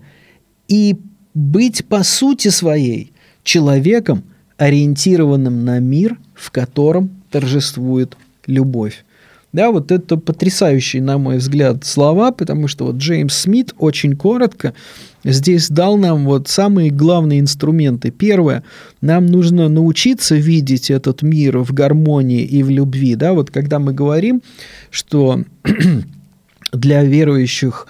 и 0.67 0.97
быть 1.33 1.85
по 1.85 2.03
сути 2.03 2.49
своей 2.49 3.13
человеком, 3.43 4.23
ориентированным 4.57 5.63
на 5.63 5.79
мир, 5.79 6.17
в 6.33 6.51
котором 6.51 7.11
торжествует 7.29 8.17
любовь. 8.47 9.05
Да, 9.53 9.71
вот 9.71 9.91
это 9.91 10.17
потрясающие, 10.17 11.01
на 11.01 11.17
мой 11.17 11.37
взгляд, 11.37 11.85
слова, 11.85 12.31
потому 12.31 12.67
что 12.67 12.85
вот 12.85 12.97
Джеймс 12.97 13.33
Смит 13.33 13.73
очень 13.77 14.15
коротко 14.15 14.73
здесь 15.23 15.69
дал 15.69 15.97
нам 15.97 16.25
вот 16.25 16.47
самые 16.47 16.91
главные 16.91 17.39
инструменты. 17.39 18.11
Первое, 18.11 18.63
нам 19.01 19.25
нужно 19.25 19.69
научиться 19.69 20.35
видеть 20.35 20.91
этот 20.91 21.21
мир 21.21 21.59
в 21.59 21.73
гармонии 21.73 22.43
и 22.43 22.61
в 22.61 22.69
любви. 22.69 23.15
Да, 23.15 23.33
вот 23.33 23.49
когда 23.49 23.79
мы 23.79 23.93
говорим, 23.93 24.41
что 24.89 25.43
для 26.73 27.03
верующих 27.03 27.87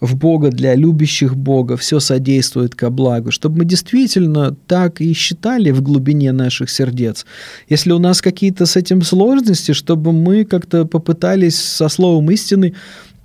в 0.00 0.16
Бога, 0.16 0.50
для 0.50 0.74
любящих 0.74 1.36
Бога, 1.36 1.76
все 1.76 2.00
содействует 2.00 2.74
ко 2.74 2.90
благу, 2.90 3.30
чтобы 3.30 3.58
мы 3.58 3.64
действительно 3.64 4.56
так 4.66 5.00
и 5.00 5.12
считали 5.12 5.70
в 5.70 5.82
глубине 5.82 6.32
наших 6.32 6.70
сердец. 6.70 7.26
Если 7.68 7.92
у 7.92 7.98
нас 7.98 8.22
какие-то 8.22 8.66
с 8.66 8.76
этим 8.76 9.02
сложности, 9.02 9.72
чтобы 9.72 10.12
мы 10.12 10.44
как-то 10.44 10.86
попытались 10.86 11.56
со 11.56 11.88
словом 11.88 12.30
истины 12.30 12.74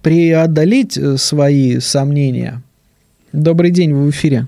преодолеть 0.02 0.98
э, 0.98 1.18
свои 1.18 1.80
сомнения. 1.80 2.62
Добрый 3.32 3.72
день, 3.72 3.94
вы 3.94 4.08
в 4.08 4.10
эфире. 4.12 4.48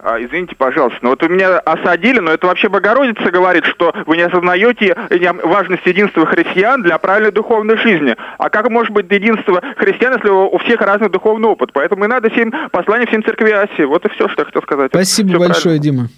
А, 0.00 0.20
извините, 0.20 0.54
пожалуйста, 0.56 0.98
но 1.02 1.10
вот 1.10 1.22
вы 1.22 1.28
меня 1.28 1.58
осадили, 1.58 2.20
но 2.20 2.30
это 2.30 2.46
вообще 2.46 2.68
Богородица 2.68 3.30
говорит, 3.30 3.64
что 3.64 3.92
вы 4.06 4.16
не 4.16 4.22
осознаете 4.22 4.96
важность 5.42 5.84
единства 5.86 6.24
христиан 6.24 6.82
для 6.82 6.98
правильной 6.98 7.32
духовной 7.32 7.76
жизни. 7.78 8.16
А 8.38 8.48
как 8.48 8.70
может 8.70 8.92
быть 8.92 9.10
единство 9.10 9.60
христиан, 9.76 10.14
если 10.14 10.28
у 10.28 10.56
всех 10.58 10.80
разный 10.82 11.08
духовный 11.08 11.48
опыт? 11.48 11.72
Поэтому 11.72 12.04
и 12.04 12.08
надо 12.08 12.30
всем 12.30 12.52
послание 12.70 13.08
всем 13.08 13.24
церкви 13.24 13.50
Асии. 13.50 13.82
Вот 13.82 14.04
и 14.04 14.08
все, 14.10 14.28
что 14.28 14.42
я 14.42 14.44
хотел 14.46 14.62
сказать. 14.62 14.90
Спасибо 14.92 15.30
все 15.30 15.38
большое, 15.38 15.62
правильно. 15.80 15.82
Дима. 15.82 16.08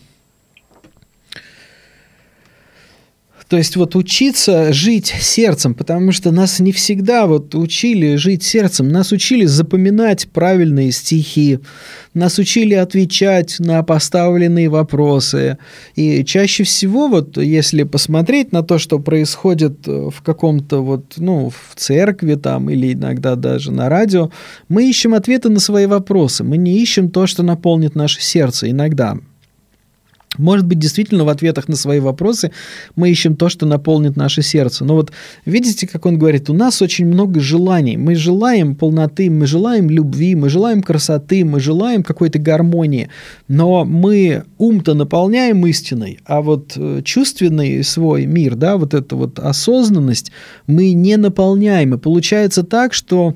То 3.51 3.57
есть 3.57 3.74
вот 3.74 3.96
учиться 3.96 4.72
жить 4.72 5.12
сердцем, 5.20 5.74
потому 5.74 6.12
что 6.12 6.30
нас 6.30 6.61
не 6.61 6.70
всегда 6.70 7.26
вот 7.26 7.57
учили 7.57 8.14
жить 8.14 8.44
сердцем, 8.44 8.88
нас 8.88 9.11
учили 9.11 9.44
запоминать 9.44 10.28
правильные 10.28 10.92
стихи, 10.92 11.59
нас 12.14 12.38
учили 12.38 12.74
отвечать 12.74 13.57
на 13.59 13.82
поставленные 13.82 14.68
вопросы. 14.68 15.59
И 15.96 16.24
чаще 16.24 16.62
всего 16.62 17.09
вот 17.09 17.38
если 17.38 17.82
посмотреть 17.82 18.53
на 18.53 18.62
то, 18.62 18.78
что 18.78 19.01
происходит 19.01 19.84
в 19.84 20.22
каком-то 20.22 20.84
вот, 20.84 21.14
ну, 21.16 21.51
в 21.51 21.74
церкви 21.74 22.36
там 22.36 22.70
или 22.70 22.92
иногда 22.92 23.34
даже 23.34 23.72
на 23.72 23.88
радио, 23.88 24.30
мы 24.68 24.88
ищем 24.88 25.12
ответы 25.12 25.48
на 25.48 25.59
свои 25.59 25.86
вопросы, 25.86 26.44
мы 26.44 26.57
не 26.57 26.78
ищем 26.78 27.11
то, 27.11 27.26
что 27.26 27.42
наполнит 27.42 27.96
наше 27.96 28.22
сердце 28.22 28.70
иногда. 28.70 29.18
Может 30.39 30.64
быть, 30.64 30.78
действительно 30.78 31.24
в 31.24 31.28
ответах 31.28 31.66
на 31.66 31.74
свои 31.74 31.99
вопросы 31.99 32.53
мы 32.95 33.11
ищем 33.11 33.35
то, 33.35 33.49
что 33.49 33.66
наполнит 33.66 34.16
наше 34.16 34.43
сердце. 34.43 34.85
Но 34.85 34.95
вот 34.95 35.11
видите, 35.45 35.89
как 35.89 36.07
он 36.07 36.18
говорит, 36.18 36.49
у 36.49 36.55
нас 36.55 36.81
очень 36.83 37.07
много 37.07 37.41
желаний. 37.41 37.97
Мы 37.97 38.14
желаем 38.14 38.76
полноты, 38.76 39.28
мы 39.28 39.47
желаем 39.47 39.91
любви, 39.91 40.37
мы 40.37 40.49
желаем 40.49 40.83
красоты, 40.83 41.45
мы 41.45 41.59
желаем 41.59 42.05
какой-то 42.05 42.39
гармонии. 42.39 43.09
Но 43.49 43.85
мы 43.85 44.45
ум-то 44.57 44.95
наполняем 44.95 45.66
истиной, 45.66 46.20
а 46.24 46.43
вот 46.43 46.74
э, 46.76 47.03
чувственный 47.05 47.83
свой 47.83 48.26
мир, 48.26 48.55
да, 48.55 48.76
вот 48.76 48.95
эту 48.95 49.16
вот 49.16 49.41
осознанность 49.41 50.31
мы 50.68 50.93
не 50.93 51.16
наполняем. 51.16 51.95
И 51.95 51.99
получается 51.99 52.62
так, 52.62 52.95
что 52.95 53.35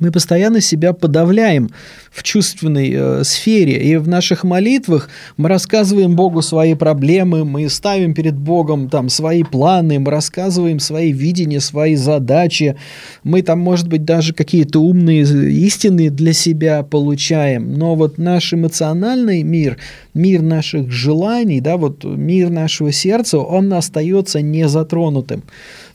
мы 0.00 0.10
постоянно 0.10 0.60
себя 0.60 0.92
подавляем 0.92 1.70
в 2.10 2.22
чувственной 2.22 2.92
э, 2.92 3.24
сфере, 3.24 3.82
и 3.82 3.96
в 3.96 4.08
наших 4.08 4.44
молитвах 4.44 5.08
мы 5.36 5.48
рассказываем 5.48 6.16
Богу 6.16 6.42
свои 6.42 6.74
проблемы, 6.74 7.44
мы 7.44 7.68
ставим 7.68 8.14
перед 8.14 8.36
Богом 8.36 8.88
там 8.88 9.08
свои 9.08 9.42
планы, 9.42 9.98
мы 9.98 10.10
рассказываем 10.10 10.80
свои 10.80 11.12
видения, 11.12 11.60
свои 11.60 11.96
задачи, 11.96 12.76
мы 13.24 13.42
там, 13.42 13.60
может 13.60 13.88
быть, 13.88 14.04
даже 14.04 14.32
какие-то 14.32 14.80
умные 14.80 15.22
истины 15.22 16.10
для 16.10 16.32
себя 16.32 16.82
получаем, 16.82 17.74
но 17.74 17.94
вот 17.94 18.18
наш 18.18 18.52
эмоциональный 18.54 19.42
мир, 19.42 19.78
мир 20.14 20.42
наших 20.42 20.90
желаний, 20.90 21.60
да, 21.60 21.76
вот 21.76 22.04
мир 22.04 22.50
нашего 22.50 22.92
сердца, 22.92 23.38
он 23.38 23.72
остается 23.72 24.40
незатронутым. 24.42 25.42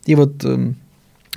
И 0.05 0.15
вот 0.15 0.43
эм, 0.43 0.75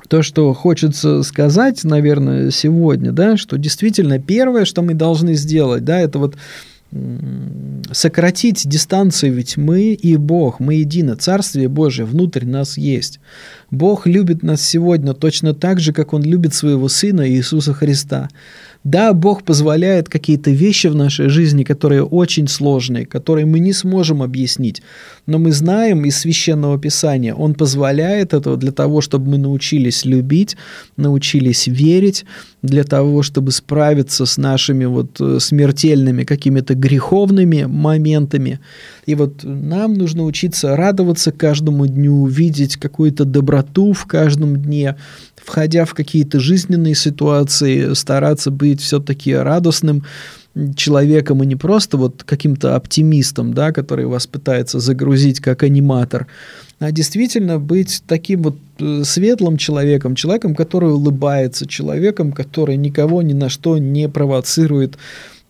то, 0.09 0.23
что 0.23 0.53
хочется 0.55 1.23
сказать, 1.23 1.85
наверное, 1.85 2.51
сегодня, 2.51 3.13
да, 3.13 3.37
что 3.37 3.57
действительно 3.59 4.19
первое, 4.19 4.65
что 4.65 4.83
мы 4.83 4.95
должны 4.95 5.35
сделать, 5.35 5.85
да, 5.85 6.01
это 6.01 6.19
вот 6.19 6.37
сократить 7.93 8.67
дистанцию, 8.67 9.35
ведь 9.35 9.57
мы 9.57 9.93
и 9.93 10.17
Бог, 10.17 10.61
мы 10.61 10.75
едины, 10.75 11.15
Царствие 11.17 11.69
Божие 11.69 12.07
внутрь 12.07 12.45
нас 12.47 12.79
есть. 12.79 13.21
Бог 13.71 14.07
любит 14.07 14.43
нас 14.43 14.63
сегодня 14.63 15.13
точно 15.13 15.53
так 15.53 15.81
же, 15.81 15.93
как 15.93 16.13
Он 16.13 16.23
любит 16.23 16.55
своего 16.55 16.89
Сына 16.89 17.29
Иисуса 17.29 17.75
Христа. 17.75 18.29
Да, 18.87 19.13
Бог 19.15 19.43
позволяет 19.43 20.09
какие-то 20.09 20.53
вещи 20.53 20.87
в 20.87 20.95
нашей 20.95 21.29
жизни, 21.29 21.65
которые 21.65 22.05
очень 22.05 22.47
сложные, 22.47 23.05
которые 23.05 23.45
мы 23.45 23.59
не 23.59 23.73
сможем 23.73 24.23
объяснить. 24.23 24.81
Но 25.27 25.39
мы 25.39 25.51
знаем 25.51 26.05
из 26.05 26.17
Священного 26.19 26.79
Писания, 26.79 27.35
Он 27.35 27.55
позволяет 27.55 28.33
этого 28.33 28.57
для 28.57 28.71
того, 28.71 29.01
чтобы 29.01 29.31
мы 29.31 29.39
научились 29.39 30.05
любить, 30.05 30.57
научились 30.97 31.67
верить, 31.67 32.25
для 32.63 32.85
того, 32.85 33.23
чтобы 33.23 33.51
справиться 33.51 34.25
с 34.25 34.39
нашими 34.39 34.85
вот 34.85 35.21
э, 35.21 35.39
смертельными 35.41 36.25
какими-то 36.25 36.75
греховными 36.75 37.65
моментами. 37.65 38.61
И 39.07 39.15
вот 39.15 39.43
нам 39.43 39.95
нужно 39.95 40.25
учиться 40.25 40.77
радоваться 40.77 41.33
каждому 41.33 41.87
дню, 41.87 42.27
видеть 42.27 42.77
какую-то 42.77 43.25
доброту 43.25 43.93
в 43.93 44.07
каждом 44.07 44.57
дне, 44.57 44.97
входя 45.47 45.85
в 45.85 45.95
какие-то 45.95 46.41
жизненные 46.41 46.97
ситуации, 46.97 47.95
стараться 47.95 48.51
быть 48.51 48.81
все-таки 48.81 49.33
радостным 49.33 50.03
человеком 50.75 51.43
и 51.43 51.47
не 51.47 51.55
просто 51.55 51.97
вот 51.97 52.25
каким-то 52.25 52.75
оптимистом, 52.75 53.55
да, 53.55 53.73
который 53.73 54.07
вас 54.07 54.27
пытается 54.27 54.81
загрузить 54.81 55.41
как 55.41 55.63
аниматор, 55.63 56.27
а 56.81 56.91
действительно 56.91 57.61
быть 57.61 58.03
таким 58.07 58.43
вот 58.43 58.57
э, 58.81 59.03
светлым 59.05 59.57
человеком, 59.57 60.17
человеком, 60.17 60.55
который 60.55 60.93
улыбается, 60.93 61.67
человеком, 61.67 62.33
который 62.33 62.77
никого 62.77 63.23
ни 63.23 63.35
на 63.35 63.49
что 63.49 63.79
не 63.79 64.09
провоцирует, 64.09 64.97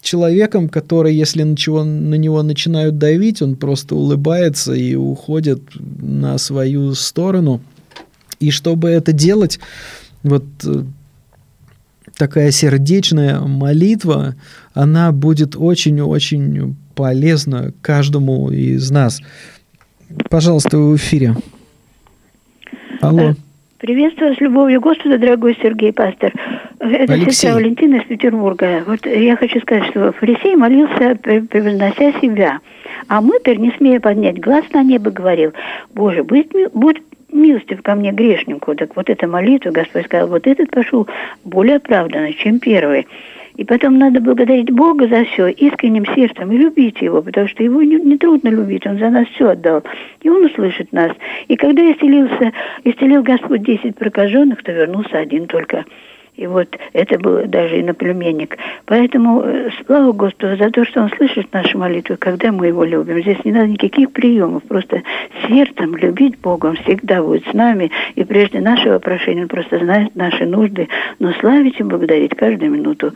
человеком, 0.03 0.69
который, 0.69 1.15
если 1.15 1.43
на, 1.43 1.57
чего, 1.57 1.85
на 1.85 2.17
него 2.17 2.43
начинают 2.43 2.99
давить, 2.99 3.41
он 3.43 3.57
просто 3.57 3.95
улыбается 3.95 4.75
и 4.75 4.95
уходит 4.95 5.63
на 5.81 6.37
свою 6.37 6.95
сторону– 6.95 7.63
и 8.41 8.51
чтобы 8.51 8.89
это 8.89 9.13
делать, 9.13 9.59
вот 10.23 10.45
э, 10.65 10.83
такая 12.17 12.51
сердечная 12.51 13.41
молитва, 13.41 14.35
она 14.75 15.13
будет 15.13 15.57
очень-очень 15.57 16.77
полезна 16.95 17.73
каждому 17.83 18.51
из 18.51 18.91
нас. 18.91 19.21
Пожалуйста, 20.31 20.79
вы 20.79 20.93
в 20.93 20.97
эфире. 20.97 21.35
Алло. 23.01 23.31
Э, 23.31 23.35
приветствую 23.79 24.35
с 24.35 24.41
любовью 24.41 24.81
Господа, 24.81 25.19
дорогой 25.19 25.57
Сергей 25.63 25.93
Пастор. 25.93 26.33
Это 26.79 27.13
Алексей. 27.13 27.33
сестра 27.33 27.55
Валентина 27.55 27.97
из 27.97 28.05
Петербурга. 28.07 28.85
Вот 28.87 29.05
я 29.07 29.37
хочу 29.37 29.61
сказать, 29.61 29.91
что 29.91 30.13
фарисей 30.13 30.57
молился, 30.57 31.17
превознося 31.17 32.13
себя. 32.21 32.61
А 33.09 33.21
мытарь, 33.21 33.59
не 33.59 33.73
смея 33.77 34.01
поднять 34.01 34.41
глаз 34.41 34.65
на 34.73 34.83
небо, 34.83 35.11
говорил, 35.11 35.53
«Боже, 35.95 36.25
будь, 36.25 36.49
будь 36.73 37.03
милостив 37.43 37.83
ко 37.83 37.95
мне 37.95 38.13
грешнику. 38.13 38.75
Так 38.75 38.97
вот 38.97 39.11
эта 39.11 39.27
молитва, 39.27 39.71
Господь 39.71 40.07
сказал, 40.07 40.29
вот 40.29 40.47
этот 40.47 40.71
пошел 40.71 41.07
более 41.45 41.77
оправданно, 41.77 42.33
чем 42.33 42.59
первый. 42.59 43.07
И 43.57 43.65
потом 43.65 43.99
надо 43.99 44.21
благодарить 44.21 44.71
Бога 44.71 45.09
за 45.09 45.25
все 45.25 45.49
искренним 45.49 46.05
сердцем 46.15 46.53
и 46.53 46.59
любить 46.59 47.01
Его, 47.01 47.23
потому 47.23 47.49
что 47.49 47.63
Его 47.63 47.83
не, 47.83 47.97
не 47.97 48.19
трудно 48.19 48.49
любить, 48.49 48.87
Он 48.87 48.99
за 48.99 49.09
нас 49.09 49.27
все 49.29 49.51
отдал. 49.51 49.83
И 50.23 50.29
Он 50.29 50.45
услышит 50.45 50.93
нас. 50.93 51.13
И 51.49 51.57
когда 51.57 51.81
исцелился, 51.91 52.53
исцелил 52.85 53.23
Господь 53.23 53.63
десять 53.63 53.97
прокаженных, 53.97 54.63
то 54.63 54.73
вернулся 54.73 55.19
один 55.19 55.47
только. 55.47 55.87
И 56.37 56.47
вот 56.47 56.69
это 56.93 57.19
был 57.19 57.47
даже 57.47 57.81
иноплеменник. 57.81 58.59
Поэтому 58.85 59.43
э, 59.43 59.71
слава 59.87 60.13
Господу 60.13 60.57
за 60.57 60.71
то, 60.71 60.85
что 60.85 61.03
Он 61.03 61.11
слышит 61.17 61.53
наши 61.53 61.79
молитвы, 61.79 62.17
когда 62.17 62.53
мы 62.53 62.67
Его 62.67 62.85
любим. 62.85 63.21
Здесь 63.21 63.43
не 63.45 63.53
надо 63.53 63.69
никаких 63.69 64.13
приемов. 64.13 64.63
Просто 64.65 65.03
сердцем 65.49 65.97
любить 65.97 66.39
Бога. 66.39 66.67
Он 66.67 66.77
всегда 66.77 67.23
будет 67.23 67.47
с 67.49 67.55
нами. 67.55 67.91
И 68.17 68.25
прежде 68.25 68.61
нашего 68.61 68.99
прошения 68.99 69.43
Он 69.43 69.49
просто 69.49 69.79
знает 69.79 70.15
наши 70.15 70.45
нужды. 70.45 70.89
Но 71.19 71.33
славить 71.35 71.81
и 71.81 71.83
благодарить 71.83 72.37
каждую 72.37 72.71
минуту. 72.71 73.13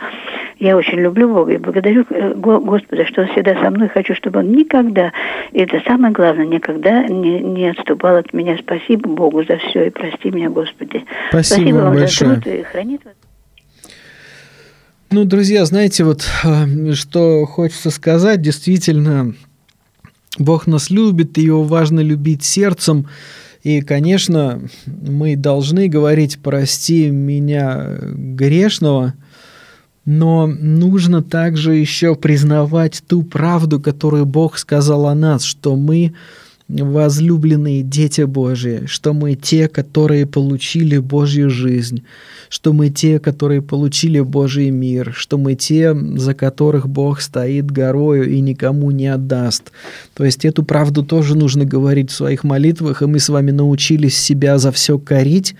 Я 0.59 0.77
очень 0.77 1.01
люблю 1.01 1.29
Бога 1.29 1.53
и 1.53 1.59
благодарю 1.59 2.07
э, 2.09 2.35
Господа, 2.35 3.07
что 3.07 3.23
Он 3.23 3.29
всегда 3.29 3.55
со 3.63 3.71
мной. 3.71 3.89
Хочу, 3.89 4.15
чтобы 4.15 4.41
Он 4.41 4.53
никогда, 4.53 5.13
и 5.53 5.61
это 5.61 5.83
самое 5.87 6.13
главное, 6.13 6.47
никогда 6.47 7.05
не, 7.05 7.41
не 7.41 7.69
отступал 7.69 8.17
от 8.17 8.33
меня. 8.33 8.57
Спасибо 8.59 9.09
Богу 9.09 9.45
за 9.45 9.59
все 9.59 9.87
и 9.87 9.91
прости 9.91 10.31
меня, 10.31 10.51
Господи. 10.51 11.05
Спасибо, 11.29 11.61
Спасибо 11.61 11.77
вам 11.77 11.95
большое. 11.95 12.35
за 12.35 12.41
труд 12.41 12.55
и 12.55 12.63
хранит 12.63 13.05
вас. 13.05 13.10
Ну, 15.13 15.25
друзья, 15.25 15.65
знаете, 15.65 16.05
вот 16.05 16.25
э, 16.45 16.93
что 16.93 17.45
хочется 17.45 17.91
сказать, 17.91 18.43
действительно, 18.43 19.35
Бог 20.39 20.69
нас 20.69 20.89
любит, 20.89 21.37
и 21.37 21.43
его 21.43 21.65
важно 21.65 21.99
любить 21.99 22.45
сердцем. 22.45 23.09
И, 23.65 23.81
конечно, 23.81 24.63
мы 24.87 25.35
должны 25.35 25.89
говорить 25.89 26.39
«прости 26.41 27.11
меня 27.11 27.99
грешного», 28.01 29.15
но 30.05 30.47
нужно 30.47 31.25
также 31.25 31.75
еще 31.75 32.15
признавать 32.15 33.03
ту 33.05 33.25
правду, 33.25 33.81
которую 33.81 34.27
Бог 34.27 34.59
сказал 34.59 35.07
о 35.07 35.15
нас, 35.17 35.43
что 35.43 35.75
мы 35.75 36.15
возлюбленные 36.71 37.83
дети 37.83 38.23
Божьи, 38.23 38.87
что 38.87 39.13
мы 39.13 39.35
те, 39.35 39.69
которые 39.69 40.27
получили 40.27 40.99
Божью 40.99 41.51
жизнь, 41.51 42.05
что 42.49 42.73
мы 42.73 42.91
те, 42.91 43.19
которые 43.19 43.63
получили 43.63 44.21
Божий 44.21 44.71
мир, 44.71 45.13
что 45.15 45.39
мы 45.39 45.55
те, 45.55 45.95
за 45.95 46.35
которых 46.35 46.89
Бог 46.89 47.21
стоит 47.21 47.71
горою 47.71 48.31
и 48.31 48.41
никому 48.41 48.91
не 48.91 49.09
отдаст. 49.09 49.73
То 50.15 50.25
есть 50.25 50.45
эту 50.45 50.63
правду 50.63 51.05
тоже 51.05 51.37
нужно 51.37 51.65
говорить 51.65 52.11
в 52.11 52.15
своих 52.15 52.45
молитвах, 52.45 53.03
и 53.03 53.07
мы 53.07 53.19
с 53.19 53.29
вами 53.29 53.51
научились 53.51 54.17
себя 54.17 54.59
за 54.59 54.73
все 54.73 54.99
корить, 54.99 55.55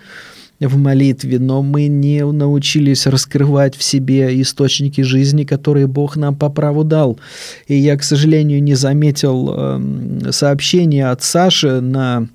в 0.61 0.77
молитве, 0.77 1.39
но 1.39 1.63
мы 1.63 1.87
не 1.87 2.25
научились 2.25 3.07
раскрывать 3.07 3.77
в 3.77 3.83
себе 3.83 4.41
источники 4.41 5.01
жизни, 5.01 5.45
которые 5.45 5.87
Бог 5.87 6.17
нам 6.17 6.37
по 6.37 6.51
праву 6.51 6.85
дал. 6.85 7.19
И 7.67 7.77
я, 7.77 7.97
к 7.97 8.03
сожалению, 8.03 8.63
не 8.63 8.75
заметил 8.75 9.53
э, 9.53 10.31
сообщения 10.33 11.11
от 11.11 11.23
Саши 11.23 11.81
на 11.81 12.29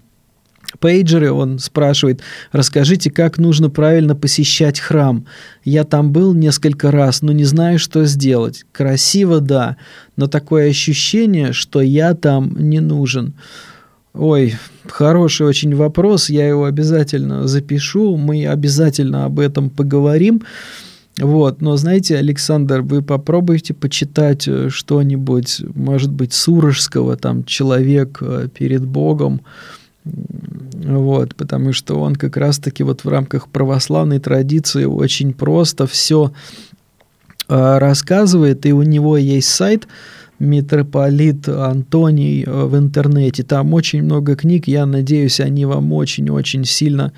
пейджере, 0.80 1.32
он 1.32 1.60
спрашивает, 1.60 2.22
расскажите, 2.52 3.10
как 3.10 3.38
нужно 3.38 3.70
правильно 3.70 4.16
посещать 4.16 4.80
храм. 4.80 5.26
Я 5.64 5.84
там 5.84 6.12
был 6.12 6.34
несколько 6.34 6.92
раз, 6.92 7.22
но 7.22 7.32
не 7.32 7.46
знаю, 7.46 7.80
что 7.80 8.06
сделать. 8.06 8.66
Красиво, 8.72 9.40
да, 9.40 9.78
но 10.16 10.28
такое 10.28 10.70
ощущение, 10.70 11.54
что 11.54 11.82
я 11.82 12.14
там 12.14 12.56
не 12.58 12.80
нужен. 12.80 13.36
Ой, 14.18 14.56
хороший 14.88 15.46
очень 15.46 15.76
вопрос, 15.76 16.30
я 16.30 16.48
его 16.48 16.66
обязательно 16.66 17.48
запишу, 17.48 18.16
мы 18.16 18.48
обязательно 18.48 19.26
об 19.26 19.40
этом 19.40 19.70
поговорим. 19.70 20.44
Вот, 21.20 21.62
но 21.62 21.76
знаете, 21.76 22.18
Александр, 22.18 22.82
вы 22.82 23.02
попробуйте 23.02 23.74
почитать 23.74 24.48
э, 24.48 24.70
что-нибудь, 24.70 25.62
может 25.74 26.12
быть, 26.12 26.34
Сурожского, 26.34 27.16
там, 27.16 27.46
«Человек 27.46 28.18
э, 28.22 28.50
перед 28.54 28.86
Богом», 28.86 29.42
вот, 30.04 31.36
потому 31.36 31.72
что 31.72 32.00
он 32.00 32.16
как 32.16 32.38
раз-таки 32.38 32.84
вот 32.84 33.06
в 33.06 33.10
рамках 33.10 33.48
православной 33.48 34.20
традиции 34.20 34.84
очень 34.84 35.34
просто 35.34 35.88
все 35.88 36.34
э, 37.48 37.78
рассказывает, 37.78 38.66
и 38.66 38.74
у 38.74 38.82
него 38.82 39.18
есть 39.18 39.50
сайт– 39.50 39.88
митрополит 40.46 41.50
Антоний 41.50 42.44
э, 42.44 42.66
в 42.66 42.78
интернете. 42.78 43.44
Там 43.44 43.74
очень 43.74 44.04
много 44.04 44.36
книг, 44.36 44.68
я 44.68 44.86
надеюсь, 44.86 45.40
они 45.40 45.66
вам 45.66 45.92
очень-очень 45.94 46.66
сильно 46.66 47.12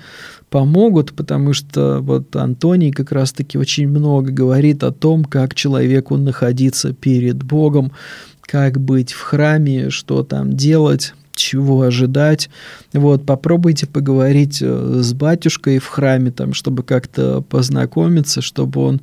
помогут, 0.50 1.12
потому 1.12 1.52
что 1.52 2.00
вот 2.00 2.34
Антоний 2.36 2.90
как 2.90 3.12
раз-таки 3.12 3.58
очень 3.58 3.88
много 3.88 4.32
говорит 4.32 4.82
о 4.82 4.92
том, 4.92 5.24
как 5.24 5.54
человеку 5.54 6.16
находиться 6.16 6.92
перед 6.92 7.42
Богом, 7.42 7.92
как 8.40 8.80
быть 8.80 9.12
в 9.12 9.20
храме, 9.20 9.90
что 9.90 10.22
там 10.22 10.54
делать, 10.54 11.12
чего 11.34 11.82
ожидать. 11.82 12.50
Вот, 12.92 13.24
попробуйте 13.24 13.86
поговорить 13.86 14.58
э, 14.60 15.00
с 15.02 15.12
батюшкой 15.12 15.78
в 15.78 15.86
храме, 15.86 16.30
там, 16.30 16.52
чтобы 16.52 16.82
как-то 16.82 17.42
познакомиться, 17.42 18.42
чтобы 18.42 18.80
он 18.80 19.00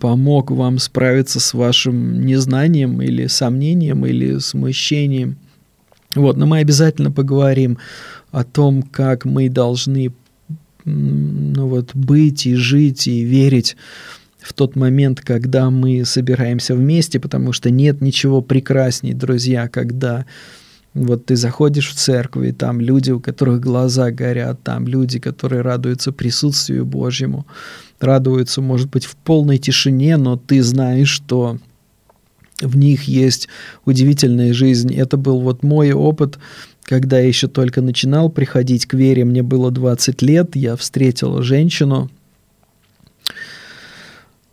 помог 0.00 0.50
вам 0.50 0.78
справиться 0.78 1.40
с 1.40 1.54
вашим 1.54 2.24
незнанием 2.24 3.02
или 3.02 3.26
сомнением 3.26 4.06
или 4.06 4.38
смущением. 4.38 5.36
Вот, 6.14 6.36
но 6.36 6.46
мы 6.46 6.58
обязательно 6.58 7.10
поговорим 7.10 7.78
о 8.30 8.44
том, 8.44 8.82
как 8.82 9.24
мы 9.24 9.48
должны 9.48 10.12
ну 10.84 11.66
вот, 11.66 11.94
быть 11.94 12.46
и 12.46 12.54
жить 12.54 13.08
и 13.08 13.22
верить 13.22 13.76
в 14.40 14.52
тот 14.54 14.76
момент, 14.76 15.20
когда 15.20 15.68
мы 15.70 16.04
собираемся 16.04 16.74
вместе, 16.74 17.20
потому 17.20 17.52
что 17.52 17.70
нет 17.70 18.00
ничего 18.00 18.40
прекрасней, 18.40 19.12
друзья, 19.12 19.68
когда 19.68 20.24
вот 21.06 21.26
ты 21.26 21.36
заходишь 21.36 21.90
в 21.90 21.94
церковь, 21.94 22.48
и 22.48 22.52
там 22.52 22.80
люди, 22.80 23.10
у 23.10 23.20
которых 23.20 23.60
глаза 23.60 24.10
горят, 24.10 24.62
там 24.62 24.86
люди, 24.86 25.18
которые 25.18 25.62
радуются 25.62 26.12
присутствию 26.12 26.84
Божьему, 26.84 27.46
радуются, 28.00 28.60
может 28.60 28.90
быть, 28.90 29.04
в 29.04 29.16
полной 29.16 29.58
тишине, 29.58 30.16
но 30.16 30.36
ты 30.36 30.62
знаешь, 30.62 31.08
что 31.08 31.58
в 32.60 32.76
них 32.76 33.04
есть 33.04 33.48
удивительная 33.84 34.52
жизнь. 34.52 34.94
Это 34.94 35.16
был 35.16 35.40
вот 35.40 35.62
мой 35.62 35.92
опыт, 35.92 36.38
когда 36.82 37.18
я 37.18 37.28
еще 37.28 37.48
только 37.48 37.82
начинал 37.82 38.30
приходить 38.30 38.86
к 38.86 38.94
вере, 38.94 39.24
мне 39.24 39.42
было 39.42 39.70
20 39.70 40.22
лет, 40.22 40.56
я 40.56 40.74
встретил 40.76 41.42
женщину, 41.42 42.10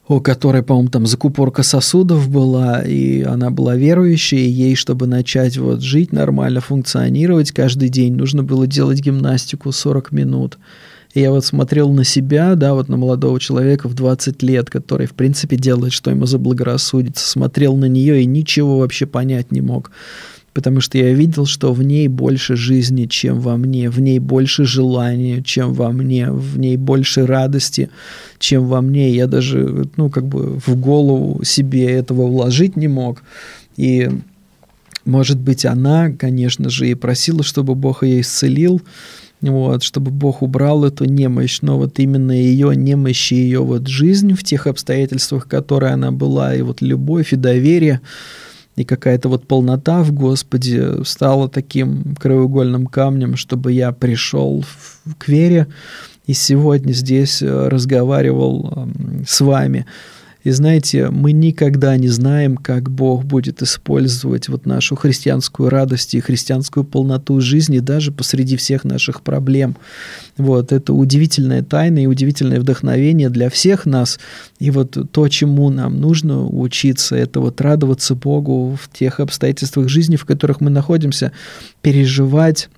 у 0.07 0.19
которой, 0.19 0.61
по-моему, 0.61 0.89
там 0.89 1.05
закупорка 1.07 1.63
сосудов 1.63 2.29
была, 2.29 2.81
и 2.81 3.23
она 3.23 3.49
была 3.49 3.75
верующей, 3.75 4.45
и 4.45 4.49
ей, 4.49 4.75
чтобы 4.75 5.07
начать 5.07 5.57
вот 5.57 5.81
жить 5.81 6.11
нормально, 6.11 6.61
функционировать 6.61 7.51
каждый 7.51 7.89
день, 7.89 8.13
нужно 8.13 8.43
было 8.43 8.67
делать 8.67 9.01
гимнастику 9.01 9.71
40 9.71 10.11
минут. 10.11 10.59
И 11.15 11.21
я 11.21 11.31
вот 11.31 11.45
смотрел 11.45 11.91
на 11.91 12.03
себя, 12.03 12.55
да, 12.55 12.73
вот 12.73 12.89
на 12.89 12.97
молодого 12.97 13.39
человека 13.39 13.87
в 13.87 13.93
20 13.95 14.43
лет, 14.43 14.69
который, 14.69 15.07
в 15.07 15.13
принципе, 15.13 15.55
делает, 15.55 15.93
что 15.93 16.11
ему 16.11 16.25
заблагорассудится, 16.25 17.27
смотрел 17.27 17.75
на 17.77 17.85
нее 17.85 18.21
и 18.21 18.25
ничего 18.25 18.79
вообще 18.79 19.05
понять 19.05 19.51
не 19.51 19.61
мог 19.61 19.91
потому 20.55 20.79
что 20.79 20.97
я 20.97 21.13
видел, 21.13 21.45
что 21.45 21.73
в 21.73 21.83
ней 21.83 22.07
больше 22.07 22.55
жизни, 22.55 23.07
чем 23.07 23.41
во 23.41 23.57
мне, 23.57 23.89
в 23.89 23.99
ней 23.99 24.19
больше 24.19 24.63
желания, 24.63 25.43
чем 25.43 25.73
во 25.73 25.91
мне, 25.91 26.31
в 26.31 26.57
ней 26.57 26.77
больше 26.77 27.25
радости, 27.25 27.89
чем 28.39 28.65
во 28.65 28.79
мне. 28.79 29.11
Я 29.11 29.27
даже, 29.27 29.85
ну, 29.97 30.09
как 30.09 30.25
бы 30.25 30.57
в 30.65 30.77
голову 30.77 31.43
себе 31.43 31.91
этого 31.91 32.27
вложить 32.27 32.77
не 32.77 32.87
мог. 32.87 33.21
И, 33.75 34.09
может 35.03 35.37
быть, 35.37 35.65
она, 35.65 36.11
конечно 36.11 36.69
же, 36.69 36.87
и 36.87 36.93
просила, 36.93 37.43
чтобы 37.43 37.75
Бог 37.75 38.03
ее 38.03 38.21
исцелил, 38.21 38.81
вот, 39.41 39.83
чтобы 39.83 40.09
Бог 40.09 40.41
убрал 40.41 40.85
эту 40.85 41.03
немощь, 41.03 41.59
но 41.61 41.77
вот 41.77 41.99
именно 41.99 42.31
ее 42.31 42.73
немощь 42.77 43.33
и 43.33 43.35
ее 43.35 43.59
вот 43.59 43.87
жизнь 43.87 44.33
в 44.33 44.43
тех 44.45 44.67
обстоятельствах, 44.67 45.47
в 45.47 45.49
которые 45.49 45.91
она 45.91 46.13
была, 46.13 46.55
и 46.55 46.61
вот 46.61 46.81
любовь 46.81 47.33
и 47.33 47.35
доверие– 47.35 47.99
и 48.76 48.84
какая-то 48.84 49.30
вот 49.30 49.47
полнота 49.47 50.03
в 50.03 50.11
Господе 50.11 51.03
стала 51.03 51.49
таким 51.49 52.15
краеугольным 52.15 52.88
камнем, 52.88 53.38
чтобы 53.38 53.71
я 53.71 53.91
пришел 53.91 54.63
к 55.17 55.28
вере 55.28 55.67
и 56.28 56.34
сегодня 56.34 56.91
здесь 56.91 57.41
э, 57.41 57.67
разговаривал 57.67 58.89
с 59.28 59.41
вами. 59.41 59.86
И 60.45 60.51
знаете, 60.51 61.09
мы 61.09 61.31
никогда 61.31 61.97
не 61.97 62.07
знаем, 62.07 62.55
как 62.55 62.91
Бог 62.91 63.25
будет 63.25 63.63
использовать 63.63 64.47
вот 64.47 64.67
нашу 64.67 64.95
христианскую 64.95 65.69
радость 65.69 66.13
и 66.13 66.19
христианскую 66.19 66.83
полноту 66.83 67.41
жизни 67.41 67.79
даже 67.79 68.11
посреди 68.11 68.55
всех 68.55 68.83
наших 68.83 69.23
проблем. 69.23 69.75
Вот, 70.37 70.71
это 70.71 70.93
удивительная 70.93 71.63
тайна 71.63 72.03
и 72.03 72.05
удивительное 72.05 72.59
вдохновение 72.59 73.31
для 73.31 73.49
всех 73.49 73.87
нас. 73.87 74.19
И 74.59 74.69
вот 74.69 74.95
то, 75.11 75.27
чему 75.29 75.71
нам 75.71 75.99
нужно 75.99 76.45
учиться, 76.45 77.15
это 77.15 77.39
вот 77.39 77.59
радоваться 77.59 78.13
Богу 78.13 78.77
в 78.79 78.95
тех 78.95 79.19
обстоятельствах 79.19 79.89
жизни, 79.89 80.15
в 80.15 80.25
которых 80.25 80.61
мы 80.61 80.69
находимся, 80.69 81.31
переживать 81.81 82.69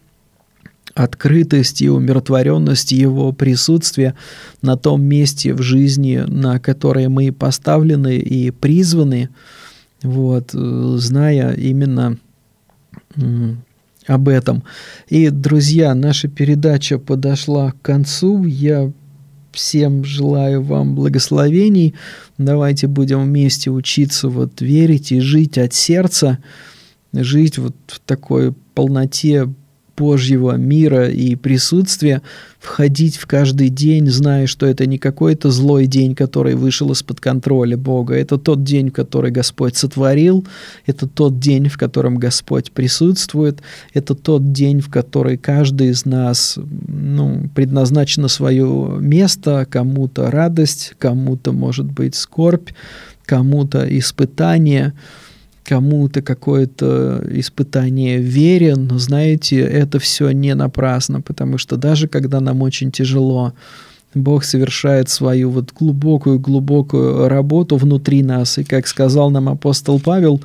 открытость 0.98 1.82
и 1.84 1.90
умиротворенность 1.90 2.92
Его 2.92 3.32
присутствия 3.32 4.16
на 4.64 4.78
том 4.78 5.04
месте 5.04 5.54
в 5.54 5.62
жизни, 5.62 6.24
на 6.28 6.60
которое 6.60 7.08
мы 7.08 7.32
поставлены 7.32 8.18
и 8.18 8.50
призваны, 8.50 9.30
вот, 10.02 10.52
зная 10.54 11.54
именно 11.54 12.18
об 14.08 14.28
этом. 14.28 14.64
И, 15.08 15.30
друзья, 15.30 15.94
наша 15.94 16.30
передача 16.30 16.98
подошла 16.98 17.72
к 17.72 17.82
концу. 17.82 18.44
Я 18.46 18.92
всем 19.52 20.04
желаю 20.04 20.64
вам 20.64 20.96
благословений. 20.96 21.94
Давайте 22.38 22.88
будем 22.88 23.24
вместе 23.24 23.70
учиться 23.70 24.30
вот 24.30 24.62
верить 24.62 25.12
и 25.12 25.20
жить 25.20 25.58
от 25.58 25.74
сердца, 25.74 26.40
жить 27.14 27.58
вот 27.58 27.76
в 27.88 28.00
такой 28.00 28.54
полноте 28.74 29.48
Божьего 29.98 30.56
мира 30.56 31.10
и 31.10 31.36
присутствия, 31.36 32.22
входить 32.60 33.18
в 33.18 33.26
каждый 33.26 33.70
день, 33.70 34.08
зная, 34.08 34.46
что 34.46 34.68
это 34.68 34.86
не 34.86 35.00
какой-то 35.00 35.50
злой 35.50 35.88
день, 35.88 36.14
который 36.14 36.54
вышел 36.54 36.92
из-под 36.92 37.20
контроля 37.20 37.78
Бога. 37.78 38.14
Это 38.14 38.38
тот 38.38 38.64
день, 38.64 38.92
который 38.92 39.32
Господь 39.32 39.76
сотворил, 39.76 40.46
это 40.86 41.08
тот 41.08 41.40
день, 41.40 41.68
в 41.68 41.78
котором 41.78 42.18
Господь 42.18 42.72
присутствует, 42.72 43.62
это 43.94 44.14
тот 44.14 44.52
день, 44.52 44.82
в 44.82 44.90
который 44.90 45.38
каждый 45.38 45.90
из 45.90 46.06
нас 46.06 46.60
ну, 46.88 47.50
предназначено 47.56 48.28
свое 48.28 48.98
место, 49.00 49.66
кому-то 49.68 50.30
радость, 50.30 50.94
кому-то, 51.00 51.52
может 51.54 51.88
быть, 51.92 52.14
скорбь, 52.14 52.70
кому-то 53.26 53.86
испытание– 53.98 54.94
кому-то 55.68 56.22
какое-то 56.22 57.22
испытание 57.30 58.20
верен, 58.20 58.88
но 58.88 59.00
знаете, 59.00 59.60
это 59.60 60.00
все 60.00 60.32
не 60.32 60.56
напрасно, 60.56 61.20
потому 61.22 61.58
что 61.58 61.76
даже 61.76 62.08
когда 62.08 62.40
нам 62.40 62.62
очень 62.62 62.90
тяжело, 62.92 63.54
Бог 64.14 64.46
совершает 64.46 65.10
свою 65.10 65.50
вот 65.50 65.74
глубокую-глубокую 65.78 67.28
работу 67.28 67.76
внутри 67.76 68.24
нас. 68.24 68.58
И 68.58 68.64
как 68.64 68.88
сказал 68.88 69.30
нам 69.30 69.50
апостол 69.50 70.00
Павел, 70.00 70.42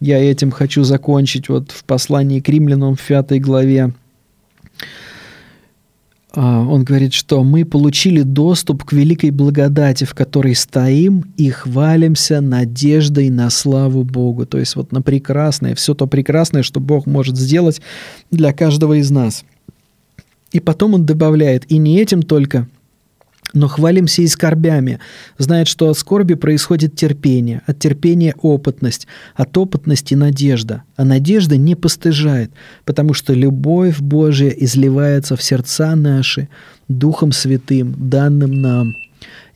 я 0.00 0.18
этим 0.18 0.50
хочу 0.50 0.84
закончить 0.84 1.50
вот 1.50 1.70
в 1.70 1.84
послании 1.84 2.40
к 2.40 2.48
римлянам 2.48 2.96
в 2.96 3.06
пятой 3.06 3.40
главе, 3.40 3.92
он 6.34 6.84
говорит, 6.84 7.12
что 7.12 7.44
мы 7.44 7.64
получили 7.64 8.22
доступ 8.22 8.84
к 8.84 8.92
великой 8.92 9.30
благодати, 9.30 10.04
в 10.04 10.14
которой 10.14 10.54
стоим 10.54 11.24
и 11.36 11.50
хвалимся 11.50 12.40
надеждой 12.40 13.28
на 13.28 13.50
славу 13.50 14.02
Богу. 14.04 14.46
То 14.46 14.58
есть 14.58 14.76
вот 14.76 14.92
на 14.92 15.02
прекрасное, 15.02 15.74
все 15.74 15.94
то 15.94 16.06
прекрасное, 16.06 16.62
что 16.62 16.80
Бог 16.80 17.06
может 17.06 17.36
сделать 17.36 17.80
для 18.30 18.52
каждого 18.52 18.94
из 18.94 19.10
нас. 19.10 19.44
И 20.52 20.60
потом 20.60 20.94
он 20.94 21.06
добавляет, 21.06 21.70
и 21.70 21.78
не 21.78 21.98
этим 21.98 22.22
только– 22.22 22.68
но 23.52 23.68
хвалимся 23.68 24.22
и 24.22 24.26
скорбями, 24.26 24.98
знает, 25.38 25.68
что 25.68 25.88
от 25.88 25.98
скорби 25.98 26.34
происходит 26.34 26.96
терпение, 26.96 27.62
от 27.66 27.78
терпения 27.78 28.34
опытность, 28.40 29.06
от 29.34 29.56
опытности 29.56 30.14
надежда. 30.14 30.82
А 30.96 31.04
надежда 31.04 31.56
не 31.56 31.74
постыжает, 31.74 32.50
потому 32.84 33.14
что 33.14 33.34
любовь 33.34 34.00
Божия 34.00 34.50
изливается 34.50 35.36
в 35.36 35.42
сердца 35.42 35.96
наши 35.96 36.48
Духом 36.88 37.32
Святым, 37.32 37.94
данным 37.98 38.52
нам– 38.60 38.96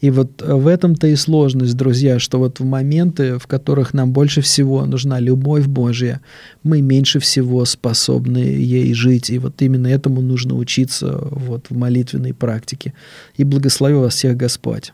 и 0.01 0.11
вот 0.11 0.42
э, 0.42 0.55
в 0.55 0.66
этом-то 0.66 1.07
и 1.07 1.16
сложность, 1.16 1.76
друзья, 1.76 2.18
что 2.18 2.38
вот 2.38 2.61
в 2.61 2.64
моменты, 2.64 3.38
в 3.38 3.47
которых 3.47 3.94
нам 3.94 4.12
больше 4.12 4.40
всего 4.40 4.84
нужна 4.84 5.20
любовь 5.20 5.66
Божья, 5.66 6.20
мы 6.62 6.80
меньше 6.80 7.18
всего 7.18 7.64
способны 7.64 8.38
ей 8.38 8.92
жить. 8.94 9.30
И 9.30 9.38
вот 9.38 9.61
именно 9.62 9.86
этому 9.86 10.20
нужно 10.20 10.55
учиться 10.57 11.18
вот 11.30 11.66
в 11.70 11.76
молитвенной 11.76 12.34
практике. 12.34 12.92
И 13.36 13.44
благословю 13.44 14.01
вас 14.01 14.14
всех 14.14 14.36
Господь. 14.36 14.92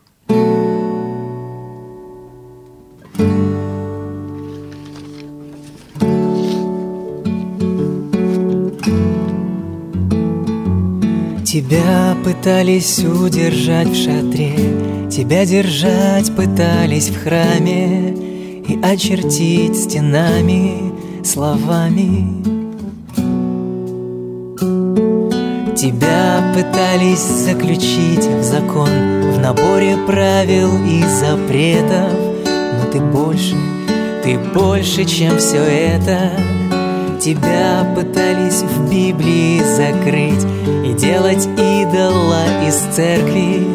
Тебя 11.63 12.17
пытались 12.25 12.99
удержать 12.99 13.87
в 13.87 13.95
шатре 13.95 15.07
Тебя 15.09 15.45
держать 15.45 16.35
пытались 16.35 17.07
в 17.07 17.23
храме 17.23 18.09
и 18.67 18.79
очертить 18.81 19.77
стенами 19.77 20.91
словами. 21.23 22.43
Тебя 25.73 26.53
пытались 26.53 27.21
заключить 27.21 28.25
в 28.25 28.43
закон 28.43 28.89
В 29.31 29.39
наборе 29.39 29.97
правил 30.05 30.69
и 30.85 31.01
запретов 31.01 32.11
Но 32.51 32.91
ты 32.91 32.99
больше, 32.99 33.55
ты 34.21 34.37
больше, 34.53 35.05
чем 35.05 35.37
все 35.37 35.59
это 35.59 36.29
Тебя 37.23 37.85
пытались 37.95 38.63
в 38.63 38.89
Библии 38.89 39.61
закрыть 39.61 40.45
И 40.85 40.91
делать 40.91 41.47
идола 41.57 42.67
из 42.67 42.75
церкви 42.93 43.65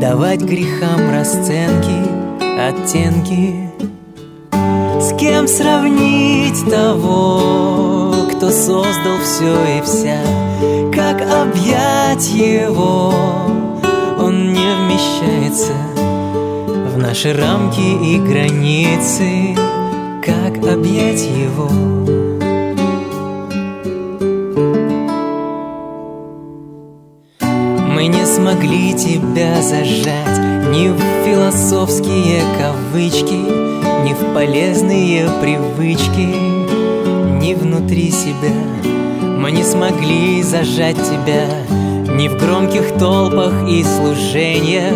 Давать 0.00 0.40
грехам 0.40 1.08
расценки, 1.12 2.00
оттенки. 2.58 3.70
С 5.00 5.16
кем 5.16 5.46
сравнить 5.46 6.68
того, 6.68 8.12
кто 8.34 8.50
создал 8.50 9.18
все 9.22 9.78
и 9.78 9.82
вся? 9.82 10.18
Как 10.92 11.22
объять 11.22 12.28
его, 12.30 13.14
он 14.18 14.52
не 14.52 14.66
вмещается 14.66 15.74
В 16.92 16.98
наши 16.98 17.32
рамки 17.34 17.78
и 17.78 18.18
границы. 18.18 19.54
Как 20.24 20.56
объять 20.56 21.22
его 21.22 21.99
тебя 29.00 29.62
зажать 29.62 30.38
Ни 30.70 30.88
в 30.88 31.00
философские 31.24 32.42
кавычки 32.58 33.40
Ни 34.04 34.12
в 34.12 34.34
полезные 34.34 35.28
привычки. 35.40 36.28
Ни 37.40 37.54
внутри 37.54 38.10
себя 38.10 38.52
Мы 39.22 39.52
не 39.52 39.62
смогли 39.62 40.42
зажать 40.42 40.96
тебя 40.96 41.46
Ни 42.14 42.28
в 42.28 42.36
громких 42.36 42.98
толпах 42.98 43.66
и 43.66 43.82
служениях 43.82 44.94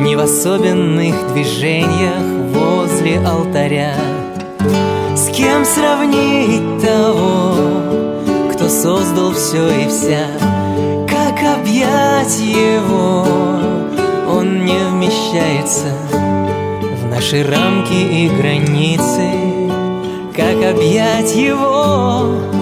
Ни 0.00 0.14
в 0.14 0.20
особенных 0.20 1.14
движениях 1.32 2.22
возле 2.54 3.18
алтаря. 3.26 3.94
С 5.16 5.28
кем 5.30 5.64
сравнить 5.64 6.80
того, 6.80 7.54
кто 8.52 8.68
создал 8.68 9.32
все 9.32 9.68
и 9.68 9.88
вся 9.88 10.61
объять 11.92 12.38
его. 12.40 13.26
Он 14.28 14.64
не 14.64 14.78
вмещается 14.78 15.92
в 16.10 17.10
наши 17.10 17.44
рамки 17.44 17.92
и 17.92 18.28
границы 18.28 19.30
Как 20.34 20.56
объять 20.64 21.34
его 21.34 22.61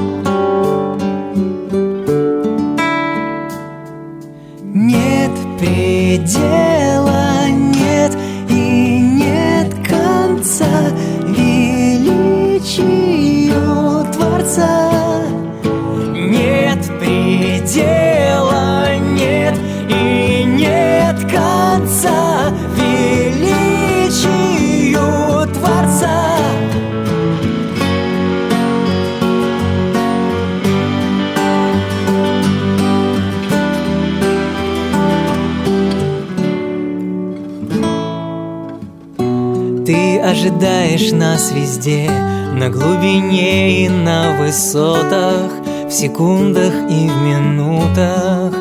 ожидаешь 39.93 41.13
нас 41.13 41.53
везде 41.53 42.11
На 42.53 42.69
глубине 42.69 43.85
и 43.85 43.89
на 43.89 44.37
высотах 44.39 45.51
В 45.87 45.91
секундах 45.91 46.73
и 46.91 47.09
в 47.09 47.17
минутах 47.23 48.55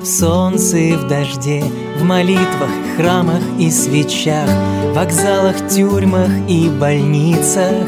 В 0.00 0.04
солнце 0.04 0.78
и 0.78 0.92
в 0.92 1.08
дожде 1.08 1.64
В 1.98 2.04
молитвах, 2.04 2.70
храмах 2.96 3.42
и 3.58 3.70
свечах 3.70 4.48
В 4.84 4.94
вокзалах, 4.94 5.68
тюрьмах 5.68 6.30
и 6.48 6.68
больницах 6.68 7.86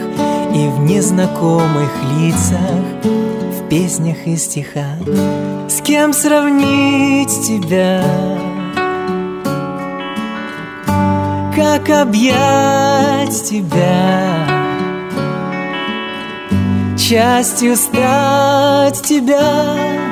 И 0.54 0.68
в 0.68 0.80
незнакомых 0.80 1.90
лицах 2.18 2.84
В 3.04 3.68
песнях 3.68 4.26
и 4.26 4.36
стихах 4.36 4.98
С 5.68 5.80
кем 5.82 6.12
сравнить 6.12 7.46
тебя? 7.46 8.37
Как 11.58 11.90
объять 11.90 13.42
тебя, 13.42 14.46
частью 16.96 17.74
стать 17.74 19.02
тебя. 19.02 20.07